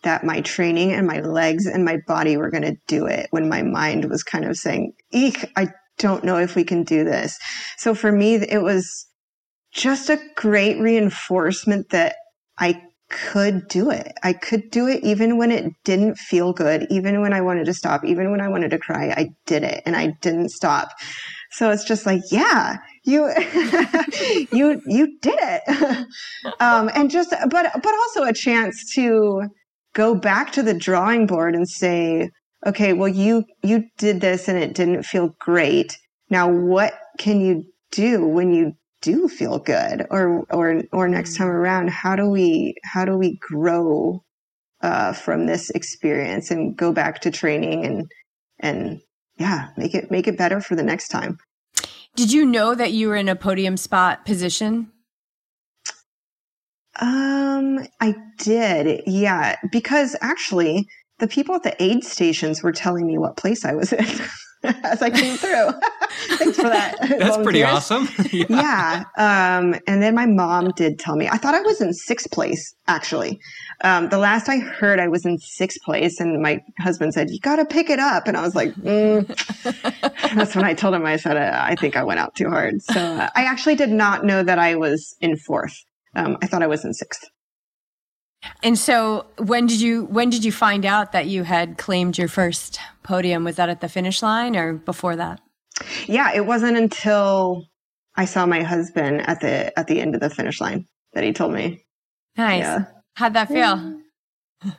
that 0.03 0.25
my 0.25 0.41
training 0.43 0.93
and 0.93 1.07
my 1.07 1.21
legs 1.21 1.67
and 1.67 1.85
my 1.85 1.99
body 2.07 2.37
were 2.37 2.51
going 2.51 2.63
to 2.63 2.77
do 2.87 3.07
it 3.07 3.29
when 3.31 3.49
my 3.49 3.63
mind 3.63 4.05
was 4.11 4.23
kind 4.23 4.45
of 4.45 4.57
saying, 4.57 4.93
eek, 5.11 5.51
I 5.57 5.69
don't 5.99 6.25
know 6.25 6.37
if 6.37 6.55
we 6.55 6.65
can 6.65 6.85
do 6.85 7.05
this. 7.05 7.39
So 7.79 7.95
for 7.95 8.13
me, 8.13 8.35
it 8.35 8.63
was 8.63 9.07
just 9.73 10.11
a 10.11 10.21
great 10.37 10.79
reinforcement 10.79 11.91
that 11.91 12.17
I 12.59 12.83
could 13.09 13.69
do 13.69 13.91
it. 13.91 14.13
I 14.23 14.33
could 14.33 14.71
do 14.71 14.89
it 14.89 15.05
even 15.05 15.39
when 15.39 15.53
it 15.53 15.73
didn't 15.85 16.17
feel 16.17 16.53
good, 16.53 16.87
even 16.91 17.21
when 17.21 17.33
I 17.33 17.41
wanted 17.41 17.67
to 17.67 17.75
stop, 17.75 18.05
even 18.05 18.31
when 18.31 18.41
I 18.41 18.49
wanted 18.49 18.71
to 18.71 18.79
cry. 18.79 19.09
I 19.11 19.29
did 19.47 19.63
it 19.63 19.83
and 19.87 19.97
I 19.97 20.17
didn't 20.21 20.51
stop. 20.51 20.89
So 21.53 21.71
it's 21.71 21.85
just 21.85 22.07
like, 22.07 22.23
yeah, 22.31 22.79
you, 23.07 23.33
you, 24.53 24.83
you 24.87 25.19
did 25.21 25.39
it. 25.39 26.07
um, 26.61 26.91
and 26.95 27.11
just, 27.11 27.31
but, 27.31 27.73
but 27.73 27.95
also 27.95 28.25
a 28.25 28.33
chance 28.33 28.93
to 28.95 29.43
go 29.95 30.15
back 30.15 30.53
to 30.53 30.63
the 30.63 30.75
drawing 30.75 31.27
board 31.27 31.55
and 31.55 31.69
say, 31.69 32.31
okay, 32.67 32.93
well, 32.93 33.09
you, 33.09 33.45
you 33.63 33.85
did 33.97 34.21
this 34.21 34.49
and 34.49 34.59
it 34.59 34.75
didn't 34.75 35.05
feel 35.05 35.35
great. 35.41 35.97
Now, 36.29 36.51
what 36.51 36.95
can 37.19 37.41
you 37.41 37.65
do 37.93 38.27
when 38.27 38.53
you 38.53 38.73
do 39.03 39.29
feel 39.29 39.61
good 39.61 40.05
or, 40.11 40.45
or, 40.51 40.83
or 40.93 41.09
next 41.09 41.37
time 41.37 41.49
around? 41.49 41.91
How 41.91 42.17
do 42.17 42.29
we, 42.29 42.75
how 42.85 43.05
do 43.05 43.17
we 43.17 43.39
grow, 43.41 44.23
uh, 44.83 45.13
from 45.13 45.47
this 45.47 45.71
experience 45.71 46.51
and 46.51 46.77
go 46.77 46.93
back 46.93 47.21
to 47.21 47.31
training 47.31 47.87
and, 47.87 48.11
and 48.59 49.01
yeah, 49.39 49.69
make 49.77 49.95
it, 49.95 50.11
make 50.11 50.27
it 50.27 50.37
better 50.37 50.61
for 50.61 50.75
the 50.75 50.83
next 50.83 51.09
time. 51.09 51.39
Did 52.17 52.33
you 52.33 52.47
know 52.47 52.75
that 52.75 52.93
you 52.93 53.09
were 53.09 53.17
in 53.17 53.29
a 53.29 53.37
podium 53.37 53.77
spot 53.77 54.25
position? 54.25 54.91
Um, 56.99 57.87
I 58.01 58.15
did. 58.39 59.03
Yeah, 59.07 59.57
because 59.71 60.17
actually 60.23 60.89
the 61.19 61.29
people 61.29 61.55
at 61.55 61.63
the 61.63 61.81
aid 61.83 62.05
stations 62.05 62.63
were 62.63 62.73
telling 62.73 63.07
me 63.07 63.19
what 63.19 63.37
place 63.37 63.67
I 63.67 63.75
was 63.75 63.93
in. 63.93 64.07
as 64.85 65.03
I 65.03 65.11
came 65.11 65.37
through. 65.37 65.69
Thanks 66.39 66.57
for 66.57 66.69
that. 66.69 66.97
That's 67.01 67.37
pretty 67.39 67.63
awesome. 67.63 68.09
yeah. 68.33 68.47
yeah. 68.49 69.05
Um, 69.17 69.75
and 69.87 70.03
then 70.03 70.15
my 70.15 70.27
mom 70.27 70.73
did 70.73 70.99
tell 70.99 71.17
me, 71.17 71.29
I 71.29 71.37
thought 71.37 71.55
I 71.55 71.61
was 71.61 71.81
in 71.81 71.93
sixth 71.93 72.31
place, 72.31 72.75
actually. 72.89 73.41
Um, 73.83 74.09
the 74.09 74.19
last 74.19 74.49
I 74.49 74.59
heard, 74.59 74.99
I 75.01 75.09
was 75.09 75.25
in 75.25 75.39
sixth 75.39 75.81
place, 75.83 76.19
and 76.21 76.43
my 76.43 76.63
husband 76.79 77.15
said, 77.15 77.31
You 77.31 77.39
got 77.41 77.57
to 77.57 77.65
pick 77.65 77.91
it 77.91 77.99
up. 77.99 78.27
And 78.27 78.37
I 78.37 78.41
was 78.43 78.55
like, 78.55 78.75
mm. 78.75 79.27
That's 80.35 80.55
when 80.55 80.65
I 80.65 80.75
told 80.75 80.95
him, 80.95 81.05
I 81.05 81.17
said, 81.17 81.37
I 81.37 81.75
think 81.77 81.97
I 81.97 82.03
went 82.03 82.21
out 82.21 82.35
too 82.35 82.49
hard. 82.49 82.83
So 82.83 83.01
uh, 83.01 83.29
I 83.35 83.45
actually 83.45 83.77
did 83.77 83.91
not 83.91 84.25
know 84.25 84.43
that 84.43 84.59
I 84.59 84.77
was 84.77 85.15
in 85.21 85.37
fourth. 85.37 85.77
Um, 86.15 86.39
I 86.43 86.47
thought 86.47 86.63
I 86.63 86.67
was 86.67 86.85
in 86.85 86.95
sixth. 86.95 87.29
And 88.63 88.79
so 88.79 89.27
when 89.39 89.67
did 89.67 89.81
you 89.81 90.05
when 90.07 90.31
did 90.31 90.45
you 90.45 90.53
find 90.53 90.85
out 90.85 91.13
that 91.13 91.27
you 91.27 91.45
had 91.45 91.79
claimed 91.79 92.19
your 92.19 92.29
first 92.29 92.79
podium? 93.03 93.45
Was 93.45 93.57
that 93.57 93.69
at 93.69 93.81
the 93.81 93.89
finish 93.89 94.23
line 94.23 94.57
or 94.57 94.75
before 94.75 95.17
that? 95.17 95.41
Yeah, 96.07 96.33
it 96.35 96.47
wasn't 96.47 96.77
until 96.77 97.67
I 98.17 98.25
saw 98.25 98.47
my 98.47 98.63
husband 98.63 99.29
at 99.29 99.41
the 99.41 99.77
at 99.79 99.87
the 99.87 100.01
end 100.01 100.15
of 100.15 100.21
the 100.21 100.31
finish 100.31 100.61
line 100.61 100.87
that 101.13 101.25
he 101.25 101.33
told 101.33 101.53
me. 101.53 101.85
Nice. 102.37 102.61
Yeah. 102.61 102.85
How'd 103.15 103.35
that 103.35 103.49
feel? 103.49 104.01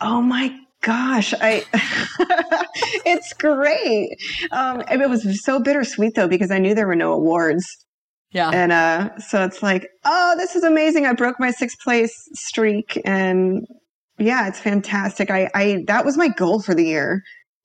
Oh 0.00 0.22
my 0.22 0.56
gosh, 0.80 1.34
I 1.40 1.64
it's 3.04 3.32
great. 3.32 4.10
Um, 4.52 4.82
it 4.82 5.10
was 5.10 5.44
so 5.44 5.60
bittersweet 5.60 6.14
though 6.14 6.28
because 6.28 6.52
I 6.52 6.58
knew 6.58 6.72
there 6.72 6.86
were 6.86 6.94
no 6.94 7.12
awards. 7.12 7.66
Yeah. 8.30 8.50
And 8.50 8.72
uh, 8.72 9.18
so 9.18 9.44
it's 9.44 9.62
like, 9.62 9.88
oh, 10.04 10.34
this 10.36 10.54
is 10.54 10.62
amazing. 10.62 11.06
I 11.06 11.12
broke 11.12 11.40
my 11.40 11.50
sixth 11.50 11.78
place 11.82 12.14
streak. 12.34 13.00
And 13.04 13.66
yeah, 14.18 14.48
it's 14.48 14.58
fantastic. 14.58 15.30
I, 15.30 15.48
I, 15.54 15.84
that 15.86 16.04
was 16.04 16.16
my 16.16 16.28
goal 16.28 16.60
for 16.60 16.74
the 16.74 16.84
year 16.84 17.22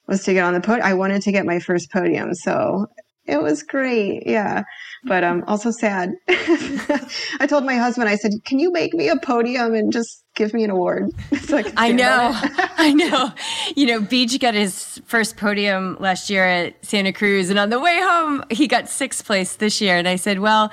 was 0.07 0.24
to 0.24 0.34
get 0.34 0.43
on 0.43 0.53
the 0.53 0.61
podium. 0.61 0.86
I 0.86 0.93
wanted 0.93 1.22
to 1.24 1.32
get 1.32 1.45
my 1.45 1.59
first 1.59 1.91
podium. 1.91 2.34
So 2.34 2.88
it 3.26 3.41
was 3.41 3.63
great. 3.63 4.24
Yeah. 4.26 4.63
But 5.05 5.24
um 5.24 5.43
also 5.47 5.71
sad. 5.71 6.13
I 6.28 7.47
told 7.47 7.65
my 7.65 7.76
husband, 7.76 8.09
I 8.09 8.15
said, 8.15 8.32
Can 8.45 8.59
you 8.59 8.71
make 8.71 8.93
me 8.93 9.09
a 9.09 9.17
podium 9.17 9.74
and 9.74 9.91
just 9.91 10.24
give 10.36 10.53
me 10.53 10.63
an 10.63 10.69
award? 10.69 11.09
so 11.41 11.57
I, 11.57 11.74
I 11.78 11.91
know. 11.91 12.32
I 12.78 12.93
know. 12.93 13.32
You 13.76 13.86
know, 13.86 14.01
Beach 14.01 14.38
got 14.39 14.53
his 14.53 15.01
first 15.05 15.38
podium 15.38 15.97
last 15.99 16.30
year 16.30 16.45
at 16.45 16.86
Santa 16.86 17.13
Cruz 17.13 17.49
and 17.49 17.59
on 17.59 17.69
the 17.69 17.80
way 17.80 17.99
home 18.01 18.43
he 18.49 18.67
got 18.67 18.89
sixth 18.89 19.26
place 19.26 19.55
this 19.55 19.80
year. 19.80 19.97
And 19.97 20.07
I 20.07 20.17
said, 20.17 20.39
Well, 20.39 20.71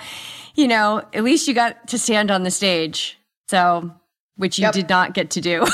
you 0.54 0.66
know, 0.66 1.02
at 1.12 1.22
least 1.22 1.46
you 1.46 1.54
got 1.54 1.88
to 1.88 1.98
stand 1.98 2.30
on 2.30 2.42
the 2.42 2.50
stage. 2.50 3.18
So 3.48 3.90
which 4.36 4.58
you 4.58 4.62
yep. 4.62 4.72
did 4.72 4.88
not 4.88 5.12
get 5.12 5.30
to 5.30 5.40
do. 5.40 5.64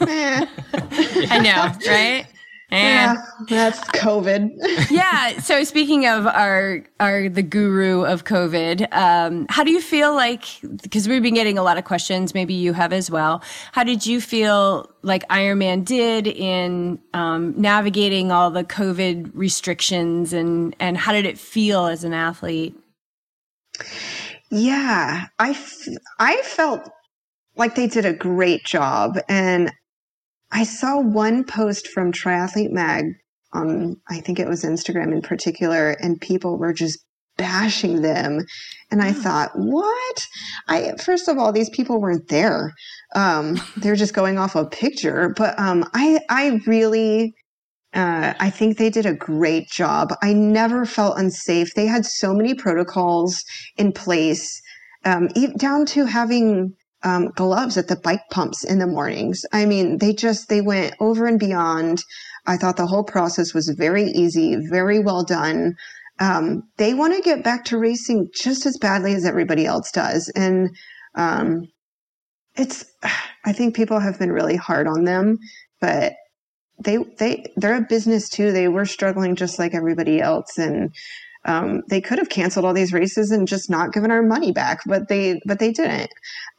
I 0.00 1.38
know, 1.40 1.90
right? 1.90 2.26
Yeah, 2.70 3.16
that's 3.48 3.80
COVID. 3.80 4.90
yeah. 4.90 5.38
So 5.40 5.64
speaking 5.64 6.06
of 6.06 6.26
our 6.26 6.84
our 7.00 7.30
the 7.30 7.42
guru 7.42 8.02
of 8.02 8.24
COVID, 8.24 8.92
um, 8.92 9.46
how 9.48 9.64
do 9.64 9.70
you 9.70 9.80
feel 9.80 10.14
like? 10.14 10.44
Because 10.82 11.08
we've 11.08 11.22
been 11.22 11.34
getting 11.34 11.56
a 11.56 11.62
lot 11.62 11.78
of 11.78 11.84
questions. 11.84 12.34
Maybe 12.34 12.52
you 12.52 12.74
have 12.74 12.92
as 12.92 13.10
well. 13.10 13.42
How 13.72 13.84
did 13.84 14.06
you 14.06 14.20
feel 14.20 14.90
like 15.00 15.26
Ironman 15.28 15.84
did 15.84 16.26
in 16.26 16.98
um, 17.14 17.54
navigating 17.56 18.30
all 18.30 18.50
the 18.50 18.64
COVID 18.64 19.30
restrictions, 19.32 20.34
and 20.34 20.76
and 20.78 20.98
how 20.98 21.12
did 21.12 21.24
it 21.24 21.38
feel 21.38 21.86
as 21.86 22.04
an 22.04 22.12
athlete? 22.12 22.76
Yeah, 24.50 25.26
I, 25.38 25.50
f- 25.50 25.88
I 26.18 26.40
felt 26.42 26.90
like 27.56 27.74
they 27.74 27.86
did 27.86 28.04
a 28.04 28.12
great 28.12 28.64
job, 28.64 29.18
and 29.28 29.72
I 30.50 30.64
saw 30.64 31.00
one 31.00 31.44
post 31.44 31.88
from 31.88 32.12
Triathlete 32.12 32.72
Mag 32.72 33.04
on, 33.52 33.96
I 34.08 34.20
think 34.20 34.38
it 34.38 34.48
was 34.48 34.64
Instagram 34.64 35.12
in 35.12 35.22
particular, 35.22 35.90
and 35.90 36.20
people 36.20 36.58
were 36.58 36.72
just 36.72 36.98
bashing 37.36 38.02
them. 38.02 38.44
And 38.90 39.00
I 39.00 39.12
thought, 39.12 39.52
what? 39.54 40.26
I, 40.66 40.94
first 41.02 41.28
of 41.28 41.38
all, 41.38 41.52
these 41.52 41.70
people 41.70 42.00
weren't 42.00 42.28
there. 42.28 42.72
Um, 43.14 43.60
they're 43.76 43.96
just 43.96 44.14
going 44.14 44.38
off 44.38 44.56
a 44.56 44.66
picture. 44.66 45.32
But, 45.36 45.58
um, 45.58 45.88
I, 45.94 46.20
I 46.28 46.60
really, 46.66 47.34
uh, 47.94 48.34
I 48.38 48.50
think 48.50 48.76
they 48.76 48.90
did 48.90 49.06
a 49.06 49.14
great 49.14 49.68
job. 49.70 50.12
I 50.22 50.32
never 50.32 50.84
felt 50.84 51.18
unsafe. 51.18 51.74
They 51.74 51.86
had 51.86 52.04
so 52.04 52.34
many 52.34 52.54
protocols 52.54 53.42
in 53.76 53.92
place, 53.92 54.60
um, 55.04 55.28
down 55.56 55.86
to 55.86 56.04
having 56.04 56.74
um, 57.02 57.28
gloves 57.36 57.76
at 57.76 57.88
the 57.88 57.96
bike 57.96 58.22
pumps 58.30 58.64
in 58.64 58.78
the 58.78 58.86
mornings. 58.86 59.44
I 59.52 59.66
mean, 59.66 59.98
they 59.98 60.12
just, 60.12 60.48
they 60.48 60.60
went 60.60 60.94
over 61.00 61.26
and 61.26 61.38
beyond. 61.38 62.02
I 62.46 62.56
thought 62.56 62.76
the 62.76 62.86
whole 62.86 63.04
process 63.04 63.54
was 63.54 63.68
very 63.68 64.04
easy, 64.04 64.56
very 64.68 64.98
well 64.98 65.24
done. 65.24 65.74
Um, 66.20 66.64
they 66.76 66.94
want 66.94 67.14
to 67.14 67.22
get 67.22 67.44
back 67.44 67.64
to 67.66 67.78
racing 67.78 68.30
just 68.34 68.66
as 68.66 68.76
badly 68.78 69.14
as 69.14 69.24
everybody 69.24 69.66
else 69.66 69.92
does. 69.92 70.30
And, 70.34 70.70
um, 71.14 71.68
it's, 72.56 72.84
I 73.44 73.52
think 73.52 73.76
people 73.76 74.00
have 74.00 74.18
been 74.18 74.32
really 74.32 74.56
hard 74.56 74.86
on 74.86 75.04
them, 75.04 75.38
but 75.80 76.14
they, 76.84 76.98
they, 77.18 77.44
they're 77.56 77.76
a 77.76 77.86
business 77.88 78.28
too. 78.28 78.52
They 78.52 78.68
were 78.68 78.84
struggling 78.84 79.36
just 79.36 79.58
like 79.58 79.74
everybody 79.74 80.20
else. 80.20 80.58
And, 80.58 80.92
um, 81.44 81.82
they 81.88 82.00
could 82.00 82.18
have 82.18 82.28
canceled 82.28 82.64
all 82.64 82.74
these 82.74 82.92
races 82.92 83.30
and 83.30 83.48
just 83.48 83.70
not 83.70 83.92
given 83.92 84.10
our 84.10 84.22
money 84.22 84.52
back, 84.52 84.80
but 84.86 85.08
they 85.08 85.40
but 85.46 85.58
they 85.58 85.72
didn't. 85.72 86.10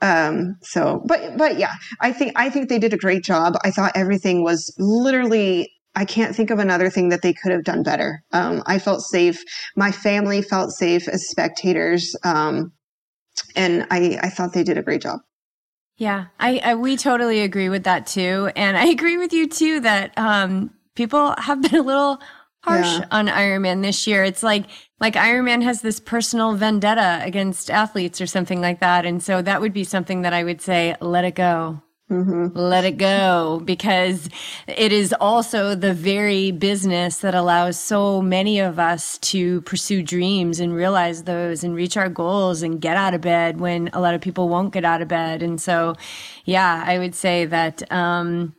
Um, 0.01 0.55
so, 0.61 1.01
but 1.05 1.37
but 1.37 1.57
yeah, 1.57 1.73
I 1.99 2.11
think 2.11 2.33
I 2.35 2.49
think 2.49 2.69
they 2.69 2.79
did 2.79 2.93
a 2.93 2.97
great 2.97 3.23
job. 3.23 3.55
I 3.63 3.71
thought 3.71 3.91
everything 3.95 4.43
was 4.43 4.73
literally. 4.77 5.71
I 5.95 6.05
can't 6.05 6.35
think 6.35 6.51
of 6.51 6.59
another 6.59 6.89
thing 6.89 7.09
that 7.09 7.23
they 7.23 7.33
could 7.33 7.51
have 7.51 7.63
done 7.63 7.83
better. 7.83 8.23
Um, 8.31 8.61
I 8.67 8.79
felt 8.79 9.01
safe. 9.01 9.43
My 9.75 9.91
family 9.91 10.41
felt 10.41 10.71
safe 10.71 11.07
as 11.07 11.27
spectators, 11.27 12.15
um, 12.23 12.71
and 13.55 13.85
I 13.89 14.19
I 14.21 14.29
thought 14.29 14.53
they 14.53 14.63
did 14.63 14.77
a 14.77 14.83
great 14.83 15.01
job. 15.01 15.19
Yeah, 15.97 16.27
I, 16.39 16.61
I, 16.63 16.75
we 16.75 16.95
totally 16.95 17.41
agree 17.41 17.67
with 17.67 17.83
that 17.83 18.07
too, 18.07 18.49
and 18.55 18.77
I 18.77 18.85
agree 18.97 19.17
with 19.17 19.33
you 19.33 19.47
too 19.47 19.81
that 19.81 20.17
um, 20.17 20.71
people 20.95 21.35
have 21.37 21.61
been 21.61 21.75
a 21.75 21.81
little 21.81 22.21
harsh 22.61 22.99
yeah. 22.99 23.05
on 23.11 23.27
Ironman 23.27 23.81
this 23.81 24.07
year. 24.07 24.23
It's 24.23 24.43
like 24.43 24.65
like 24.99 25.13
Ironman 25.15 25.63
has 25.63 25.81
this 25.81 25.99
personal 25.99 26.55
vendetta 26.55 27.21
against 27.23 27.71
athletes 27.71 28.19
or 28.19 28.27
something 28.27 28.61
like 28.61 28.79
that, 28.79 29.05
and 29.05 29.21
so 29.23 29.41
that 29.41 29.61
would 29.61 29.73
be 29.73 29.83
something 29.83 30.23
that 30.23 30.33
I 30.33 30.43
would 30.43 30.61
say, 30.61 30.95
let 31.01 31.25
it 31.25 31.35
go. 31.35 31.81
Mm-hmm. 32.09 32.57
Let 32.57 32.85
it 32.85 32.97
go 32.97 33.61
because 33.63 34.29
it 34.65 34.91
is 34.91 35.13
also 35.19 35.75
the 35.75 35.93
very 35.93 36.49
business 36.49 37.19
that 37.19 37.35
allows 37.35 37.79
so 37.79 38.19
many 38.19 38.59
of 38.59 38.79
us 38.79 39.19
to 39.19 39.61
pursue 39.61 40.01
dreams 40.01 40.59
and 40.59 40.73
realize 40.73 41.23
those 41.23 41.63
and 41.63 41.75
reach 41.75 41.97
our 41.97 42.09
goals 42.09 42.63
and 42.63 42.81
get 42.81 42.97
out 42.97 43.13
of 43.13 43.21
bed 43.21 43.59
when 43.59 43.91
a 43.93 44.01
lot 44.01 44.15
of 44.15 44.21
people 44.21 44.49
won't 44.49 44.73
get 44.73 44.83
out 44.83 45.03
of 45.03 45.07
bed. 45.07 45.43
And 45.43 45.61
so, 45.61 45.95
yeah, 46.45 46.83
I 46.83 46.97
would 46.97 47.13
say 47.13 47.45
that, 47.45 47.89
um, 47.91 48.55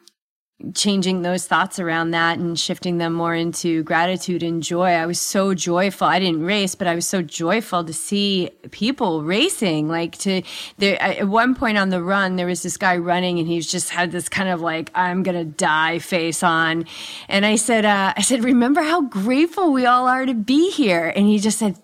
changing 0.75 1.23
those 1.23 1.47
thoughts 1.47 1.79
around 1.79 2.11
that 2.11 2.39
and 2.39 2.59
shifting 2.59 2.99
them 2.99 3.13
more 3.13 3.35
into 3.35 3.83
gratitude 3.83 4.43
and 4.43 4.63
joy. 4.63 4.91
I 4.91 5.07
was 5.07 5.21
so 5.21 5.55
joyful. 5.55 6.07
I 6.07 6.19
didn't 6.19 6.43
race, 6.43 6.75
but 6.75 6.87
I 6.87 6.95
was 6.95 7.07
so 7.07 7.23
joyful 7.23 7.85
to 7.85 7.93
see 7.93 8.51
people 8.71 9.23
racing. 9.23 9.89
Like 9.89 10.19
to 10.19 10.43
there 10.79 11.01
at 11.01 11.29
one 11.29 11.55
point 11.55 11.79
on 11.79 11.89
the 11.89 12.03
run, 12.03 12.37
there 12.37 12.47
was 12.47 12.63
this 12.63 12.77
guy 12.77 12.97
running 12.97 13.39
and 13.39 13.49
he's 13.49 13.71
just 13.71 13.91
had 13.91 14.13
this 14.13 14.29
kind 14.29 14.49
of 14.49 14.61
like 14.61 14.91
I'm 14.95 15.23
gonna 15.23 15.45
die 15.45 15.99
face 15.99 16.43
on. 16.43 16.85
And 17.29 17.47
I 17.47 17.57
said, 17.57 17.85
uh, 17.85 18.15
I 18.17 18.23
said, 18.23 18.45
remember 18.45 18.83
how 18.83 19.03
grateful 19.03 19.73
we 19.73 19.87
all 19.87 20.07
are 20.07 20.27
to 20.27 20.35
be 20.35 20.71
here. 20.71 21.13
And 21.15 21.27
he 21.27 21.39
just 21.39 21.59
said, 21.59 21.79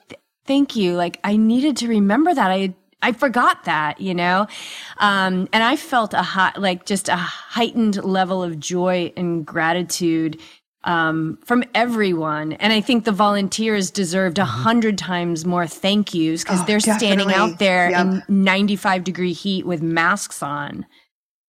thank 0.44 0.76
you. 0.76 0.94
Like 0.94 1.18
I 1.24 1.36
needed 1.36 1.76
to 1.78 1.88
remember 1.88 2.34
that. 2.34 2.50
I 2.50 2.74
I 3.02 3.12
forgot 3.12 3.64
that, 3.64 4.00
you 4.00 4.14
know? 4.14 4.46
Um, 4.98 5.48
and 5.52 5.62
I 5.62 5.76
felt 5.76 6.14
a 6.14 6.22
hot, 6.22 6.60
like 6.60 6.86
just 6.86 7.08
a 7.08 7.16
heightened 7.16 8.02
level 8.04 8.42
of 8.42 8.58
joy 8.58 9.12
and 9.16 9.46
gratitude 9.46 10.40
um, 10.84 11.38
from 11.44 11.64
everyone. 11.74 12.52
And 12.54 12.72
I 12.72 12.80
think 12.80 13.04
the 13.04 13.12
volunteers 13.12 13.90
deserved 13.90 14.38
a 14.38 14.42
mm-hmm. 14.42 14.62
hundred 14.62 14.98
times 14.98 15.44
more 15.44 15.66
thank 15.66 16.14
yous 16.14 16.42
because 16.42 16.62
oh, 16.62 16.64
they're 16.64 16.78
definitely. 16.78 17.06
standing 17.06 17.32
out 17.32 17.58
there 17.58 17.90
yep. 17.90 18.06
in 18.28 18.44
95 18.44 19.04
degree 19.04 19.32
heat 19.32 19.66
with 19.66 19.82
masks 19.82 20.42
on. 20.42 20.86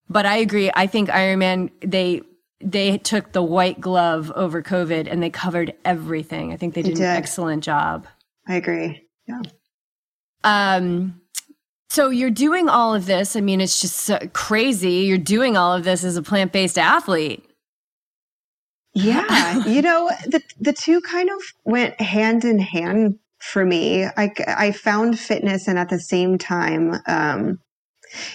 But 0.09 0.25
I 0.25 0.37
agree. 0.37 0.71
I 0.73 0.87
think 0.87 1.09
Ironman, 1.09 1.69
they, 1.81 2.21
they 2.61 2.97
took 2.97 3.33
the 3.33 3.43
white 3.43 3.79
glove 3.79 4.31
over 4.35 4.63
COVID 4.63 5.09
and 5.09 5.21
they 5.21 5.29
covered 5.29 5.73
everything. 5.85 6.51
I 6.51 6.57
think 6.57 6.73
they 6.73 6.81
did, 6.81 6.95
did. 6.95 7.03
an 7.03 7.15
excellent 7.15 7.63
job. 7.63 8.07
I 8.47 8.55
agree. 8.55 9.07
Yeah. 9.27 9.41
Um, 10.43 11.21
so 11.89 12.09
you're 12.09 12.29
doing 12.29 12.69
all 12.69 12.93
of 12.93 13.05
this. 13.05 13.35
I 13.35 13.41
mean, 13.41 13.61
it's 13.61 13.81
just 13.81 13.95
so 13.95 14.19
crazy. 14.33 15.05
You're 15.05 15.17
doing 15.17 15.55
all 15.55 15.73
of 15.73 15.83
this 15.83 16.03
as 16.03 16.17
a 16.17 16.21
plant 16.21 16.51
based 16.51 16.77
athlete. 16.77 17.43
Yeah, 18.93 19.63
you 19.65 19.81
know, 19.81 20.09
the 20.25 20.41
the 20.59 20.73
two 20.73 21.01
kind 21.01 21.29
of 21.29 21.41
went 21.63 21.99
hand 22.01 22.43
in 22.43 22.59
hand 22.59 23.19
for 23.39 23.65
me. 23.65 24.05
I 24.05 24.31
I 24.47 24.71
found 24.71 25.19
fitness, 25.19 25.67
and 25.67 25.79
at 25.79 25.89
the 25.89 25.99
same 25.99 26.37
time, 26.37 26.95
um, 27.07 27.59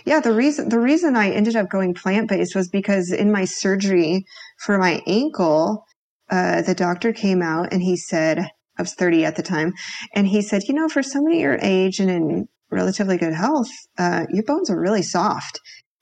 yeah, 0.04 0.20
the 0.20 0.32
reason 0.32 0.68
the 0.68 0.78
reason 0.80 1.16
I 1.16 1.30
ended 1.30 1.56
up 1.56 1.68
going 1.68 1.94
plant 1.94 2.28
based 2.28 2.54
was 2.54 2.68
because 2.68 3.12
in 3.12 3.32
my 3.32 3.44
surgery 3.44 4.24
for 4.58 4.78
my 4.78 5.02
ankle, 5.06 5.84
uh, 6.30 6.62
the 6.62 6.74
doctor 6.74 7.12
came 7.12 7.42
out 7.42 7.72
and 7.72 7.82
he 7.82 7.96
said 7.96 8.50
I 8.78 8.82
was 8.82 8.94
30 8.94 9.24
at 9.26 9.36
the 9.36 9.42
time, 9.42 9.74
and 10.14 10.26
he 10.26 10.40
said, 10.40 10.62
you 10.64 10.74
know, 10.74 10.88
for 10.88 11.02
somebody 11.02 11.38
your 11.38 11.58
age 11.60 12.00
and 12.00 12.10
in 12.10 12.48
relatively 12.72 13.18
good 13.18 13.34
health, 13.34 13.70
uh, 13.98 14.26
your 14.30 14.44
bones 14.44 14.70
are 14.70 14.80
really 14.80 15.02
soft. 15.02 15.60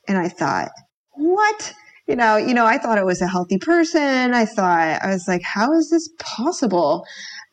And 0.09 0.17
I 0.17 0.29
thought, 0.29 0.71
what? 1.13 1.75
You 2.07 2.17
know, 2.17 2.37
you 2.37 2.55
know, 2.55 2.67
I 2.67 2.79
thought 2.79 2.99
I 2.99 3.05
was 3.05 3.21
a 3.23 3.29
healthy 3.29 3.59
person. 3.59 4.35
I 4.35 4.45
thought 4.45 5.03
I 5.03 5.11
was 5.11 5.27
like, 5.29 5.43
how 5.43 5.73
is 5.73 5.91
this 5.91 6.09
possible? 6.19 7.05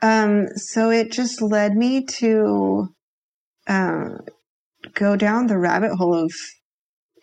Um, 0.02 0.48
so 0.56 0.90
it 0.90 1.12
just 1.12 1.42
led 1.42 1.76
me 1.76 2.06
to 2.06 2.88
um, 3.68 4.20
go 4.94 5.16
down 5.16 5.48
the 5.48 5.58
rabbit 5.58 5.96
hole 5.96 6.16
of 6.16 6.32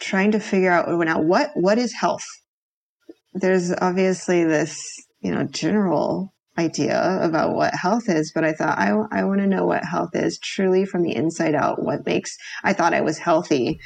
trying 0.01 0.33
to 0.33 0.41
figure 0.41 0.71
out 0.71 0.89
now 0.89 1.21
what 1.21 1.51
what 1.55 1.79
is 1.79 1.93
health. 1.93 2.27
There's 3.33 3.73
obviously 3.73 4.45
this, 4.45 4.79
you 5.21 5.33
know, 5.33 5.45
general 5.45 6.34
idea 6.57 7.19
about 7.21 7.55
what 7.55 7.75
health 7.75 8.09
is, 8.09 8.33
but 8.33 8.45
I 8.45 8.53
thought 8.53 8.79
I, 8.79 8.91
I 9.11 9.25
want 9.25 9.41
to 9.41 9.47
know 9.47 9.65
what 9.67 9.85
health 9.85 10.15
is 10.15 10.39
truly 10.39 10.85
from 10.85 11.03
the 11.03 11.15
inside 11.15 11.55
out. 11.55 11.83
What 11.83 12.07
makes 12.07 12.37
I 12.63 12.73
thought 12.73 12.95
I 12.95 13.01
was 13.01 13.19
healthy. 13.19 13.81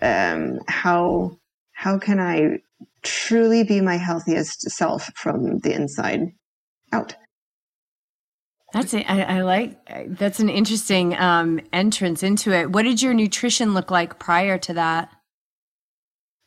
Um, 0.00 0.60
how 0.66 1.38
how 1.72 1.98
can 1.98 2.18
I 2.18 2.58
truly 3.02 3.64
be 3.64 3.80
my 3.80 3.96
healthiest 3.96 4.70
self 4.70 5.10
from 5.14 5.58
the 5.58 5.72
inside 5.72 6.32
out? 6.92 7.14
That's 8.72 8.92
it. 8.92 9.08
I, 9.08 9.22
I 9.22 9.42
like 9.42 9.78
that's 10.18 10.40
an 10.40 10.48
interesting 10.48 11.16
um, 11.16 11.60
entrance 11.72 12.22
into 12.22 12.52
it. 12.52 12.70
What 12.70 12.82
did 12.82 13.02
your 13.02 13.14
nutrition 13.14 13.74
look 13.74 13.90
like 13.90 14.18
prior 14.18 14.58
to 14.58 14.74
that? 14.74 15.10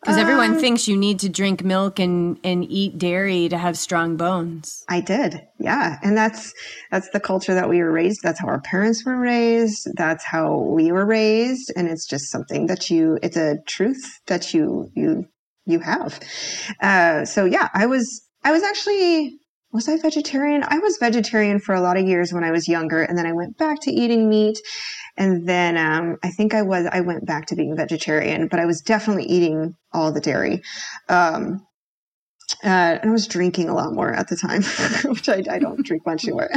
Because 0.02 0.18
everyone 0.18 0.54
um, 0.54 0.60
thinks 0.60 0.88
you 0.88 0.98
need 0.98 1.20
to 1.20 1.30
drink 1.30 1.64
milk 1.64 2.00
and, 2.00 2.40
and 2.44 2.66
eat 2.66 2.98
dairy 2.98 3.48
to 3.50 3.58
have 3.58 3.78
strong 3.78 4.18
bones. 4.18 4.84
I 4.90 5.00
did. 5.00 5.48
Yeah. 5.60 6.00
And 6.02 6.18
that's, 6.18 6.54
that's 6.90 7.10
the 7.12 7.20
culture 7.20 7.54
that 7.54 7.70
we 7.70 7.84
were 7.84 7.92
raised. 7.92 8.22
That's 8.24 8.40
how 8.40 8.48
our 8.48 8.62
parents 8.62 9.06
were 9.06 9.20
raised. 9.20 9.88
That's 9.96 10.24
how 10.24 10.58
we 10.58 10.92
were 10.92 11.06
raised. 11.06 11.72
And 11.76 11.88
it's 11.88 12.08
just 12.08 12.32
something 12.32 12.66
that 12.66 12.90
you, 12.90 13.20
it's 13.22 13.38
a 13.38 13.58
truth 13.68 14.04
that 14.26 14.56
you, 14.56 14.90
you, 14.96 15.26
you 15.66 15.80
have. 15.82 16.20
Uh, 16.82 17.26
so 17.26 17.46
yeah, 17.46 17.70
I 17.76 17.86
was, 17.86 18.28
I 18.44 18.52
was 18.52 18.64
actually, 18.64 19.38
was 19.72 19.88
I 19.88 19.98
vegetarian? 19.98 20.64
I 20.68 20.80
was 20.80 20.98
vegetarian 21.00 21.60
for 21.60 21.76
a 21.76 21.82
lot 21.82 21.98
of 21.98 22.08
years 22.08 22.34
when 22.34 22.44
I 22.44 22.52
was 22.52 22.68
younger. 22.68 23.02
And 23.02 23.18
then 23.18 23.26
I 23.26 23.34
went 23.34 23.58
back 23.58 23.80
to 23.82 23.92
eating 23.92 24.30
meat. 24.30 24.60
And 25.18 25.48
then 25.48 25.78
um, 25.78 26.18
I 26.24 26.30
think 26.30 26.54
I 26.54 26.62
was 26.62 26.88
I 26.92 27.02
went 27.02 27.26
back 27.26 27.48
to 27.48 27.56
being 27.56 27.76
vegetarian, 27.76 28.48
but 28.48 28.60
I 28.60 28.66
was 28.66 28.82
definitely 28.82 29.26
eating 29.26 29.76
all 29.94 30.12
the 30.12 30.22
dairy. 30.22 30.62
Um, 31.10 31.66
uh, 32.64 33.00
and 33.02 33.10
I 33.10 33.14
was 33.14 33.28
drinking 33.28 33.70
a 33.70 33.74
lot 33.74 33.94
more 33.94 34.12
at 34.12 34.28
the 34.28 34.36
time, 34.36 34.64
which 35.12 35.30
I, 35.30 35.44
I 35.50 35.60
don't 35.60 35.86
drink 35.86 36.06
much 36.06 36.24
anymore. 36.24 36.50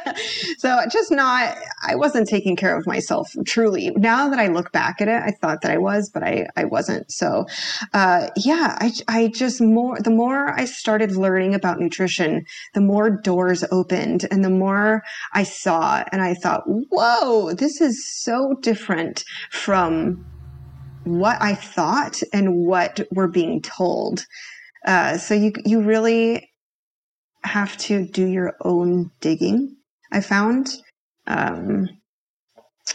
so 0.58 0.78
just 0.90 1.10
not, 1.10 1.56
I 1.82 1.94
wasn't 1.94 2.28
taking 2.28 2.56
care 2.56 2.76
of 2.76 2.86
myself 2.86 3.32
truly. 3.46 3.90
Now 3.90 4.28
that 4.28 4.38
I 4.38 4.48
look 4.48 4.72
back 4.72 5.00
at 5.00 5.08
it, 5.08 5.22
I 5.22 5.30
thought 5.30 5.62
that 5.62 5.70
I 5.70 5.78
was, 5.78 6.10
but 6.10 6.22
I, 6.22 6.46
I 6.56 6.64
wasn't. 6.64 7.10
So, 7.10 7.46
uh, 7.92 8.28
yeah, 8.36 8.76
I, 8.80 8.92
I 9.08 9.28
just 9.28 9.60
more, 9.60 9.98
the 10.00 10.10
more 10.10 10.50
I 10.58 10.64
started 10.64 11.16
learning 11.16 11.54
about 11.54 11.78
nutrition, 11.78 12.44
the 12.74 12.80
more 12.80 13.10
doors 13.10 13.64
opened 13.70 14.26
and 14.30 14.44
the 14.44 14.50
more 14.50 15.02
I 15.32 15.44
saw 15.44 16.04
and 16.12 16.22
I 16.22 16.34
thought, 16.34 16.62
whoa, 16.66 17.52
this 17.52 17.80
is 17.80 18.08
so 18.08 18.54
different 18.60 19.24
from 19.50 20.24
what 21.04 21.40
I 21.40 21.54
thought 21.54 22.22
and 22.32 22.64
what 22.66 23.00
we're 23.10 23.28
being 23.28 23.60
told. 23.60 24.26
Uh, 24.84 25.16
so 25.18 25.34
you 25.34 25.52
you 25.64 25.80
really 25.82 26.48
have 27.44 27.76
to 27.76 28.06
do 28.06 28.26
your 28.26 28.54
own 28.62 29.10
digging. 29.20 29.76
I 30.12 30.20
found, 30.20 30.68
um, 31.26 31.88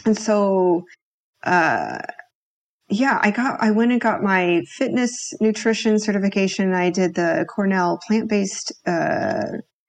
and 0.04 0.16
so 0.16 0.84
uh, 1.44 1.98
yeah, 2.88 3.18
I 3.22 3.30
got 3.30 3.62
I 3.62 3.70
went 3.70 3.92
and 3.92 4.00
got 4.00 4.22
my 4.22 4.62
fitness 4.76 5.32
nutrition 5.40 5.98
certification. 5.98 6.72
I 6.72 6.90
did 6.90 7.14
the 7.14 7.46
Cornell 7.48 7.98
plant 8.06 8.28
based 8.30 8.72
uh, 8.86 9.44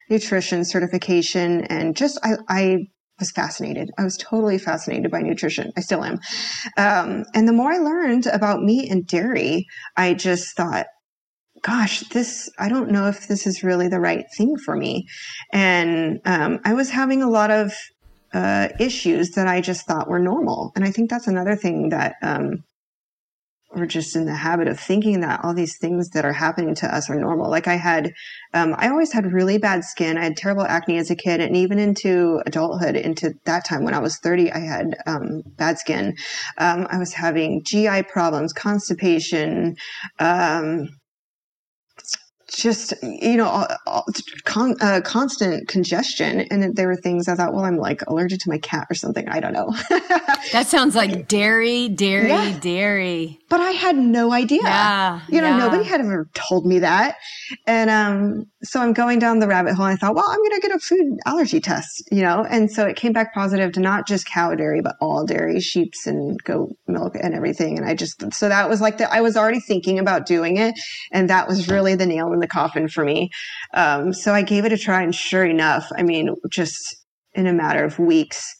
nutrition 0.09 0.65
certification, 0.65 1.65
and 1.65 1.95
just 1.95 2.19
I 2.23 2.35
I 2.49 2.77
was 3.19 3.31
fascinated. 3.31 3.91
I 3.97 4.03
was 4.03 4.17
totally 4.17 4.57
fascinated 4.57 5.11
by 5.11 5.21
nutrition. 5.21 5.71
I 5.77 5.81
still 5.81 6.03
am. 6.03 6.19
Um, 6.77 7.25
and 7.33 7.47
the 7.47 7.53
more 7.53 7.71
I 7.71 7.77
learned 7.77 8.27
about 8.27 8.63
meat 8.63 8.89
and 8.91 9.05
dairy, 9.05 9.65
I 9.97 10.13
just 10.13 10.55
thought, 10.55 10.87
gosh, 11.61 12.01
this, 12.09 12.49
I 12.57 12.69
don't 12.69 12.91
know 12.91 13.07
if 13.07 13.27
this 13.27 13.45
is 13.47 13.63
really 13.63 13.87
the 13.87 13.99
right 13.99 14.25
thing 14.37 14.57
for 14.57 14.75
me. 14.75 15.07
And 15.51 16.19
um, 16.25 16.59
I 16.63 16.73
was 16.73 16.89
having 16.89 17.21
a 17.21 17.29
lot 17.29 17.51
of 17.51 17.73
uh, 18.33 18.69
issues 18.79 19.31
that 19.31 19.47
I 19.47 19.61
just 19.61 19.85
thought 19.85 20.09
were 20.09 20.19
normal. 20.19 20.71
And 20.75 20.85
I 20.85 20.91
think 20.91 21.09
that's 21.09 21.27
another 21.27 21.55
thing 21.55 21.89
that 21.89 22.15
um, 22.21 22.63
we're 23.75 23.85
just 23.85 24.15
in 24.15 24.25
the 24.25 24.35
habit 24.35 24.67
of 24.67 24.79
thinking 24.79 25.19
that 25.19 25.43
all 25.43 25.53
these 25.53 25.77
things 25.77 26.09
that 26.09 26.25
are 26.25 26.33
happening 26.33 26.73
to 26.75 26.93
us 26.93 27.09
are 27.09 27.19
normal. 27.19 27.49
Like 27.49 27.67
I 27.67 27.75
had, 27.75 28.13
um, 28.53 28.73
I 28.77 28.89
always 28.89 29.13
had 29.13 29.31
really 29.31 29.59
bad 29.59 29.83
skin. 29.83 30.17
I 30.17 30.23
had 30.23 30.37
terrible 30.37 30.63
acne 30.63 30.97
as 30.97 31.11
a 31.11 31.15
kid, 31.15 31.39
and 31.39 31.55
even 31.55 31.77
into 31.77 32.41
adulthood, 32.45 32.95
into 32.95 33.33
that 33.45 33.65
time 33.65 33.83
when 33.83 33.93
I 33.93 33.99
was 33.99 34.17
30, 34.17 34.51
I 34.51 34.59
had 34.59 34.97
um, 35.05 35.43
bad 35.57 35.77
skin. 35.77 36.15
Um, 36.57 36.87
I 36.89 36.97
was 36.97 37.13
having 37.13 37.63
GI 37.63 38.03
problems, 38.03 38.53
constipation, 38.53 39.75
um, 40.19 40.89
just 42.55 42.93
you 43.03 43.37
know 43.37 43.65
con, 44.45 44.75
uh, 44.81 45.01
constant 45.03 45.67
congestion. 45.67 46.41
And 46.51 46.75
there 46.75 46.87
were 46.87 46.95
things 46.95 47.27
i 47.27 47.35
thought 47.35 47.53
well 47.53 47.65
i'm 47.65 47.77
like 47.77 48.01
allergic 48.07 48.39
to 48.41 48.49
my 48.49 48.57
cat 48.57 48.87
or 48.89 48.95
something. 48.95 49.27
I 49.29 49.39
don't 49.39 49.53
know. 49.53 49.73
That 50.53 50.67
sounds 50.67 50.95
like 50.95 51.27
dairy 51.27 51.89
dairy 51.89 52.29
yeah. 52.29 52.57
dairy. 52.59 53.39
But 53.49 53.59
i 53.59 53.71
had 53.71 53.97
no 53.97 54.31
idea. 54.31 54.61
Yeah 54.63 55.21
you 55.29 55.41
know 55.41 55.49
yeah. 55.49 55.57
nobody 55.57 55.83
had 55.83 56.01
ever 56.01 56.29
told 56.33 56.65
me 56.65 56.79
that. 56.79 57.15
And 57.67 57.89
um 57.89 58.45
so 58.63 58.81
i'm 58.81 58.93
going 58.93 59.19
down 59.19 59.39
the 59.39 59.47
rabbit 59.47 59.75
hole 59.75 59.85
and 59.85 59.93
i 59.93 59.97
thought 59.97 60.15
well 60.15 60.25
i'm 60.29 60.37
going 60.37 60.51
to 60.51 60.67
get 60.67 60.75
a 60.75 60.79
food 60.79 61.17
allergy 61.25 61.59
test 61.59 62.03
you 62.11 62.21
know? 62.21 62.45
And 62.49 62.71
so 62.71 62.85
it 62.85 62.95
came 62.95 63.13
back 63.13 63.33
positive 63.33 63.71
to 63.73 63.79
not 63.79 64.07
just 64.07 64.25
cow 64.25 64.53
dairy 64.55 64.81
but 64.81 64.95
all 65.01 65.25
dairy 65.25 65.59
sheep's 65.59 66.07
and 66.07 66.41
goat 66.43 66.69
milk 66.87 67.15
and 67.21 67.33
everything. 67.33 67.77
And 67.77 67.87
i 67.87 67.93
just 67.93 68.33
so 68.33 68.49
that 68.49 68.69
was 68.69 68.81
like 68.81 68.97
that 68.97 69.11
i 69.11 69.21
was 69.21 69.37
already 69.37 69.59
thinking 69.59 69.99
about 69.99 70.25
doing 70.25 70.57
it. 70.57 70.79
And 71.11 71.29
that 71.29 71.47
was 71.47 71.69
really 71.69 71.95
the 71.95 72.05
nail 72.05 72.29
the 72.39 72.47
coffin 72.47 72.87
for 72.87 73.03
me. 73.05 73.29
Um, 73.73 74.13
so 74.13 74.33
I 74.33 74.41
gave 74.41 74.65
it 74.65 74.73
a 74.73 74.77
try, 74.77 75.01
and 75.01 75.13
sure 75.13 75.45
enough, 75.45 75.87
I 75.97 76.03
mean, 76.03 76.35
just 76.49 76.95
in 77.33 77.47
a 77.47 77.53
matter 77.53 77.83
of 77.83 77.99
weeks, 77.99 78.55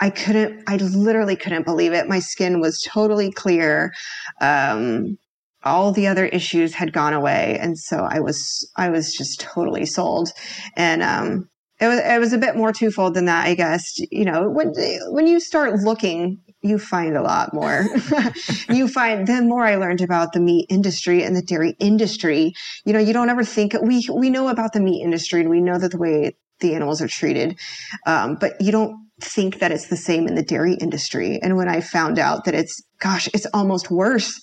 I 0.00 0.10
couldn't, 0.10 0.64
I 0.66 0.76
literally 0.76 1.36
couldn't 1.36 1.64
believe 1.64 1.92
it. 1.92 2.08
My 2.08 2.18
skin 2.18 2.60
was 2.60 2.82
totally 2.82 3.30
clear. 3.30 3.92
Um, 4.40 5.16
all 5.64 5.92
the 5.92 6.08
other 6.08 6.26
issues 6.26 6.74
had 6.74 6.92
gone 6.92 7.12
away. 7.12 7.56
And 7.60 7.78
so 7.78 7.98
I 7.98 8.18
was, 8.18 8.68
I 8.76 8.90
was 8.90 9.14
just 9.14 9.40
totally 9.40 9.86
sold. 9.86 10.30
And, 10.76 11.02
um, 11.02 11.48
it 11.80 11.86
was, 11.86 12.00
it 12.00 12.20
was 12.20 12.32
a 12.32 12.38
bit 12.38 12.56
more 12.56 12.72
twofold 12.72 13.14
than 13.14 13.26
that, 13.26 13.46
I 13.46 13.54
guess. 13.54 13.96
You 14.10 14.24
know, 14.24 14.48
when, 14.48 14.72
when 15.10 15.26
you 15.26 15.38
start 15.38 15.80
looking 15.80 16.38
you 16.62 16.78
find 16.78 17.16
a 17.16 17.22
lot 17.22 17.52
more. 17.52 17.86
you 18.68 18.88
find 18.88 19.26
the 19.26 19.42
more 19.42 19.64
I 19.64 19.76
learned 19.76 20.00
about 20.00 20.32
the 20.32 20.40
meat 20.40 20.66
industry 20.68 21.22
and 21.24 21.36
the 21.36 21.42
dairy 21.42 21.76
industry, 21.78 22.54
you 22.84 22.92
know, 22.92 22.98
you 22.98 23.12
don't 23.12 23.28
ever 23.28 23.44
think 23.44 23.74
we 23.82 24.08
we 24.12 24.30
know 24.30 24.48
about 24.48 24.72
the 24.72 24.80
meat 24.80 25.02
industry 25.02 25.40
and 25.40 25.50
we 25.50 25.60
know 25.60 25.78
that 25.78 25.90
the 25.90 25.98
way 25.98 26.36
the 26.60 26.74
animals 26.74 27.02
are 27.02 27.08
treated, 27.08 27.58
um, 28.06 28.36
but 28.40 28.54
you 28.60 28.72
don't 28.72 28.96
think 29.20 29.58
that 29.58 29.72
it's 29.72 29.88
the 29.88 29.96
same 29.96 30.26
in 30.26 30.34
the 30.34 30.42
dairy 30.42 30.74
industry. 30.74 31.38
And 31.42 31.56
when 31.56 31.68
I 31.68 31.80
found 31.80 32.18
out 32.18 32.44
that 32.44 32.54
it's, 32.54 32.82
gosh, 32.98 33.28
it's 33.34 33.46
almost 33.52 33.90
worse. 33.90 34.40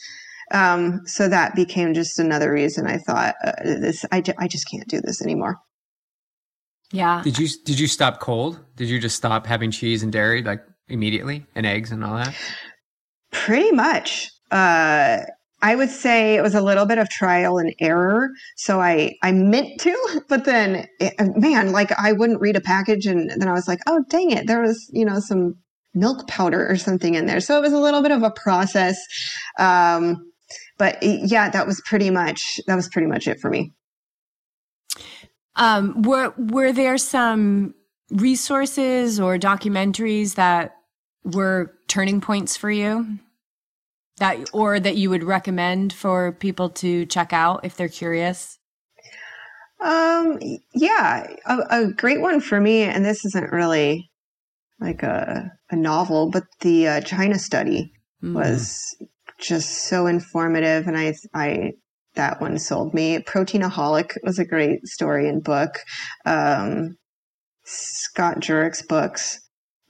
Um, 0.51 1.01
so 1.05 1.27
that 1.27 1.55
became 1.55 1.93
just 1.93 2.19
another 2.19 2.51
reason 2.51 2.87
I 2.87 2.97
thought 2.97 3.35
uh, 3.43 3.53
this, 3.63 4.05
I, 4.11 4.23
I 4.37 4.47
just 4.47 4.69
can't 4.69 4.87
do 4.87 5.01
this 5.01 5.21
anymore. 5.21 5.57
Yeah. 6.91 7.21
Did 7.23 7.37
you, 7.37 7.47
did 7.65 7.79
you 7.79 7.87
stop 7.87 8.19
cold? 8.19 8.59
Did 8.75 8.89
you 8.89 8.99
just 8.99 9.15
stop 9.15 9.45
having 9.45 9.69
cheese 9.69 10.01
and 10.01 10.11
dairy? 10.11 10.41
Like 10.41 10.63
immediately 10.89 11.45
and 11.55 11.65
eggs 11.65 11.91
and 11.91 12.03
all 12.03 12.15
that? 12.15 12.35
Pretty 13.31 13.71
much. 13.71 14.29
Uh, 14.51 15.19
I 15.61 15.75
would 15.75 15.89
say 15.89 16.35
it 16.35 16.41
was 16.41 16.55
a 16.55 16.61
little 16.61 16.85
bit 16.85 16.97
of 16.97 17.09
trial 17.09 17.57
and 17.57 17.73
error. 17.79 18.29
So 18.55 18.79
I, 18.79 19.15
I 19.21 19.31
meant 19.31 19.79
to, 19.81 20.23
but 20.29 20.45
then 20.45 20.87
it, 20.99 21.13
man, 21.35 21.71
like 21.71 21.91
I 21.99 22.13
wouldn't 22.13 22.41
read 22.41 22.55
a 22.55 22.61
package 22.61 23.05
and 23.05 23.29
then 23.29 23.47
I 23.47 23.53
was 23.53 23.67
like, 23.67 23.79
oh, 23.87 24.03
dang 24.09 24.31
it. 24.31 24.47
There 24.47 24.61
was, 24.61 24.89
you 24.93 25.05
know, 25.05 25.19
some 25.19 25.55
milk 25.93 26.27
powder 26.27 26.67
or 26.69 26.77
something 26.77 27.15
in 27.15 27.25
there. 27.25 27.41
So 27.41 27.57
it 27.57 27.61
was 27.61 27.73
a 27.73 27.79
little 27.79 28.01
bit 28.01 28.11
of 28.11 28.23
a 28.23 28.31
process. 28.31 28.97
Um, 29.57 30.31
but 30.77 30.97
yeah, 31.01 31.49
that 31.49 31.67
was 31.67 31.81
pretty 31.81 32.09
much, 32.09 32.59
that 32.67 32.75
was 32.75 32.87
pretty 32.87 33.07
much 33.07 33.27
it 33.27 33.39
for 33.39 33.49
me. 33.49 33.73
Um, 35.55 36.03
were, 36.03 36.33
were 36.37 36.71
there 36.71 36.97
some 36.97 37.73
resources 38.11 39.19
or 39.19 39.37
documentaries 39.37 40.35
that 40.35 40.78
were 41.23 41.73
turning 41.87 42.21
points 42.21 42.55
for 42.55 42.71
you 42.71 43.19
that 44.19 44.49
or 44.53 44.79
that 44.79 44.97
you 44.97 45.09
would 45.09 45.23
recommend 45.23 45.91
for 45.91 46.33
people 46.33 46.69
to 46.69 47.05
check 47.05 47.33
out 47.33 47.65
if 47.65 47.75
they're 47.75 47.89
curious? 47.89 48.59
Um, 49.81 50.39
yeah, 50.73 51.25
a, 51.45 51.57
a 51.69 51.93
great 51.93 52.21
one 52.21 52.41
for 52.41 52.59
me, 52.59 52.83
and 52.83 53.03
this 53.03 53.25
isn't 53.25 53.51
really 53.51 54.11
like 54.79 55.03
a, 55.03 55.51
a 55.71 55.75
novel, 55.75 56.29
but 56.29 56.43
the 56.59 56.87
uh, 56.87 57.01
China 57.01 57.39
study 57.39 57.91
mm. 58.21 58.33
was 58.33 58.81
just 59.39 59.87
so 59.87 60.05
informative, 60.05 60.87
and 60.87 60.97
I, 60.97 61.15
I 61.33 61.71
that 62.15 62.41
one 62.41 62.59
sold 62.59 62.93
me. 62.93 63.19
Proteinaholic 63.19 64.17
was 64.23 64.37
a 64.37 64.45
great 64.45 64.85
story 64.85 65.29
and 65.29 65.41
book. 65.41 65.79
Um, 66.25 66.97
Scott 67.63 68.39
Jurek's 68.39 68.81
books 68.81 69.39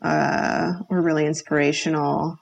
uh, 0.01 0.73
were 0.89 1.01
really 1.01 1.25
inspirational. 1.25 2.37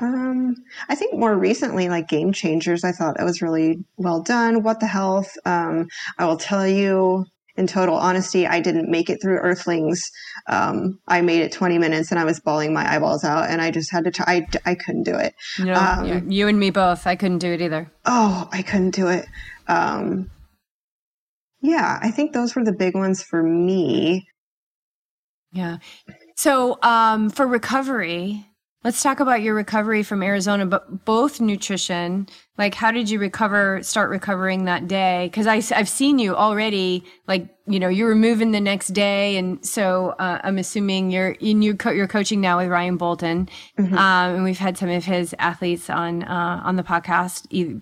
Um, 0.00 0.54
I 0.88 0.94
think 0.94 1.18
more 1.18 1.36
recently, 1.36 1.88
like 1.88 2.08
Game 2.08 2.32
Changers, 2.32 2.84
I 2.84 2.92
thought 2.92 3.16
that 3.16 3.24
was 3.24 3.42
really 3.42 3.84
well 3.96 4.22
done. 4.22 4.62
What 4.62 4.80
the 4.80 4.86
health? 4.86 5.36
Um, 5.44 5.88
I 6.18 6.26
will 6.26 6.36
tell 6.36 6.66
you 6.66 7.26
in 7.58 7.66
total 7.66 7.96
honesty, 7.96 8.46
I 8.46 8.60
didn't 8.60 8.88
make 8.88 9.10
it 9.10 9.20
through 9.20 9.38
Earthlings. 9.38 10.08
Um, 10.48 11.00
I 11.08 11.20
made 11.22 11.42
it 11.42 11.50
20 11.50 11.76
minutes 11.78 12.12
and 12.12 12.20
I 12.20 12.24
was 12.24 12.38
bawling 12.38 12.72
my 12.72 12.88
eyeballs 12.88 13.24
out 13.24 13.50
and 13.50 13.60
I 13.60 13.72
just 13.72 13.90
had 13.90 14.04
to, 14.04 14.12
try. 14.12 14.24
I, 14.28 14.46
I 14.64 14.74
couldn't 14.76 15.02
do 15.02 15.16
it. 15.16 15.34
You, 15.58 15.74
um, 15.74 16.30
you 16.30 16.46
and 16.46 16.60
me 16.60 16.70
both. 16.70 17.04
I 17.04 17.16
couldn't 17.16 17.38
do 17.38 17.52
it 17.52 17.60
either. 17.60 17.90
Oh, 18.04 18.48
I 18.52 18.62
couldn't 18.62 18.92
do 18.92 19.08
it. 19.08 19.26
Um, 19.66 20.30
yeah, 21.60 21.98
I 22.00 22.12
think 22.12 22.32
those 22.32 22.54
were 22.54 22.64
the 22.64 22.72
big 22.72 22.94
ones 22.94 23.24
for 23.24 23.42
me. 23.42 24.28
Yeah. 25.50 25.78
So, 26.38 26.78
um, 26.84 27.30
for 27.30 27.48
recovery, 27.48 28.46
let's 28.84 29.02
talk 29.02 29.18
about 29.18 29.42
your 29.42 29.56
recovery 29.56 30.04
from 30.04 30.22
Arizona, 30.22 30.66
but 30.66 31.04
both 31.04 31.40
nutrition. 31.40 32.28
Like, 32.56 32.76
how 32.76 32.92
did 32.92 33.10
you 33.10 33.18
recover, 33.18 33.82
start 33.82 34.08
recovering 34.08 34.66
that 34.66 34.86
day? 34.86 35.32
Cause 35.34 35.48
I, 35.48 35.60
I've 35.76 35.88
seen 35.88 36.20
you 36.20 36.36
already, 36.36 37.02
like, 37.26 37.48
you 37.66 37.80
know, 37.80 37.88
you 37.88 38.04
were 38.04 38.14
moving 38.14 38.52
the 38.52 38.60
next 38.60 38.90
day. 38.90 39.36
And 39.36 39.66
so, 39.66 40.10
uh, 40.20 40.40
I'm 40.44 40.58
assuming 40.58 41.10
you're 41.10 41.32
in 41.32 41.60
your, 41.60 41.74
co- 41.74 41.90
you're 41.90 42.06
coaching 42.06 42.40
now 42.40 42.58
with 42.58 42.68
Ryan 42.68 42.98
Bolton. 42.98 43.48
Mm-hmm. 43.76 43.98
Um, 43.98 44.34
and 44.36 44.44
we've 44.44 44.58
had 44.58 44.78
some 44.78 44.90
of 44.90 45.04
his 45.04 45.34
athletes 45.40 45.90
on, 45.90 46.22
uh, 46.22 46.62
on 46.64 46.76
the 46.76 46.84
podcast, 46.84 47.48
either 47.50 47.80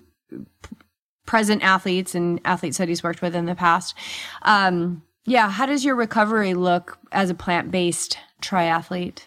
present 1.27 1.63
athletes 1.63 2.15
and 2.15 2.41
athletes 2.47 2.79
that 2.79 2.89
he's 2.89 3.03
worked 3.03 3.21
with 3.21 3.37
in 3.37 3.45
the 3.45 3.55
past. 3.55 3.95
Um, 4.41 5.03
yeah. 5.27 5.51
How 5.51 5.67
does 5.67 5.85
your 5.85 5.95
recovery 5.95 6.55
look 6.55 6.99
as 7.13 7.29
a 7.29 7.35
plant 7.35 7.71
based 7.71 8.17
triathlete? 8.43 9.21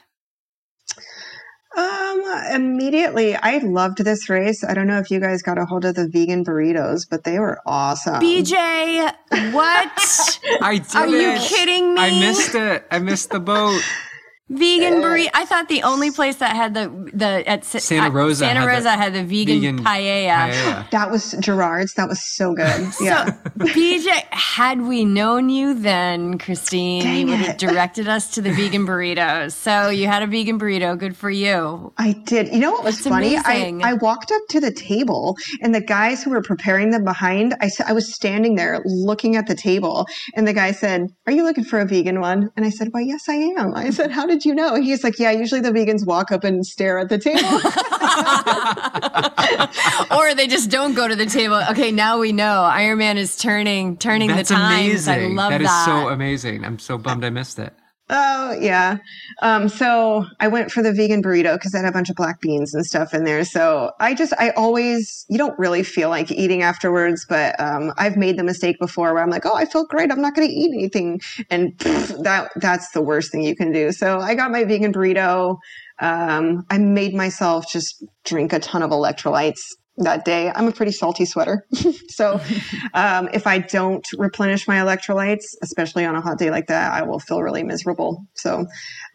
Um, 1.77 2.23
immediately, 2.51 3.35
I 3.35 3.59
loved 3.59 4.03
this 4.03 4.27
race. 4.27 4.63
I 4.63 4.73
don't 4.73 4.87
know 4.87 4.97
if 4.97 5.11
you 5.11 5.19
guys 5.19 5.41
got 5.43 5.57
a 5.57 5.65
hold 5.65 5.85
of 5.85 5.95
the 5.95 6.09
vegan 6.09 6.43
burritos, 6.43 7.01
but 7.09 7.23
they 7.23 7.39
were 7.39 7.59
awesome. 7.65 8.21
BJ, 8.21 9.13
what? 9.53 10.39
I 10.61 10.79
did 10.79 10.95
Are 10.95 11.07
you 11.07 11.39
kidding 11.39 11.93
me? 11.93 12.01
I 12.01 12.19
missed 12.19 12.55
it. 12.55 12.85
I 12.89 12.99
missed 12.99 13.29
the 13.29 13.39
boat. 13.39 13.81
Vegan 14.49 14.95
burrito. 14.95 15.29
I 15.33 15.45
thought 15.45 15.69
the 15.69 15.83
only 15.83 16.11
place 16.11 16.37
that 16.37 16.55
had 16.55 16.73
the 16.73 16.89
the 17.13 17.47
at 17.47 17.65
Santa 17.65 18.09
Rosa 18.09 18.45
Santa 18.45 18.65
Rosa 18.65 18.91
had 18.91 19.13
the, 19.13 19.19
had 19.19 19.29
the 19.29 19.45
vegan, 19.45 19.61
vegan 19.61 19.83
paella. 19.83 20.51
paella. 20.51 20.89
That 20.99 21.11
was 21.11 21.33
Gerard's. 21.39 21.93
That 21.93 22.09
was 22.09 22.21
so 22.21 22.53
good. 22.53 22.91
Yeah. 22.99 23.25
So, 23.25 23.31
BJ, 23.59 24.09
had 24.31 24.81
we 24.81 25.05
known 25.05 25.49
you 25.49 25.73
then, 25.73 26.37
Christine, 26.37 27.03
Dang 27.03 27.19
you 27.19 27.27
would 27.27 27.39
have 27.39 27.57
directed 27.57 28.07
us 28.07 28.31
to 28.31 28.41
the 28.41 28.51
vegan 28.51 28.85
burritos. 28.87 29.51
So 29.51 29.89
you 29.89 30.07
had 30.07 30.23
a 30.23 30.27
vegan 30.27 30.59
burrito. 30.59 30.97
Good 30.97 31.15
for 31.15 31.29
you. 31.29 31.93
I 31.97 32.13
did. 32.25 32.47
You 32.49 32.59
know 32.59 32.71
what 32.71 32.83
was 32.83 33.03
That's 33.03 33.07
funny? 33.07 33.37
I, 33.37 33.79
I 33.83 33.93
walked 33.93 34.31
up 34.31 34.41
to 34.49 34.59
the 34.59 34.71
table 34.71 35.37
and 35.61 35.73
the 35.75 35.81
guys 35.81 36.23
who 36.23 36.31
were 36.31 36.41
preparing 36.41 36.91
them 36.91 37.03
behind, 37.03 37.55
I, 37.61 37.69
I 37.85 37.93
was 37.93 38.13
standing 38.13 38.55
there 38.55 38.81
looking 38.85 39.35
at 39.35 39.47
the 39.47 39.55
table 39.55 40.07
and 40.35 40.47
the 40.47 40.53
guy 40.53 40.71
said, 40.71 41.07
are 41.27 41.33
you 41.33 41.43
looking 41.43 41.63
for 41.63 41.79
a 41.79 41.85
vegan 41.85 42.19
one? 42.19 42.49
And 42.55 42.65
I 42.65 42.69
said, 42.69 42.89
well, 42.93 43.03
yes, 43.03 43.29
I 43.29 43.35
am. 43.35 43.75
I 43.75 43.89
said, 43.91 44.11
how 44.11 44.25
did 44.25 44.38
did 44.39 44.45
you 44.45 44.55
know? 44.55 44.75
He's 44.75 45.03
like, 45.03 45.19
yeah, 45.19 45.31
usually 45.31 45.59
the 45.59 45.71
vegans 45.71 46.05
walk 46.05 46.31
up 46.31 46.45
and 46.45 46.65
stare 46.65 46.97
at 46.97 47.09
the 47.09 47.17
table. 47.17 47.41
or 50.17 50.33
they 50.33 50.47
just 50.47 50.71
don't 50.71 50.93
go 50.93 51.07
to 51.07 51.15
the 51.15 51.25
table. 51.25 51.61
Okay, 51.71 51.91
now 51.91 52.19
we 52.19 52.31
know 52.31 52.69
Ironman 52.71 53.17
is 53.17 53.37
turning 53.37 53.97
turning 53.97 54.29
That's 54.29 54.49
the 54.49 54.55
times. 54.55 55.07
Amazing. 55.07 55.37
I 55.37 55.41
love 55.41 55.51
that. 55.51 55.61
That 55.61 55.63
is 55.63 55.85
so 55.85 56.09
amazing. 56.09 56.63
I'm 56.63 56.79
so 56.79 56.97
bummed 56.97 57.25
I 57.25 57.29
missed 57.29 57.59
it. 57.59 57.73
Oh 58.11 58.57
yeah. 58.59 58.97
Um, 59.43 59.69
so 59.69 60.25
I 60.39 60.47
went 60.47 60.71
for 60.71 60.81
the 60.81 60.91
vegan 60.91 61.21
burrito 61.21 61.53
because 61.53 61.75
I 61.75 61.79
had 61.79 61.87
a 61.87 61.91
bunch 61.91 62.09
of 62.09 62.15
black 62.15 62.41
beans 62.41 62.73
and 62.73 62.83
stuff 62.83 63.13
in 63.13 63.23
there. 63.23 63.45
So 63.45 63.91
I 63.99 64.15
just 64.15 64.33
I 64.39 64.49
always 64.51 65.25
you 65.29 65.37
don't 65.37 65.57
really 65.59 65.83
feel 65.83 66.09
like 66.09 66.31
eating 66.31 66.63
afterwards, 66.63 67.25
but 67.29 67.59
um, 67.59 67.93
I've 67.97 68.17
made 68.17 68.37
the 68.37 68.43
mistake 68.43 68.79
before 68.79 69.13
where 69.13 69.21
I'm 69.21 69.29
like, 69.29 69.45
oh, 69.45 69.53
I 69.53 69.65
feel 69.65 69.85
great. 69.85 70.11
I'm 70.11 70.21
not 70.21 70.33
going 70.33 70.47
to 70.47 70.53
eat 70.53 70.71
anything, 70.73 71.21
and 71.51 71.77
pff, 71.77 72.23
that 72.23 72.51
that's 72.55 72.89
the 72.91 73.01
worst 73.01 73.31
thing 73.31 73.43
you 73.43 73.55
can 73.55 73.71
do. 73.71 73.91
So 73.91 74.19
I 74.19 74.33
got 74.33 74.49
my 74.49 74.63
vegan 74.63 74.91
burrito. 74.91 75.57
Um, 75.99 76.65
I 76.69 76.77
made 76.79 77.13
myself 77.13 77.65
just 77.69 78.03
drink 78.23 78.53
a 78.53 78.59
ton 78.59 78.81
of 78.81 78.89
electrolytes 78.89 79.61
that 79.99 80.25
day. 80.25 80.51
I'm 80.53 80.67
a 80.67 80.71
pretty 80.71 80.91
salty 80.91 81.25
sweater. 81.25 81.65
so 82.09 82.39
um, 82.93 83.29
if 83.33 83.45
I 83.45 83.59
don't 83.59 84.05
replenish 84.17 84.67
my 84.67 84.77
electrolytes, 84.77 85.45
especially 85.61 86.05
on 86.05 86.15
a 86.15 86.21
hot 86.21 86.37
day 86.37 86.51
like 86.51 86.67
that, 86.67 86.93
I 86.93 87.03
will 87.03 87.19
feel 87.19 87.41
really 87.41 87.63
miserable. 87.63 88.25
So 88.35 88.65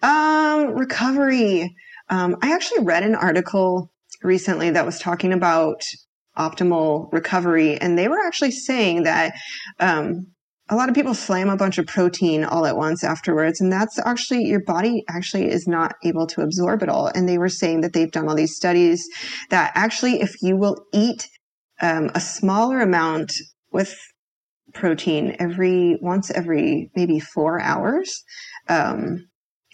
um, 0.02 0.74
recovery. 0.74 1.74
Um, 2.10 2.36
I 2.42 2.52
actually 2.52 2.84
read 2.84 3.02
an 3.02 3.14
article 3.14 3.90
recently 4.22 4.70
that 4.70 4.86
was 4.86 4.98
talking 4.98 5.32
about 5.32 5.82
optimal 6.36 7.12
recovery. 7.12 7.76
And 7.78 7.98
they 7.98 8.08
were 8.08 8.18
actually 8.18 8.50
saying 8.50 9.04
that 9.04 9.34
um, 9.78 10.26
a 10.70 10.76
lot 10.76 10.88
of 10.88 10.94
people 10.94 11.14
slam 11.14 11.50
a 11.50 11.56
bunch 11.56 11.76
of 11.76 11.86
protein 11.86 12.42
all 12.44 12.64
at 12.64 12.76
once 12.76 13.04
afterwards 13.04 13.60
and 13.60 13.70
that's 13.70 13.98
actually 13.98 14.44
your 14.44 14.62
body 14.62 15.04
actually 15.08 15.50
is 15.50 15.68
not 15.68 15.94
able 16.04 16.26
to 16.26 16.40
absorb 16.40 16.82
it 16.82 16.88
all. 16.88 17.08
And 17.08 17.28
they 17.28 17.38
were 17.38 17.50
saying 17.50 17.82
that 17.82 17.92
they've 17.92 18.10
done 18.10 18.28
all 18.28 18.34
these 18.34 18.56
studies 18.56 19.06
that 19.50 19.72
actually 19.74 20.20
if 20.20 20.34
you 20.42 20.56
will 20.56 20.76
eat 20.92 21.28
um, 21.82 22.10
a 22.14 22.20
smaller 22.20 22.80
amount 22.80 23.32
with 23.72 23.94
protein 24.72 25.36
every 25.38 25.98
once 26.00 26.30
every 26.30 26.90
maybe 26.96 27.20
four 27.20 27.60
hours 27.60 28.24
um, 28.68 29.28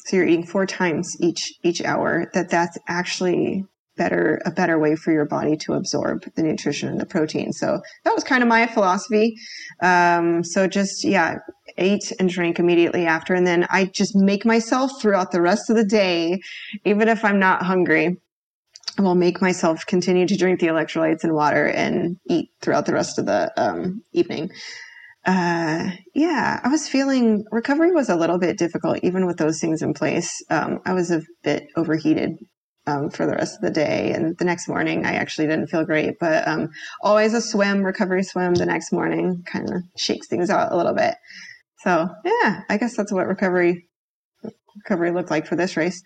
so 0.05 0.17
you're 0.17 0.27
eating 0.27 0.47
four 0.47 0.67
times 0.67 1.17
each 1.21 1.53
each 1.63 1.83
hour 1.83 2.31
that 2.35 2.51
that's 2.51 2.77
actually 2.89 3.65
better 4.01 4.41
a 4.47 4.51
better 4.51 4.79
way 4.79 4.97
for 4.97 5.13
your 5.13 5.27
body 5.27 5.59
to 5.59 5.75
absorb 5.75 6.25
the 6.35 6.43
nutrition 6.43 6.89
and 6.89 6.99
the 6.99 7.05
protein. 7.05 7.53
So 7.53 7.81
that 8.05 8.15
was 8.15 8.25
kind 8.25 8.43
of 8.43 8.49
my 8.49 8.67
philosophy. 8.67 9.37
Um, 9.83 10.43
so 10.43 10.67
just 10.67 11.05
yeah, 11.05 11.37
ate 11.77 12.11
and 12.19 12.31
drank 12.31 12.59
immediately 12.59 13.05
after, 13.05 13.35
and 13.35 13.47
then 13.47 13.67
I 13.69 13.85
just 13.85 14.17
make 14.17 14.47
myself 14.47 14.91
throughout 15.01 15.33
the 15.33 15.43
rest 15.43 15.69
of 15.69 15.77
the 15.77 15.85
day, 15.85 16.41
even 16.87 17.09
if 17.09 17.25
I'm 17.25 17.39
not 17.39 17.63
hungry. 17.63 18.17
I 18.99 19.03
will 19.03 19.15
make 19.15 19.41
myself 19.41 19.85
continue 19.87 20.27
to 20.27 20.37
drink 20.37 20.61
the 20.61 20.67
electrolytes 20.67 21.23
and 21.23 21.35
water 21.35 21.67
and 21.67 22.17
eat 22.29 22.49
throughout 22.61 22.87
the 22.87 22.95
rest 22.95 23.19
of 23.19 23.27
the 23.27 23.53
um, 23.57 24.03
evening. 24.13 24.51
Uh, 25.27 25.91
yeah, 26.15 26.61
I 26.65 26.69
was 26.69 26.89
feeling 26.89 27.45
recovery 27.53 27.93
was 27.93 28.09
a 28.09 28.17
little 28.17 28.39
bit 28.39 28.59
difficult, 28.59 28.99
even 29.03 29.27
with 29.27 29.37
those 29.37 29.61
things 29.61 29.83
in 29.83 29.93
place. 29.93 30.31
Um, 30.49 30.81
I 30.87 30.95
was 30.95 31.11
a 31.11 31.23
bit 31.45 31.69
overheated 31.77 32.39
um, 32.91 33.11
for 33.11 33.27
the 33.27 33.33
rest 33.33 33.57
of 33.57 33.63
the 33.63 33.71
day. 33.71 34.13
And 34.13 34.37
the 34.39 34.45
next 34.45 34.69
morning, 34.69 35.05
I 35.05 35.13
actually 35.13 35.47
didn't 35.47 35.69
feel 35.69 35.85
great, 35.85 36.19
but 36.19 36.47
um, 36.47 36.71
always 37.03 37.35
a 37.35 37.41
swim, 37.41 37.83
recovery 37.83 38.23
swim 38.23 38.55
the 38.55 38.67
next 38.67 38.93
morning 38.93 39.43
kind 39.47 39.71
of 39.71 39.83
shakes 39.97 40.27
things 40.27 40.51
out 40.51 40.73
a 40.73 40.77
little 40.77 40.95
bit. 40.95 41.15
So 41.79 42.09
yeah, 42.25 42.63
I 42.69 42.77
guess 42.77 42.97
that's 42.97 43.13
what 43.13 43.27
recovery 43.27 43.87
recovery 44.77 45.11
looked 45.13 45.31
like 45.31 45.47
for 45.47 45.57
this 45.57 45.77
race. 45.77 46.03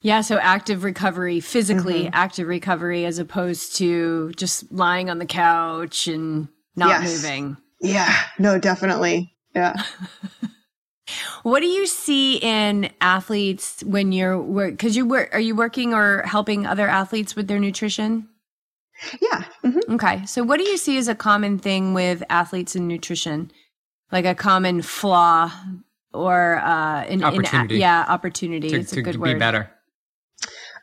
Yeah, 0.00 0.20
so 0.20 0.38
active 0.38 0.84
recovery, 0.84 1.40
physically 1.40 2.04
mm-hmm. 2.04 2.14
active 2.14 2.46
recovery, 2.46 3.04
as 3.04 3.18
opposed 3.18 3.76
to 3.76 4.32
just 4.36 4.70
lying 4.70 5.10
on 5.10 5.18
the 5.18 5.26
couch 5.26 6.06
and 6.06 6.48
not 6.76 7.02
yes. 7.02 7.22
moving. 7.22 7.56
Yeah, 7.80 8.14
no, 8.38 8.58
definitely. 8.58 9.34
Yeah. 9.54 9.74
What 11.42 11.60
do 11.60 11.66
you 11.66 11.86
see 11.86 12.36
in 12.36 12.90
athletes 13.00 13.82
when 13.84 14.12
you're 14.12 14.40
work? 14.40 14.72
Because 14.72 14.96
you 14.96 15.06
work, 15.06 15.34
are 15.34 15.40
you 15.40 15.54
working 15.54 15.94
or 15.94 16.22
helping 16.22 16.66
other 16.66 16.88
athletes 16.88 17.34
with 17.36 17.48
their 17.48 17.58
nutrition? 17.58 18.28
Yeah. 19.20 19.44
Mm-hmm. 19.64 19.94
Okay. 19.94 20.26
So, 20.26 20.42
what 20.42 20.58
do 20.58 20.64
you 20.64 20.76
see 20.76 20.98
as 20.98 21.08
a 21.08 21.14
common 21.14 21.58
thing 21.58 21.94
with 21.94 22.22
athletes 22.30 22.74
and 22.74 22.88
nutrition, 22.88 23.50
like 24.10 24.24
a 24.24 24.34
common 24.34 24.82
flaw 24.82 25.52
or 26.12 26.56
uh, 26.56 27.04
an 27.04 27.22
opportunity? 27.22 27.76
In, 27.76 27.80
yeah, 27.80 28.04
opportunity. 28.08 28.70
To, 28.70 28.80
it's 28.80 28.92
a 28.92 28.96
to 28.96 29.02
good 29.02 29.14
be 29.14 29.18
word. 29.18 29.38
better. 29.38 29.70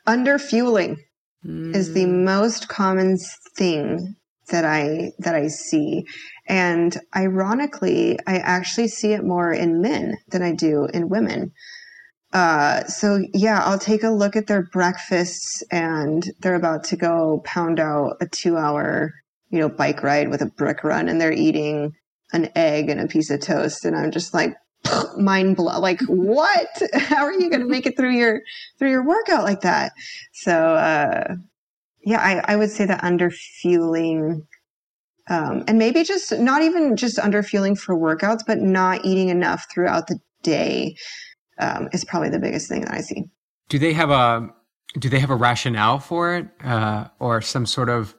Under 0.06 0.38
fueling 0.38 0.96
mm. 1.44 1.74
is 1.74 1.92
the 1.92 2.04
mm. 2.04 2.24
most 2.24 2.68
common 2.68 3.18
thing 3.56 4.16
that 4.48 4.64
I 4.64 5.12
that 5.18 5.34
I 5.34 5.48
see. 5.48 6.06
And 6.48 6.96
ironically, 7.14 8.18
I 8.26 8.38
actually 8.38 8.88
see 8.88 9.12
it 9.12 9.24
more 9.24 9.52
in 9.52 9.80
men 9.80 10.18
than 10.28 10.42
I 10.42 10.52
do 10.52 10.86
in 10.92 11.08
women. 11.08 11.52
Uh, 12.32 12.84
so 12.84 13.20
yeah, 13.32 13.62
I'll 13.64 13.78
take 13.78 14.02
a 14.02 14.10
look 14.10 14.36
at 14.36 14.46
their 14.46 14.62
breakfasts 14.62 15.62
and 15.70 16.24
they're 16.40 16.54
about 16.54 16.84
to 16.84 16.96
go 16.96 17.42
pound 17.44 17.80
out 17.80 18.16
a 18.20 18.26
two 18.26 18.56
hour, 18.56 19.14
you 19.50 19.58
know, 19.58 19.68
bike 19.68 20.02
ride 20.02 20.28
with 20.28 20.42
a 20.42 20.46
brick 20.46 20.84
run 20.84 21.08
and 21.08 21.20
they're 21.20 21.32
eating 21.32 21.92
an 22.32 22.50
egg 22.54 22.90
and 22.90 23.00
a 23.00 23.06
piece 23.06 23.30
of 23.30 23.40
toast. 23.40 23.84
And 23.84 23.96
I'm 23.96 24.10
just 24.10 24.34
like, 24.34 24.54
mind 25.18 25.56
blow 25.56 25.80
like 25.80 26.00
what 26.02 26.68
how 26.94 27.24
are 27.24 27.32
you 27.32 27.50
going 27.50 27.62
to 27.62 27.66
make 27.66 27.86
it 27.86 27.96
through 27.96 28.12
your 28.12 28.40
through 28.78 28.90
your 28.90 29.04
workout 29.04 29.42
like 29.42 29.62
that 29.62 29.90
so 30.32 30.52
uh 30.52 31.34
yeah, 32.06 32.20
I, 32.20 32.52
I 32.52 32.56
would 32.56 32.70
say 32.70 32.86
that 32.86 33.02
under 33.02 33.30
fueling, 33.30 34.46
um, 35.28 35.64
and 35.66 35.78
maybe 35.78 36.04
just 36.04 36.32
not 36.38 36.62
even 36.62 36.96
just 36.96 37.18
under 37.18 37.42
fueling 37.42 37.76
for 37.76 37.96
workouts, 37.96 38.42
but 38.46 38.58
not 38.58 39.04
eating 39.04 39.28
enough 39.28 39.66
throughout 39.72 40.06
the 40.06 40.18
day 40.42 40.96
um, 41.58 41.88
is 41.92 42.04
probably 42.04 42.30
the 42.30 42.38
biggest 42.38 42.68
thing 42.68 42.82
that 42.82 42.92
I 42.92 43.00
see. 43.00 43.24
Do 43.68 43.78
they 43.78 43.92
have 43.92 44.10
a 44.10 44.48
do 44.98 45.08
they 45.08 45.18
have 45.18 45.30
a 45.30 45.36
rationale 45.36 45.98
for 45.98 46.36
it, 46.36 46.48
uh, 46.64 47.08
or 47.18 47.42
some 47.42 47.66
sort 47.66 47.88
of 47.88 48.14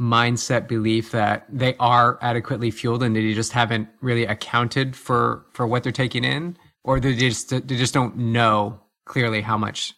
mindset 0.00 0.68
belief 0.68 1.10
that 1.10 1.46
they 1.50 1.74
are 1.80 2.18
adequately 2.20 2.70
fueled 2.70 3.02
and 3.02 3.16
they 3.16 3.32
just 3.32 3.52
haven't 3.52 3.88
really 4.00 4.24
accounted 4.24 4.94
for 4.94 5.46
for 5.52 5.66
what 5.66 5.82
they're 5.82 5.92
taking 5.92 6.24
in, 6.24 6.56
or 6.84 7.00
they 7.00 7.14
just 7.14 7.50
they 7.50 7.76
just 7.76 7.94
don't 7.94 8.16
know 8.16 8.80
clearly 9.04 9.40
how 9.40 9.58
much 9.58 9.94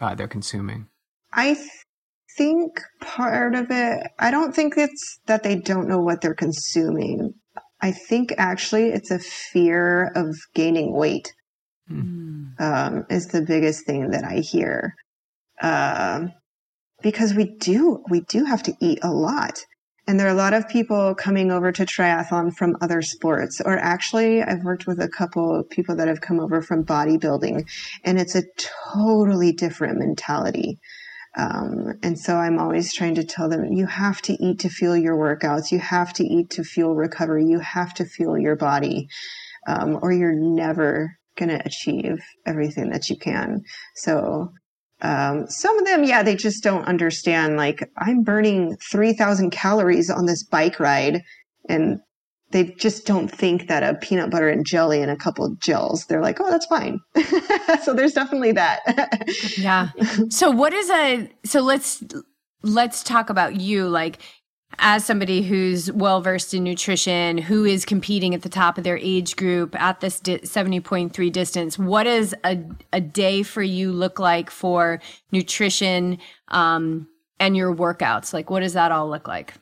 uh, 0.00 0.14
they're 0.14 0.28
consuming? 0.28 0.86
I 1.32 1.56
think 2.40 2.80
part 3.02 3.54
of 3.54 3.66
it, 3.70 4.06
I 4.18 4.30
don't 4.30 4.54
think 4.54 4.78
it's 4.78 5.20
that 5.26 5.42
they 5.42 5.56
don't 5.56 5.86
know 5.86 5.98
what 5.98 6.22
they're 6.22 6.32
consuming. 6.34 7.34
I 7.82 7.92
think 7.92 8.32
actually 8.38 8.88
it's 8.88 9.10
a 9.10 9.18
fear 9.18 10.10
of 10.14 10.34
gaining 10.54 10.94
weight 10.94 11.34
mm. 11.90 12.58
um, 12.58 13.04
is 13.10 13.26
the 13.26 13.42
biggest 13.42 13.84
thing 13.84 14.12
that 14.12 14.24
I 14.24 14.36
hear. 14.36 14.94
Um, 15.60 16.32
because 17.02 17.34
we 17.34 17.44
do, 17.44 18.02
we 18.08 18.22
do 18.22 18.46
have 18.46 18.62
to 18.62 18.74
eat 18.80 19.00
a 19.02 19.10
lot. 19.10 19.60
And 20.06 20.18
there 20.18 20.26
are 20.26 20.30
a 20.30 20.34
lot 20.46 20.54
of 20.54 20.66
people 20.66 21.14
coming 21.14 21.50
over 21.50 21.72
to 21.72 21.84
triathlon 21.84 22.54
from 22.56 22.76
other 22.80 23.02
sports, 23.02 23.60
or 23.62 23.78
actually, 23.78 24.42
I've 24.42 24.64
worked 24.64 24.86
with 24.86 24.98
a 24.98 25.08
couple 25.08 25.60
of 25.60 25.68
people 25.68 25.94
that 25.96 26.08
have 26.08 26.22
come 26.22 26.40
over 26.40 26.62
from 26.62 26.84
bodybuilding, 26.84 27.68
and 28.02 28.18
it's 28.18 28.34
a 28.34 28.44
totally 28.92 29.52
different 29.52 29.98
mentality. 29.98 30.78
Um, 31.36 31.94
and 32.02 32.18
so 32.18 32.36
I'm 32.36 32.58
always 32.58 32.92
trying 32.92 33.14
to 33.14 33.24
tell 33.24 33.48
them, 33.48 33.72
you 33.72 33.86
have 33.86 34.20
to 34.22 34.32
eat 34.44 34.60
to 34.60 34.68
fuel 34.68 34.96
your 34.96 35.16
workouts. 35.16 35.70
You 35.70 35.78
have 35.78 36.12
to 36.14 36.24
eat 36.24 36.50
to 36.50 36.64
fuel 36.64 36.94
recovery. 36.94 37.44
You 37.46 37.60
have 37.60 37.94
to 37.94 38.04
fuel 38.04 38.38
your 38.38 38.56
body, 38.56 39.08
um, 39.68 39.98
or 40.02 40.12
you're 40.12 40.34
never 40.34 41.16
going 41.36 41.50
to 41.50 41.64
achieve 41.64 42.18
everything 42.46 42.90
that 42.90 43.08
you 43.08 43.16
can. 43.16 43.62
So, 43.94 44.52
um, 45.02 45.46
some 45.48 45.78
of 45.78 45.86
them, 45.86 46.04
yeah, 46.04 46.22
they 46.22 46.36
just 46.36 46.62
don't 46.62 46.84
understand. 46.84 47.56
Like, 47.56 47.88
I'm 47.96 48.22
burning 48.22 48.76
3,000 48.90 49.50
calories 49.50 50.10
on 50.10 50.26
this 50.26 50.44
bike 50.44 50.78
ride, 50.78 51.22
and 51.68 52.00
they 52.50 52.64
just 52.64 53.06
don't 53.06 53.28
think 53.28 53.68
that 53.68 53.82
a 53.82 53.94
peanut 53.94 54.30
butter 54.30 54.48
and 54.48 54.66
jelly 54.66 55.00
and 55.00 55.10
a 55.10 55.16
couple 55.16 55.44
of 55.44 55.58
gels 55.60 56.06
they're 56.06 56.22
like 56.22 56.40
oh 56.40 56.50
that's 56.50 56.66
fine. 56.66 57.00
So 57.84 57.94
there's 57.94 58.12
definitely 58.12 58.52
that. 58.52 58.80
Yeah. 59.56 59.90
So 60.28 60.50
what 60.50 60.72
is 60.72 60.90
a 60.90 61.28
so 61.44 61.60
let's 61.60 62.02
let's 62.62 63.02
talk 63.02 63.30
about 63.30 63.56
you 63.56 63.88
like 63.88 64.18
as 64.78 65.04
somebody 65.04 65.42
who's 65.42 65.90
well 65.92 66.20
versed 66.20 66.54
in 66.54 66.64
nutrition 66.64 67.38
who 67.38 67.64
is 67.64 67.84
competing 67.84 68.34
at 68.34 68.42
the 68.42 68.48
top 68.48 68.78
of 68.78 68.84
their 68.84 68.98
age 68.98 69.36
group 69.36 69.80
at 69.80 70.00
this 70.00 70.20
di- 70.20 70.38
70.3 70.38 71.32
distance 71.32 71.78
what 71.78 72.04
does 72.04 72.34
a, 72.44 72.58
a 72.92 73.00
day 73.00 73.42
for 73.42 73.62
you 73.62 73.92
look 73.92 74.18
like 74.18 74.50
for 74.50 75.00
nutrition 75.32 76.18
um, 76.48 77.08
and 77.40 77.56
your 77.56 77.74
workouts? 77.74 78.32
Like 78.32 78.50
what 78.50 78.60
does 78.60 78.74
that 78.74 78.92
all 78.92 79.08
look 79.08 79.26
like 79.26 79.54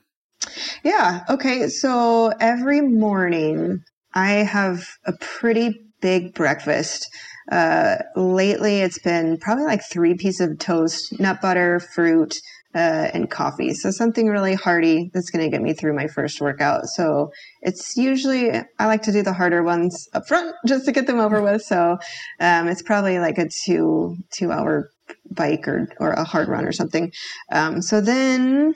yeah. 0.82 1.24
Okay. 1.28 1.68
So 1.68 2.32
every 2.40 2.80
morning 2.80 3.82
I 4.14 4.30
have 4.30 4.86
a 5.04 5.12
pretty 5.20 5.80
big 6.00 6.34
breakfast. 6.34 7.08
Uh, 7.50 7.96
lately, 8.14 8.80
it's 8.80 8.98
been 8.98 9.38
probably 9.38 9.64
like 9.64 9.82
three 9.82 10.14
pieces 10.14 10.50
of 10.50 10.58
toast, 10.58 11.18
nut 11.18 11.40
butter, 11.40 11.80
fruit, 11.80 12.38
uh, 12.74 13.10
and 13.14 13.30
coffee. 13.30 13.72
So 13.72 13.90
something 13.90 14.26
really 14.26 14.54
hearty 14.54 15.10
that's 15.14 15.30
going 15.30 15.44
to 15.44 15.50
get 15.50 15.62
me 15.62 15.72
through 15.72 15.96
my 15.96 16.06
first 16.06 16.40
workout. 16.40 16.86
So 16.86 17.30
it's 17.62 17.96
usually, 17.96 18.50
I 18.78 18.86
like 18.86 19.02
to 19.02 19.12
do 19.12 19.22
the 19.22 19.32
harder 19.32 19.62
ones 19.62 20.08
up 20.12 20.28
front 20.28 20.54
just 20.66 20.84
to 20.84 20.92
get 20.92 21.06
them 21.06 21.20
over 21.20 21.40
with. 21.40 21.62
So, 21.62 21.98
um, 22.40 22.68
it's 22.68 22.82
probably 22.82 23.18
like 23.18 23.38
a 23.38 23.48
two, 23.64 24.16
two 24.30 24.52
hour 24.52 24.90
bike 25.30 25.66
or, 25.66 25.88
or 25.98 26.10
a 26.12 26.24
hard 26.24 26.48
run 26.48 26.66
or 26.66 26.72
something. 26.72 27.10
Um, 27.50 27.80
so 27.80 28.00
then, 28.00 28.74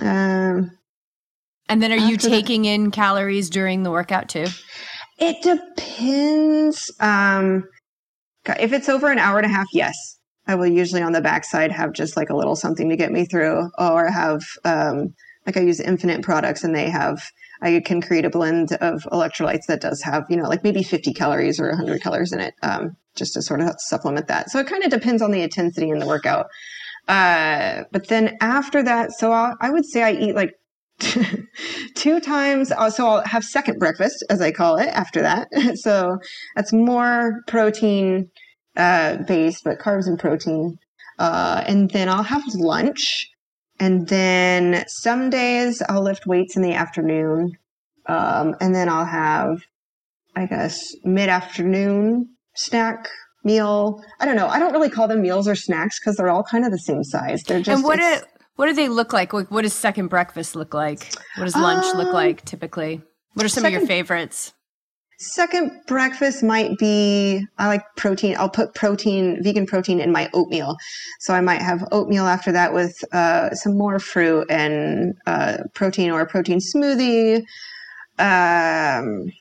um, 0.00 0.72
and 1.68 1.82
then 1.82 1.92
are 1.92 1.96
you 1.96 2.16
taking 2.16 2.64
in 2.64 2.90
calories 2.90 3.50
during 3.50 3.82
the 3.82 3.90
workout 3.90 4.28
too? 4.28 4.46
It 5.18 5.42
depends. 5.42 6.90
Um, 7.00 7.64
if 8.46 8.72
it's 8.72 8.88
over 8.88 9.10
an 9.10 9.18
hour 9.18 9.38
and 9.38 9.46
a 9.46 9.48
half, 9.48 9.66
yes. 9.72 9.94
I 10.46 10.56
will 10.56 10.66
usually 10.66 11.02
on 11.02 11.12
the 11.12 11.20
backside 11.20 11.70
have 11.70 11.92
just 11.92 12.16
like 12.16 12.30
a 12.30 12.36
little 12.36 12.56
something 12.56 12.88
to 12.88 12.96
get 12.96 13.12
me 13.12 13.24
through, 13.24 13.70
or 13.78 14.10
have 14.10 14.42
um, 14.64 15.14
like 15.46 15.56
I 15.56 15.60
use 15.60 15.80
Infinit 15.80 16.22
products 16.22 16.64
and 16.64 16.74
they 16.74 16.90
have 16.90 17.22
I 17.60 17.80
can 17.84 18.00
create 18.00 18.24
a 18.24 18.30
blend 18.30 18.72
of 18.72 19.04
electrolytes 19.12 19.66
that 19.68 19.80
does 19.80 20.02
have 20.02 20.24
you 20.28 20.36
know 20.36 20.48
like 20.48 20.64
maybe 20.64 20.82
50 20.82 21.12
calories 21.12 21.60
or 21.60 21.68
100 21.68 22.02
calories 22.02 22.32
in 22.32 22.40
it, 22.40 22.54
um, 22.62 22.96
just 23.14 23.34
to 23.34 23.42
sort 23.42 23.60
of 23.60 23.76
supplement 23.78 24.26
that. 24.28 24.50
So 24.50 24.58
it 24.58 24.66
kind 24.66 24.82
of 24.82 24.90
depends 24.90 25.22
on 25.22 25.30
the 25.30 25.42
intensity 25.42 25.90
in 25.90 26.00
the 26.00 26.06
workout. 26.06 26.46
Uh, 27.06 27.84
but 27.92 28.08
then 28.08 28.36
after 28.40 28.82
that, 28.82 29.12
so 29.12 29.32
I'll, 29.32 29.56
I 29.60 29.70
would 29.70 29.84
say 29.84 30.02
I 30.02 30.12
eat 30.12 30.34
like 30.34 30.54
two 31.94 32.20
times. 32.20 32.70
Uh, 32.70 32.90
so 32.90 33.06
I'll 33.06 33.24
have 33.24 33.44
second 33.44 33.78
breakfast, 33.78 34.24
as 34.30 34.40
I 34.40 34.52
call 34.52 34.76
it, 34.76 34.88
after 34.88 35.22
that. 35.22 35.48
so 35.74 36.18
that's 36.56 36.72
more 36.72 37.42
protein 37.46 38.30
uh, 38.76 39.18
based, 39.28 39.64
but 39.64 39.78
carbs 39.78 40.06
and 40.06 40.18
protein. 40.18 40.78
Uh, 41.18 41.62
and 41.66 41.90
then 41.90 42.08
I'll 42.08 42.22
have 42.22 42.42
lunch. 42.54 43.30
And 43.78 44.08
then 44.08 44.84
some 44.88 45.30
days 45.30 45.82
I'll 45.88 46.02
lift 46.02 46.26
weights 46.26 46.56
in 46.56 46.62
the 46.62 46.74
afternoon. 46.74 47.52
Um, 48.06 48.54
and 48.60 48.74
then 48.74 48.88
I'll 48.88 49.04
have, 49.04 49.62
I 50.36 50.46
guess, 50.46 50.94
mid 51.04 51.28
afternoon 51.28 52.28
snack 52.54 53.08
meal. 53.44 54.02
I 54.20 54.26
don't 54.26 54.36
know. 54.36 54.46
I 54.46 54.58
don't 54.58 54.72
really 54.72 54.90
call 54.90 55.08
them 55.08 55.22
meals 55.22 55.48
or 55.48 55.54
snacks 55.54 55.98
because 55.98 56.16
they're 56.16 56.30
all 56.30 56.44
kind 56.44 56.64
of 56.64 56.70
the 56.70 56.78
same 56.78 57.04
size. 57.04 57.42
They're 57.42 57.58
just. 57.58 57.68
And 57.76 57.84
what 57.84 58.00
what 58.56 58.66
do 58.66 58.74
they 58.74 58.88
look 58.88 59.12
like? 59.12 59.32
Like, 59.32 59.50
what 59.50 59.62
does 59.62 59.72
second 59.72 60.08
breakfast 60.08 60.54
look 60.54 60.74
like? 60.74 61.14
What 61.36 61.44
does 61.44 61.56
lunch 61.56 61.84
um, 61.86 61.98
look 61.98 62.12
like 62.12 62.44
typically? 62.44 63.00
What 63.34 63.46
are 63.46 63.48
some 63.48 63.62
second, 63.62 63.76
of 63.76 63.82
your 63.82 63.88
favorites? 63.88 64.52
Second 65.18 65.80
breakfast 65.86 66.42
might 66.42 66.76
be 66.78 67.46
I 67.58 67.68
like 67.68 67.84
protein. 67.96 68.36
I'll 68.38 68.50
put 68.50 68.74
protein, 68.74 69.42
vegan 69.42 69.66
protein 69.66 70.00
in 70.00 70.12
my 70.12 70.28
oatmeal. 70.34 70.76
So 71.20 71.32
I 71.32 71.40
might 71.40 71.62
have 71.62 71.86
oatmeal 71.92 72.26
after 72.26 72.52
that 72.52 72.74
with 72.74 73.02
uh, 73.12 73.54
some 73.54 73.78
more 73.78 73.98
fruit 73.98 74.50
and 74.50 75.14
uh, 75.26 75.58
protein 75.74 76.10
or 76.10 76.20
a 76.20 76.26
protein 76.26 76.58
smoothie. 76.58 77.44
Um, 78.18 79.32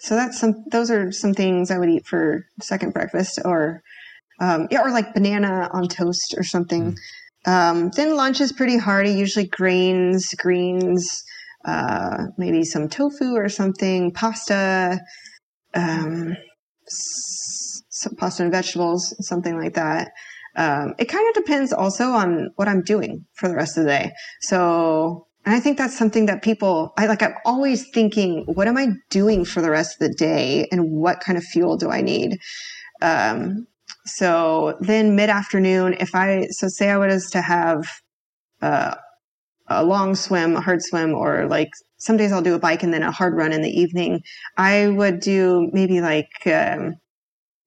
so 0.00 0.14
that's 0.14 0.38
some 0.38 0.64
those 0.70 0.90
are 0.90 1.10
some 1.10 1.34
things 1.34 1.70
I 1.70 1.78
would 1.78 1.88
eat 1.88 2.06
for 2.06 2.46
second 2.60 2.92
breakfast 2.92 3.40
or 3.44 3.82
um, 4.40 4.68
yeah, 4.70 4.82
or 4.82 4.90
like 4.90 5.14
banana 5.14 5.70
on 5.72 5.88
toast 5.88 6.34
or 6.36 6.44
something. 6.44 6.92
Mm. 6.92 6.96
Um, 7.44 7.90
then 7.96 8.16
lunch 8.16 8.40
is 8.40 8.52
pretty 8.52 8.76
hearty, 8.76 9.12
usually 9.12 9.46
grains, 9.46 10.32
greens, 10.34 11.22
uh, 11.64 12.26
maybe 12.38 12.64
some 12.64 12.88
tofu 12.88 13.34
or 13.34 13.48
something, 13.48 14.12
pasta, 14.12 15.00
um, 15.74 16.36
some 16.86 18.14
pasta 18.16 18.44
and 18.44 18.52
vegetables, 18.52 19.14
something 19.20 19.58
like 19.58 19.74
that. 19.74 20.12
Um, 20.54 20.94
it 20.98 21.06
kind 21.06 21.26
of 21.28 21.34
depends 21.34 21.72
also 21.72 22.10
on 22.10 22.50
what 22.56 22.68
I'm 22.68 22.82
doing 22.82 23.24
for 23.34 23.48
the 23.48 23.54
rest 23.54 23.78
of 23.78 23.84
the 23.84 23.90
day. 23.90 24.12
So 24.40 25.26
and 25.44 25.54
I 25.54 25.60
think 25.60 25.76
that's 25.76 25.96
something 25.98 26.26
that 26.26 26.42
people, 26.42 26.92
I 26.96 27.06
like, 27.06 27.22
I'm 27.22 27.34
always 27.44 27.88
thinking, 27.88 28.44
what 28.46 28.68
am 28.68 28.76
I 28.76 28.88
doing 29.10 29.44
for 29.44 29.60
the 29.60 29.70
rest 29.70 30.00
of 30.00 30.08
the 30.08 30.14
day 30.14 30.68
and 30.70 30.92
what 30.92 31.20
kind 31.20 31.36
of 31.36 31.42
fuel 31.42 31.76
do 31.76 31.90
I 31.90 32.00
need? 32.00 32.38
Um, 33.00 33.66
so 34.04 34.76
then 34.80 35.14
mid 35.16 35.30
afternoon, 35.30 35.96
if 36.00 36.14
I, 36.14 36.46
so 36.50 36.68
say 36.68 36.90
I 36.90 36.96
was 36.96 37.30
to 37.30 37.40
have 37.40 37.86
uh, 38.60 38.94
a 39.68 39.84
long 39.84 40.14
swim, 40.14 40.56
a 40.56 40.60
hard 40.60 40.82
swim, 40.82 41.14
or 41.14 41.46
like 41.46 41.70
some 41.98 42.16
days 42.16 42.32
I'll 42.32 42.42
do 42.42 42.54
a 42.54 42.58
bike 42.58 42.82
and 42.82 42.92
then 42.92 43.02
a 43.02 43.12
hard 43.12 43.34
run 43.34 43.52
in 43.52 43.62
the 43.62 43.70
evening, 43.70 44.22
I 44.56 44.88
would 44.88 45.20
do 45.20 45.70
maybe 45.72 46.00
like 46.00 46.30
um, 46.46 46.96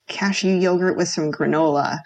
cashew 0.07 0.57
yogurt 0.57 0.97
with 0.97 1.07
some 1.07 1.31
granola. 1.31 1.99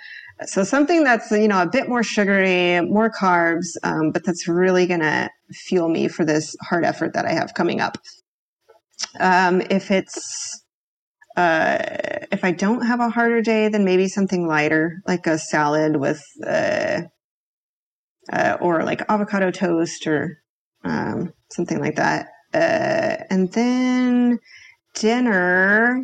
So 0.45 0.63
something 0.63 1.03
that's, 1.03 1.31
you 1.31 1.47
know, 1.47 1.61
a 1.61 1.67
bit 1.67 1.89
more 1.89 2.03
sugary, 2.03 2.79
more 2.81 3.11
carbs, 3.11 3.75
um, 3.83 4.11
but 4.11 4.23
that's 4.23 4.47
really 4.47 4.85
going 4.85 5.01
to 5.01 5.29
fuel 5.51 5.89
me 5.89 6.07
for 6.07 6.23
this 6.23 6.55
hard 6.61 6.85
effort 6.85 7.13
that 7.13 7.25
I 7.25 7.33
have 7.33 7.55
coming 7.55 7.81
up. 7.81 7.97
Um, 9.19 9.61
if 9.69 9.91
it's, 9.91 10.63
uh, 11.39 11.77
if 12.33 12.43
I 12.43 12.51
don't 12.51 12.85
have 12.85 12.99
a 12.99 13.09
harder 13.09 13.41
day, 13.41 13.69
then 13.69 13.85
maybe 13.85 14.09
something 14.09 14.45
lighter, 14.45 15.01
like 15.07 15.25
a 15.25 15.37
salad 15.37 15.95
with, 15.95 16.21
uh, 16.45 17.03
uh, 18.31 18.57
or 18.59 18.83
like 18.83 19.09
avocado 19.09 19.49
toast 19.49 20.05
or 20.05 20.41
um, 20.83 21.33
something 21.49 21.79
like 21.79 21.95
that. 21.95 22.27
Uh, 22.53 23.23
and 23.29 23.53
then 23.53 24.39
dinner, 24.95 26.03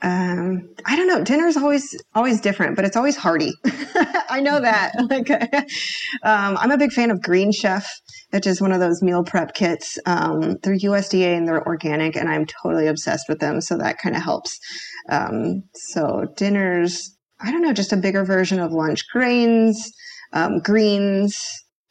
um, 0.00 0.68
I 0.86 0.96
don't 0.96 1.08
know. 1.08 1.24
Dinner's 1.24 1.56
always 1.56 1.96
always 2.14 2.40
different, 2.40 2.76
but 2.76 2.84
it's 2.84 2.96
always 2.96 3.16
hearty. 3.16 3.52
I 4.30 4.40
know 4.40 4.60
that. 4.60 4.92
Like, 5.10 5.30
um, 6.22 6.56
I'm 6.56 6.70
a 6.70 6.78
big 6.78 6.92
fan 6.92 7.10
of 7.10 7.20
Green 7.20 7.50
Chef, 7.50 7.90
which 8.30 8.46
is 8.46 8.60
one 8.60 8.70
of 8.72 8.78
those 8.78 9.02
meal 9.02 9.24
prep 9.24 9.54
kits. 9.54 9.98
Um, 10.06 10.56
they're 10.62 10.76
USDA 10.76 11.36
and 11.36 11.48
they're 11.48 11.66
organic, 11.66 12.14
and 12.14 12.28
I'm 12.28 12.46
totally 12.46 12.86
obsessed 12.86 13.28
with 13.28 13.40
them. 13.40 13.60
So 13.60 13.76
that 13.78 13.98
kind 13.98 14.14
of 14.14 14.22
helps. 14.22 14.58
Um, 15.08 15.64
so 15.74 16.26
dinners, 16.36 17.16
I 17.40 17.50
don't 17.50 17.62
know, 17.62 17.72
just 17.72 17.92
a 17.92 17.96
bigger 17.96 18.24
version 18.24 18.60
of 18.60 18.70
lunch. 18.70 19.00
Grains, 19.12 19.90
um, 20.32 20.60
greens, 20.60 21.44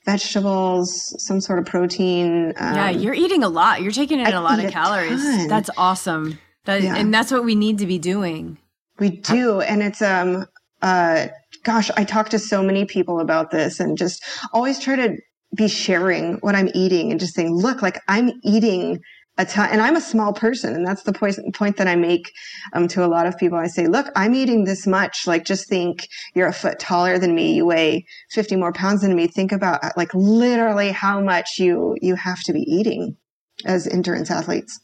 vegetables, 0.06 1.14
some 1.26 1.42
sort 1.42 1.60
of 1.60 1.66
protein. 1.66 2.54
yeah, 2.56 2.92
um, 2.92 3.00
you're 3.00 3.14
eating 3.14 3.44
a 3.44 3.50
lot. 3.50 3.82
You're 3.82 3.92
taking 3.92 4.22
in 4.22 4.28
I 4.28 4.30
a 4.30 4.42
lot 4.42 4.64
of 4.64 4.72
calories. 4.72 5.48
That's 5.50 5.70
awesome. 5.76 6.40
That, 6.68 6.84
yeah. 6.84 6.98
And 6.98 7.14
that's 7.14 7.32
what 7.32 7.46
we 7.46 7.56
need 7.56 7.78
to 7.80 7.88
be 7.88 7.98
doing. 7.98 8.58
We 9.00 9.10
do. 9.10 9.62
And 9.62 9.82
it's, 9.82 10.02
um, 10.02 10.46
uh, 10.82 11.28
gosh, 11.64 11.90
I 11.96 12.04
talk 12.04 12.28
to 12.30 12.40
so 12.40 12.62
many 12.62 12.84
people 12.84 13.22
about 13.22 13.52
this 13.52 13.80
and 13.80 13.98
just 13.98 14.22
always 14.52 14.78
try 14.78 14.98
to 14.98 15.16
be 15.56 15.70
sharing 15.70 16.36
what 16.42 16.56
I'm 16.56 16.70
eating 16.76 17.10
and 17.10 17.22
just 17.22 17.36
saying, 17.36 17.56
look, 17.56 17.82
like 17.82 18.02
I'm 18.10 18.32
eating 18.44 19.00
a 19.38 19.46
ton, 19.46 19.70
and 19.72 19.82
I'm 19.82 19.96
a 19.96 20.02
small 20.02 20.34
person. 20.34 20.76
And 20.76 20.86
that's 20.86 21.04
the 21.04 21.14
point, 21.14 21.38
point 21.56 21.78
that 21.78 21.88
I 21.88 21.96
make, 21.96 22.34
um, 22.74 22.90
to 22.90 23.06
a 23.06 23.08
lot 23.08 23.28
of 23.28 23.38
people. 23.38 23.58
I 23.58 23.68
say, 23.68 23.88
look, 23.88 24.08
I'm 24.18 24.36
eating 24.36 24.66
this 24.66 24.86
much. 24.86 25.26
Like, 25.26 25.46
just 25.46 25.70
think 25.70 26.10
you're 26.36 26.48
a 26.48 26.54
foot 26.54 26.80
taller 26.80 27.18
than 27.18 27.34
me. 27.34 27.54
You 27.54 27.66
weigh 27.66 28.06
50 28.32 28.58
more 28.58 28.74
pounds 28.74 29.02
than 29.04 29.16
me. 29.16 29.28
Think 29.28 29.54
about 29.54 29.96
like 29.96 30.14
literally 30.14 30.92
how 30.92 31.22
much 31.22 31.60
you, 31.60 31.96
you 32.02 32.16
have 32.16 32.42
to 32.44 32.52
be 32.52 32.62
eating 32.62 33.16
as 33.64 33.88
endurance 33.88 34.30
athletes. 34.30 34.82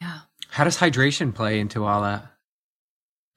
Yeah. 0.00 0.20
How 0.56 0.64
does 0.64 0.78
hydration 0.78 1.34
play 1.34 1.60
into 1.60 1.84
all 1.84 2.00
that? 2.00 2.32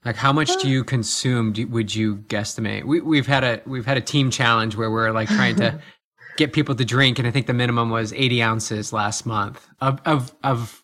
Like, 0.06 0.16
how 0.16 0.32
much 0.32 0.56
do 0.62 0.70
you 0.70 0.82
consume? 0.82 1.52
Do, 1.52 1.66
would 1.66 1.94
you 1.94 2.16
guesstimate? 2.16 2.84
We, 2.84 3.02
we've 3.02 3.26
had 3.26 3.44
a 3.44 3.60
we've 3.66 3.84
had 3.84 3.98
a 3.98 4.00
team 4.00 4.30
challenge 4.30 4.74
where 4.74 4.90
we're 4.90 5.12
like 5.12 5.28
trying 5.28 5.56
to 5.56 5.82
get 6.38 6.54
people 6.54 6.74
to 6.74 6.82
drink, 6.82 7.18
and 7.18 7.28
I 7.28 7.30
think 7.30 7.46
the 7.46 7.52
minimum 7.52 7.90
was 7.90 8.14
eighty 8.14 8.42
ounces 8.42 8.94
last 8.94 9.26
month 9.26 9.68
of 9.82 10.00
of 10.06 10.34
of 10.42 10.82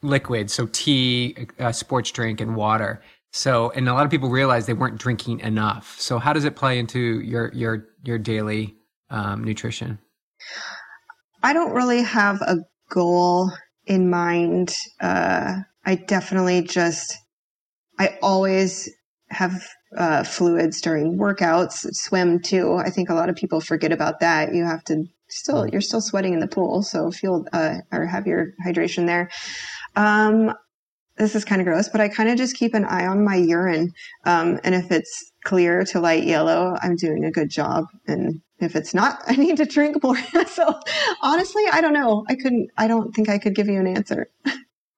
liquid, 0.00 0.50
so 0.50 0.70
tea, 0.72 1.36
uh, 1.58 1.72
sports 1.72 2.10
drink, 2.12 2.40
and 2.40 2.56
water. 2.56 3.02
So, 3.34 3.70
and 3.72 3.90
a 3.90 3.92
lot 3.92 4.06
of 4.06 4.10
people 4.10 4.30
realized 4.30 4.68
they 4.68 4.72
weren't 4.72 4.96
drinking 4.96 5.40
enough. 5.40 6.00
So, 6.00 6.18
how 6.18 6.32
does 6.32 6.46
it 6.46 6.56
play 6.56 6.78
into 6.78 7.20
your 7.20 7.52
your 7.52 7.88
your 8.04 8.16
daily 8.16 8.74
um, 9.10 9.44
nutrition? 9.44 9.98
I 11.42 11.52
don't 11.52 11.72
really 11.72 12.00
have 12.04 12.40
a 12.40 12.56
goal 12.88 13.52
in 13.88 14.10
mind. 14.10 14.74
Uh, 15.00 15.56
I 15.84 15.94
definitely 15.96 16.62
just, 16.62 17.16
I 17.98 18.18
always 18.22 18.88
have 19.30 19.66
uh, 19.96 20.22
fluids 20.22 20.80
during 20.80 21.18
workouts, 21.18 21.86
swim 21.92 22.40
too. 22.40 22.74
I 22.74 22.90
think 22.90 23.08
a 23.08 23.14
lot 23.14 23.30
of 23.30 23.36
people 23.36 23.60
forget 23.60 23.92
about 23.92 24.20
that. 24.20 24.54
You 24.54 24.64
have 24.64 24.84
to 24.84 25.04
still, 25.28 25.66
you're 25.66 25.80
still 25.80 26.00
sweating 26.00 26.34
in 26.34 26.40
the 26.40 26.46
pool, 26.46 26.82
so 26.82 27.10
feel 27.10 27.44
uh, 27.52 27.76
or 27.90 28.06
have 28.06 28.26
your 28.26 28.52
hydration 28.64 29.06
there. 29.06 29.30
Um, 29.96 30.54
this 31.16 31.34
is 31.34 31.44
kind 31.44 31.60
of 31.60 31.66
gross, 31.66 31.88
but 31.88 32.00
I 32.00 32.08
kind 32.08 32.28
of 32.28 32.36
just 32.36 32.56
keep 32.56 32.74
an 32.74 32.84
eye 32.84 33.06
on 33.06 33.24
my 33.24 33.36
urine. 33.36 33.92
Um, 34.24 34.60
and 34.62 34.74
if 34.74 34.92
it's 34.92 35.32
clear 35.44 35.84
to 35.84 36.00
light 36.00 36.24
yellow, 36.24 36.76
I'm 36.80 36.96
doing 36.96 37.24
a 37.24 37.32
good 37.32 37.50
job. 37.50 37.86
And 38.06 38.40
if 38.60 38.76
it's 38.76 38.94
not, 38.94 39.22
I 39.26 39.36
need 39.36 39.56
to 39.58 39.64
drink 39.64 40.02
more. 40.02 40.16
so 40.46 40.80
honestly, 41.22 41.64
I 41.72 41.80
don't 41.80 41.92
know. 41.92 42.24
I 42.28 42.34
couldn't, 42.34 42.70
I 42.76 42.88
don't 42.88 43.14
think 43.14 43.28
I 43.28 43.38
could 43.38 43.54
give 43.54 43.68
you 43.68 43.80
an 43.80 43.86
answer. 43.86 44.28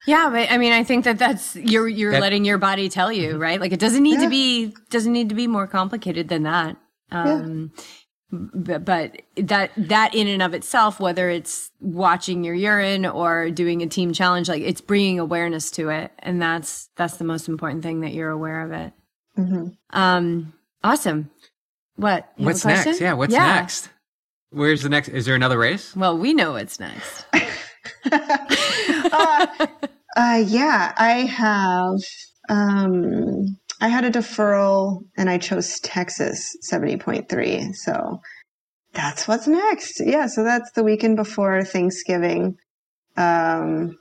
Yeah, 0.07 0.31
but 0.31 0.51
I 0.51 0.59
mean, 0.59 0.73
I 0.73 0.83
think 0.83 1.05
that 1.05 1.19
that's 1.19 1.57
you're 1.57 1.87
you're 1.87 2.13
that, 2.13 2.21
letting 2.21 2.45
your 2.45 2.59
body 2.59 2.89
tell 2.89 3.13
you, 3.13 3.37
right? 3.37 3.61
Like 3.61 3.73
it 3.73 3.81
doesn't 3.81 4.03
need 4.03 4.19
yeah. 4.19 4.25
to 4.25 4.31
be 4.31 4.75
doesn't 4.89 5.13
need 5.13 5.29
to 5.29 5.35
be 5.35 5.47
more 5.47 5.67
complicated 5.67 6.29
than 6.29 6.45
that. 6.45 6.77
Um, 7.11 7.73
yeah. 7.75 7.87
But, 8.33 8.85
but 8.85 9.23
that 9.37 9.73
that 9.77 10.15
in 10.15 10.27
and 10.29 10.41
of 10.41 10.55
itself, 10.55 11.01
whether 11.01 11.29
it's 11.29 11.71
watching 11.81 12.45
your 12.45 12.55
urine 12.55 13.05
or 13.05 13.51
doing 13.51 13.83
a 13.83 13.87
team 13.87 14.13
challenge, 14.13 14.49
like 14.49 14.63
it's 14.63 14.81
bringing 14.81 15.19
awareness 15.19 15.71
to 15.73 15.91
it, 15.91 16.13
and 16.21 16.41
that's 16.41 16.89
that's 16.97 17.19
the 17.19 17.25
most 17.25 17.49
important 17.49 17.83
thing 17.83 18.01
that 18.01 18.15
you're 18.15 18.31
aware 18.31 18.63
of 18.63 18.73
it. 18.73 18.93
Mm-hmm. 19.37 19.69
Um, 19.91 20.55
awesome. 20.83 21.31
What? 22.01 22.33
What's 22.37 22.65
next? 22.65 23.01
Yeah, 23.01 23.13
what's 23.13 23.33
yeah. 23.33 23.47
next? 23.47 23.91
Where's 24.51 24.83
the 24.83 24.89
next? 24.89 25.09
Is 25.09 25.27
there 25.27 25.35
another 25.35 25.59
race? 25.59 25.95
Well, 25.95 26.17
we 26.17 26.33
know 26.33 26.53
what's 26.53 26.81
next. 26.81 27.27
uh, 28.13 29.47
uh, 30.17 30.43
yeah, 30.47 30.95
I 30.97 31.27
have. 31.27 31.99
Um, 32.49 33.59
I 33.83 33.89
had 33.89 34.05
a 34.05 34.11
deferral 34.11 35.03
and 35.17 35.29
I 35.29 35.39
chose 35.39 35.79
Texas 35.81 36.57
70.3. 36.71 37.75
So 37.75 38.21
that's 38.93 39.29
what's 39.29 39.47
next. 39.47 40.01
Yeah. 40.01 40.27
So 40.27 40.43
that's 40.43 40.73
the 40.73 40.83
weekend 40.83 41.17
before 41.17 41.63
Thanksgiving. 41.65 42.57
Um, 43.17 43.99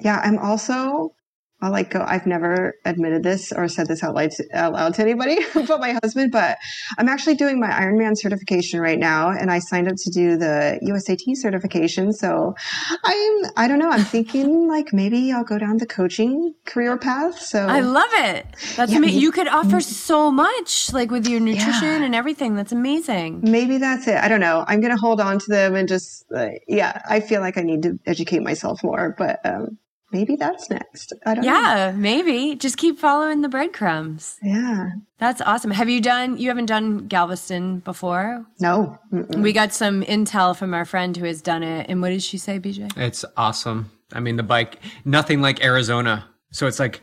yeah, 0.00 0.20
I'm 0.22 0.38
also 0.38 1.14
I'll 1.62 1.70
like 1.70 1.90
go. 1.90 2.04
I've 2.06 2.26
never 2.26 2.74
admitted 2.84 3.22
this 3.22 3.52
or 3.52 3.68
said 3.68 3.86
this 3.86 4.02
out 4.02 4.14
loud 4.14 4.32
to, 4.32 4.44
out 4.52 4.72
loud 4.72 4.94
to 4.94 5.02
anybody 5.02 5.38
but 5.54 5.80
my 5.80 5.92
husband. 6.02 6.32
But 6.32 6.58
I'm 6.98 7.08
actually 7.08 7.36
doing 7.36 7.60
my 7.60 7.68
Ironman 7.70 8.18
certification 8.18 8.80
right 8.80 8.98
now, 8.98 9.30
and 9.30 9.50
I 9.50 9.60
signed 9.60 9.88
up 9.88 9.94
to 9.96 10.10
do 10.10 10.36
the 10.36 10.78
USAT 10.82 11.36
certification. 11.36 12.12
So 12.12 12.54
I'm 13.04 13.32
I 13.56 13.68
don't 13.68 13.78
know. 13.78 13.90
I'm 13.90 14.04
thinking 14.04 14.68
like 14.68 14.92
maybe 14.92 15.32
I'll 15.32 15.44
go 15.44 15.58
down 15.58 15.76
the 15.78 15.86
coaching 15.86 16.54
career 16.66 16.98
path. 16.98 17.38
So 17.38 17.66
I 17.66 17.80
love 17.80 18.10
it. 18.14 18.44
That's 18.76 18.92
Yeah, 18.92 18.98
amazing. 18.98 19.20
You 19.20 19.30
could 19.32 19.48
offer 19.48 19.80
so 19.80 20.30
much, 20.30 20.92
like 20.92 21.10
with 21.10 21.26
your 21.28 21.40
nutrition 21.40 21.82
Yeah. 22.00 22.04
and 22.04 22.14
everything. 22.14 22.56
That's 22.56 22.72
amazing. 22.72 23.40
maybe 23.42 23.78
that's 23.78 24.08
it. 24.08 24.16
I 24.16 24.28
don't 24.28 24.40
know. 24.40 24.64
I'm 24.66 24.80
gonna 24.80 24.96
hold 24.98 25.20
on 25.20 25.38
to 25.38 25.46
them 25.48 25.74
and 25.76 25.88
just 25.88 26.24
uh, 26.34 26.48
yeah. 26.66 27.00
I 27.08 27.20
feel 27.20 27.40
like 27.40 27.56
I 27.56 27.62
need 27.62 27.82
to 27.82 27.98
educate 28.06 28.42
myself 28.42 28.82
more, 28.82 29.14
but 29.16 29.38
um, 29.44 29.78
maybe 30.12 30.36
that's 30.36 30.70
next. 30.70 31.12
I 31.26 31.34
don't 31.34 31.44
know. 31.44 31.52
Yeah, 31.52 31.92
maybe. 31.96 32.54
Just 32.54 32.76
keep 32.76 32.98
following 32.98 33.40
the 33.40 33.48
breadcrumbs. 33.48 34.36
Yeah. 34.42 34.90
That's 35.18 35.40
awesome. 35.40 35.70
Have 35.70 35.88
you 35.88 36.00
done, 36.00 36.36
you 36.36 36.48
haven't 36.48 36.66
done 36.66 37.06
Galveston 37.08 37.80
before? 37.80 38.44
No. 38.60 38.98
Mm-mm. 39.12 39.42
We 39.42 39.52
got 39.52 39.72
some 39.72 40.02
intel 40.02 40.56
from 40.56 40.74
our 40.74 40.84
friend 40.84 41.16
who 41.16 41.24
has 41.24 41.40
done 41.42 41.62
it. 41.62 41.86
And 41.88 42.00
what 42.02 42.10
did 42.10 42.22
she 42.22 42.38
say, 42.38 42.58
BJ? 42.60 42.96
It's 42.96 43.24
awesome. 43.36 43.90
I 44.12 44.20
mean, 44.20 44.36
the 44.36 44.42
bike, 44.42 44.78
nothing 45.04 45.40
like 45.40 45.64
Arizona. 45.64 46.26
So 46.50 46.66
it's 46.66 46.78
like, 46.78 47.00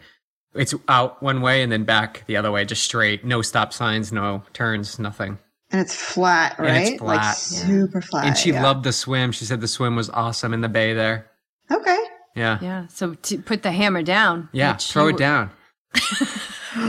it's 0.53 0.73
out 0.87 1.21
one 1.21 1.41
way 1.41 1.61
and 1.63 1.71
then 1.71 1.83
back 1.83 2.23
the 2.27 2.37
other 2.37 2.51
way, 2.51 2.65
just 2.65 2.83
straight. 2.83 3.23
No 3.23 3.41
stop 3.41 3.73
signs, 3.73 4.11
no 4.11 4.43
turns, 4.53 4.99
nothing. 4.99 5.37
And 5.71 5.79
it's 5.81 5.95
flat, 5.95 6.57
right? 6.57 6.67
And 6.67 6.77
right? 6.77 6.93
it's 6.93 7.01
Like 7.01 7.19
flat. 7.21 7.37
super 7.37 8.01
flat. 8.01 8.25
And 8.25 8.37
she 8.37 8.51
yeah. 8.51 8.63
loved 8.63 8.83
the 8.83 8.91
swim. 8.91 9.31
She 9.31 9.45
said 9.45 9.61
the 9.61 9.67
swim 9.67 9.95
was 9.95 10.09
awesome 10.09 10.53
in 10.53 10.61
the 10.61 10.69
bay 10.69 10.93
there. 10.93 11.27
Okay. 11.71 11.97
Yeah. 12.39 12.57
Yeah. 12.61 12.87
So 12.87 13.13
to 13.13 13.37
put 13.39 13.61
the 13.63 13.71
hammer 13.71 14.01
down. 14.03 14.49
Yeah. 14.53 14.73
Throw 14.77 15.03
you- 15.07 15.09
it 15.15 15.17
down. 15.17 15.51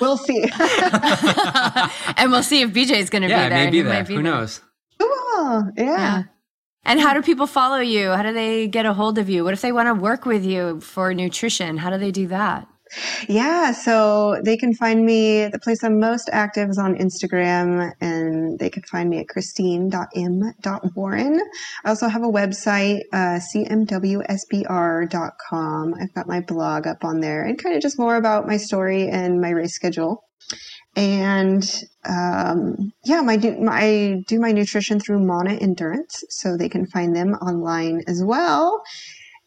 we'll 0.00 0.16
see. 0.16 0.42
and 2.16 2.30
we'll 2.30 2.42
see 2.42 2.62
if 2.62 2.70
BJ's 2.70 3.10
going 3.10 3.22
to 3.22 3.28
Yeah, 3.28 3.44
be 3.48 3.54
there. 3.54 3.64
may 3.64 3.70
be 3.70 3.76
He 3.78 3.82
there. 3.82 3.92
might 3.94 4.06
be 4.08 4.14
Who 4.16 4.22
there. 4.22 4.32
knows? 4.32 4.60
cool. 5.00 5.70
Yeah. 5.76 5.84
Yeah. 5.84 6.22
And 6.84 7.00
how 7.00 7.12
do 7.14 7.22
people 7.22 7.46
follow 7.46 7.78
you? 7.80 8.10
How 8.10 8.22
do 8.22 8.32
they 8.32 8.66
get 8.66 8.86
a 8.86 8.92
hold 8.94 9.18
of 9.18 9.28
you? 9.28 9.44
What 9.44 9.52
if 9.52 9.60
they 9.60 9.72
want 9.72 9.88
to 9.88 9.94
work 9.94 10.24
with 10.24 10.44
you 10.44 10.80
for 10.80 11.12
nutrition? 11.12 11.76
How 11.76 11.90
do 11.90 11.98
they 11.98 12.10
do 12.10 12.26
that? 12.28 12.66
Yeah. 13.28 13.72
So 13.72 14.40
they 14.44 14.56
can 14.56 14.72
find 14.74 15.04
me, 15.04 15.48
the 15.48 15.58
place 15.58 15.82
I'm 15.84 16.00
most 16.00 16.30
active 16.32 16.70
is 16.70 16.78
on 16.78 16.96
Instagram, 16.96 17.92
and 18.00 18.58
they 18.58 18.70
can 18.70 18.82
find 18.84 19.10
me 19.10 19.18
at 19.18 19.28
christine.m.warren. 19.28 21.40
I 21.84 21.88
also 21.88 22.08
have 22.08 22.22
a 22.22 22.26
website, 22.26 23.00
uh, 23.12 23.38
cmwsbr.com. 23.54 24.24
I've 26.00 26.14
got 26.14 26.26
my 26.26 26.40
blog 26.40 26.86
up 26.86 27.04
on 27.04 27.20
there 27.20 27.44
and 27.44 27.62
kind 27.62 27.76
of 27.76 27.82
just 27.82 27.98
more 27.98 28.16
about 28.16 28.46
my 28.46 28.56
story 28.56 29.08
and 29.08 29.38
my 29.40 29.50
race 29.50 29.74
schedule. 29.74 30.24
And 30.96 31.62
um, 32.08 32.92
yeah, 33.04 33.20
my 33.20 33.36
my 33.36 33.80
I 33.80 34.22
do 34.26 34.40
my 34.40 34.52
nutrition 34.52 34.98
through 34.98 35.24
Mana 35.24 35.54
Endurance, 35.54 36.24
so 36.30 36.56
they 36.56 36.68
can 36.68 36.86
find 36.86 37.14
them 37.14 37.34
online 37.34 38.02
as 38.08 38.22
well. 38.24 38.82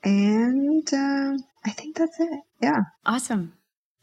And 0.03 0.87
uh, 0.93 1.37
I 1.65 1.71
think 1.71 1.97
that's 1.97 2.19
it. 2.19 2.39
Yeah. 2.61 2.81
Awesome. 3.05 3.53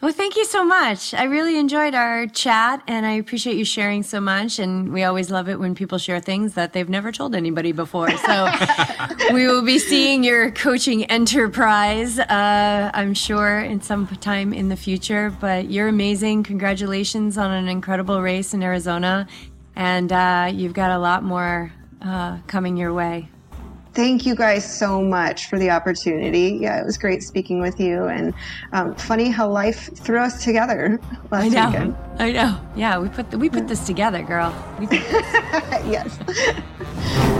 Well, 0.00 0.12
thank 0.12 0.36
you 0.36 0.44
so 0.44 0.64
much. 0.64 1.12
I 1.12 1.24
really 1.24 1.58
enjoyed 1.58 1.92
our 1.92 2.28
chat 2.28 2.84
and 2.86 3.04
I 3.04 3.14
appreciate 3.14 3.56
you 3.56 3.64
sharing 3.64 4.04
so 4.04 4.20
much. 4.20 4.60
And 4.60 4.92
we 4.92 5.02
always 5.02 5.28
love 5.28 5.48
it 5.48 5.58
when 5.58 5.74
people 5.74 5.98
share 5.98 6.20
things 6.20 6.54
that 6.54 6.72
they've 6.72 6.88
never 6.88 7.10
told 7.10 7.34
anybody 7.34 7.72
before. 7.72 8.08
So 8.16 8.48
we 9.32 9.48
will 9.48 9.62
be 9.62 9.80
seeing 9.80 10.22
your 10.22 10.52
coaching 10.52 11.04
enterprise, 11.06 12.20
uh, 12.20 12.92
I'm 12.94 13.12
sure, 13.12 13.58
in 13.58 13.80
some 13.80 14.06
time 14.06 14.52
in 14.52 14.68
the 14.68 14.76
future. 14.76 15.34
But 15.40 15.68
you're 15.68 15.88
amazing. 15.88 16.44
Congratulations 16.44 17.36
on 17.36 17.50
an 17.50 17.66
incredible 17.66 18.22
race 18.22 18.54
in 18.54 18.62
Arizona. 18.62 19.26
And 19.74 20.12
uh, 20.12 20.48
you've 20.54 20.74
got 20.74 20.92
a 20.92 20.98
lot 20.98 21.24
more 21.24 21.72
uh, 22.02 22.38
coming 22.46 22.76
your 22.76 22.92
way. 22.92 23.30
Thank 23.98 24.24
you 24.24 24.36
guys 24.36 24.78
so 24.78 25.02
much 25.02 25.48
for 25.48 25.58
the 25.58 25.70
opportunity. 25.70 26.56
Yeah, 26.60 26.80
it 26.80 26.86
was 26.86 26.96
great 26.96 27.20
speaking 27.20 27.60
with 27.60 27.80
you, 27.80 28.04
and 28.04 28.32
um, 28.72 28.94
funny 28.94 29.28
how 29.28 29.50
life 29.50 29.90
threw 29.96 30.20
us 30.20 30.44
together 30.44 31.00
last 31.32 31.46
I 31.46 31.48
know. 31.48 31.66
weekend. 31.66 31.96
I 32.20 32.30
know. 32.30 32.60
Yeah, 32.76 33.00
we 33.00 33.08
put 33.08 33.32
the, 33.32 33.38
we 33.38 33.50
put 33.50 33.66
this 33.66 33.84
together, 33.84 34.22
girl. 34.22 34.54
This. 34.88 35.02
yes. 35.84 37.34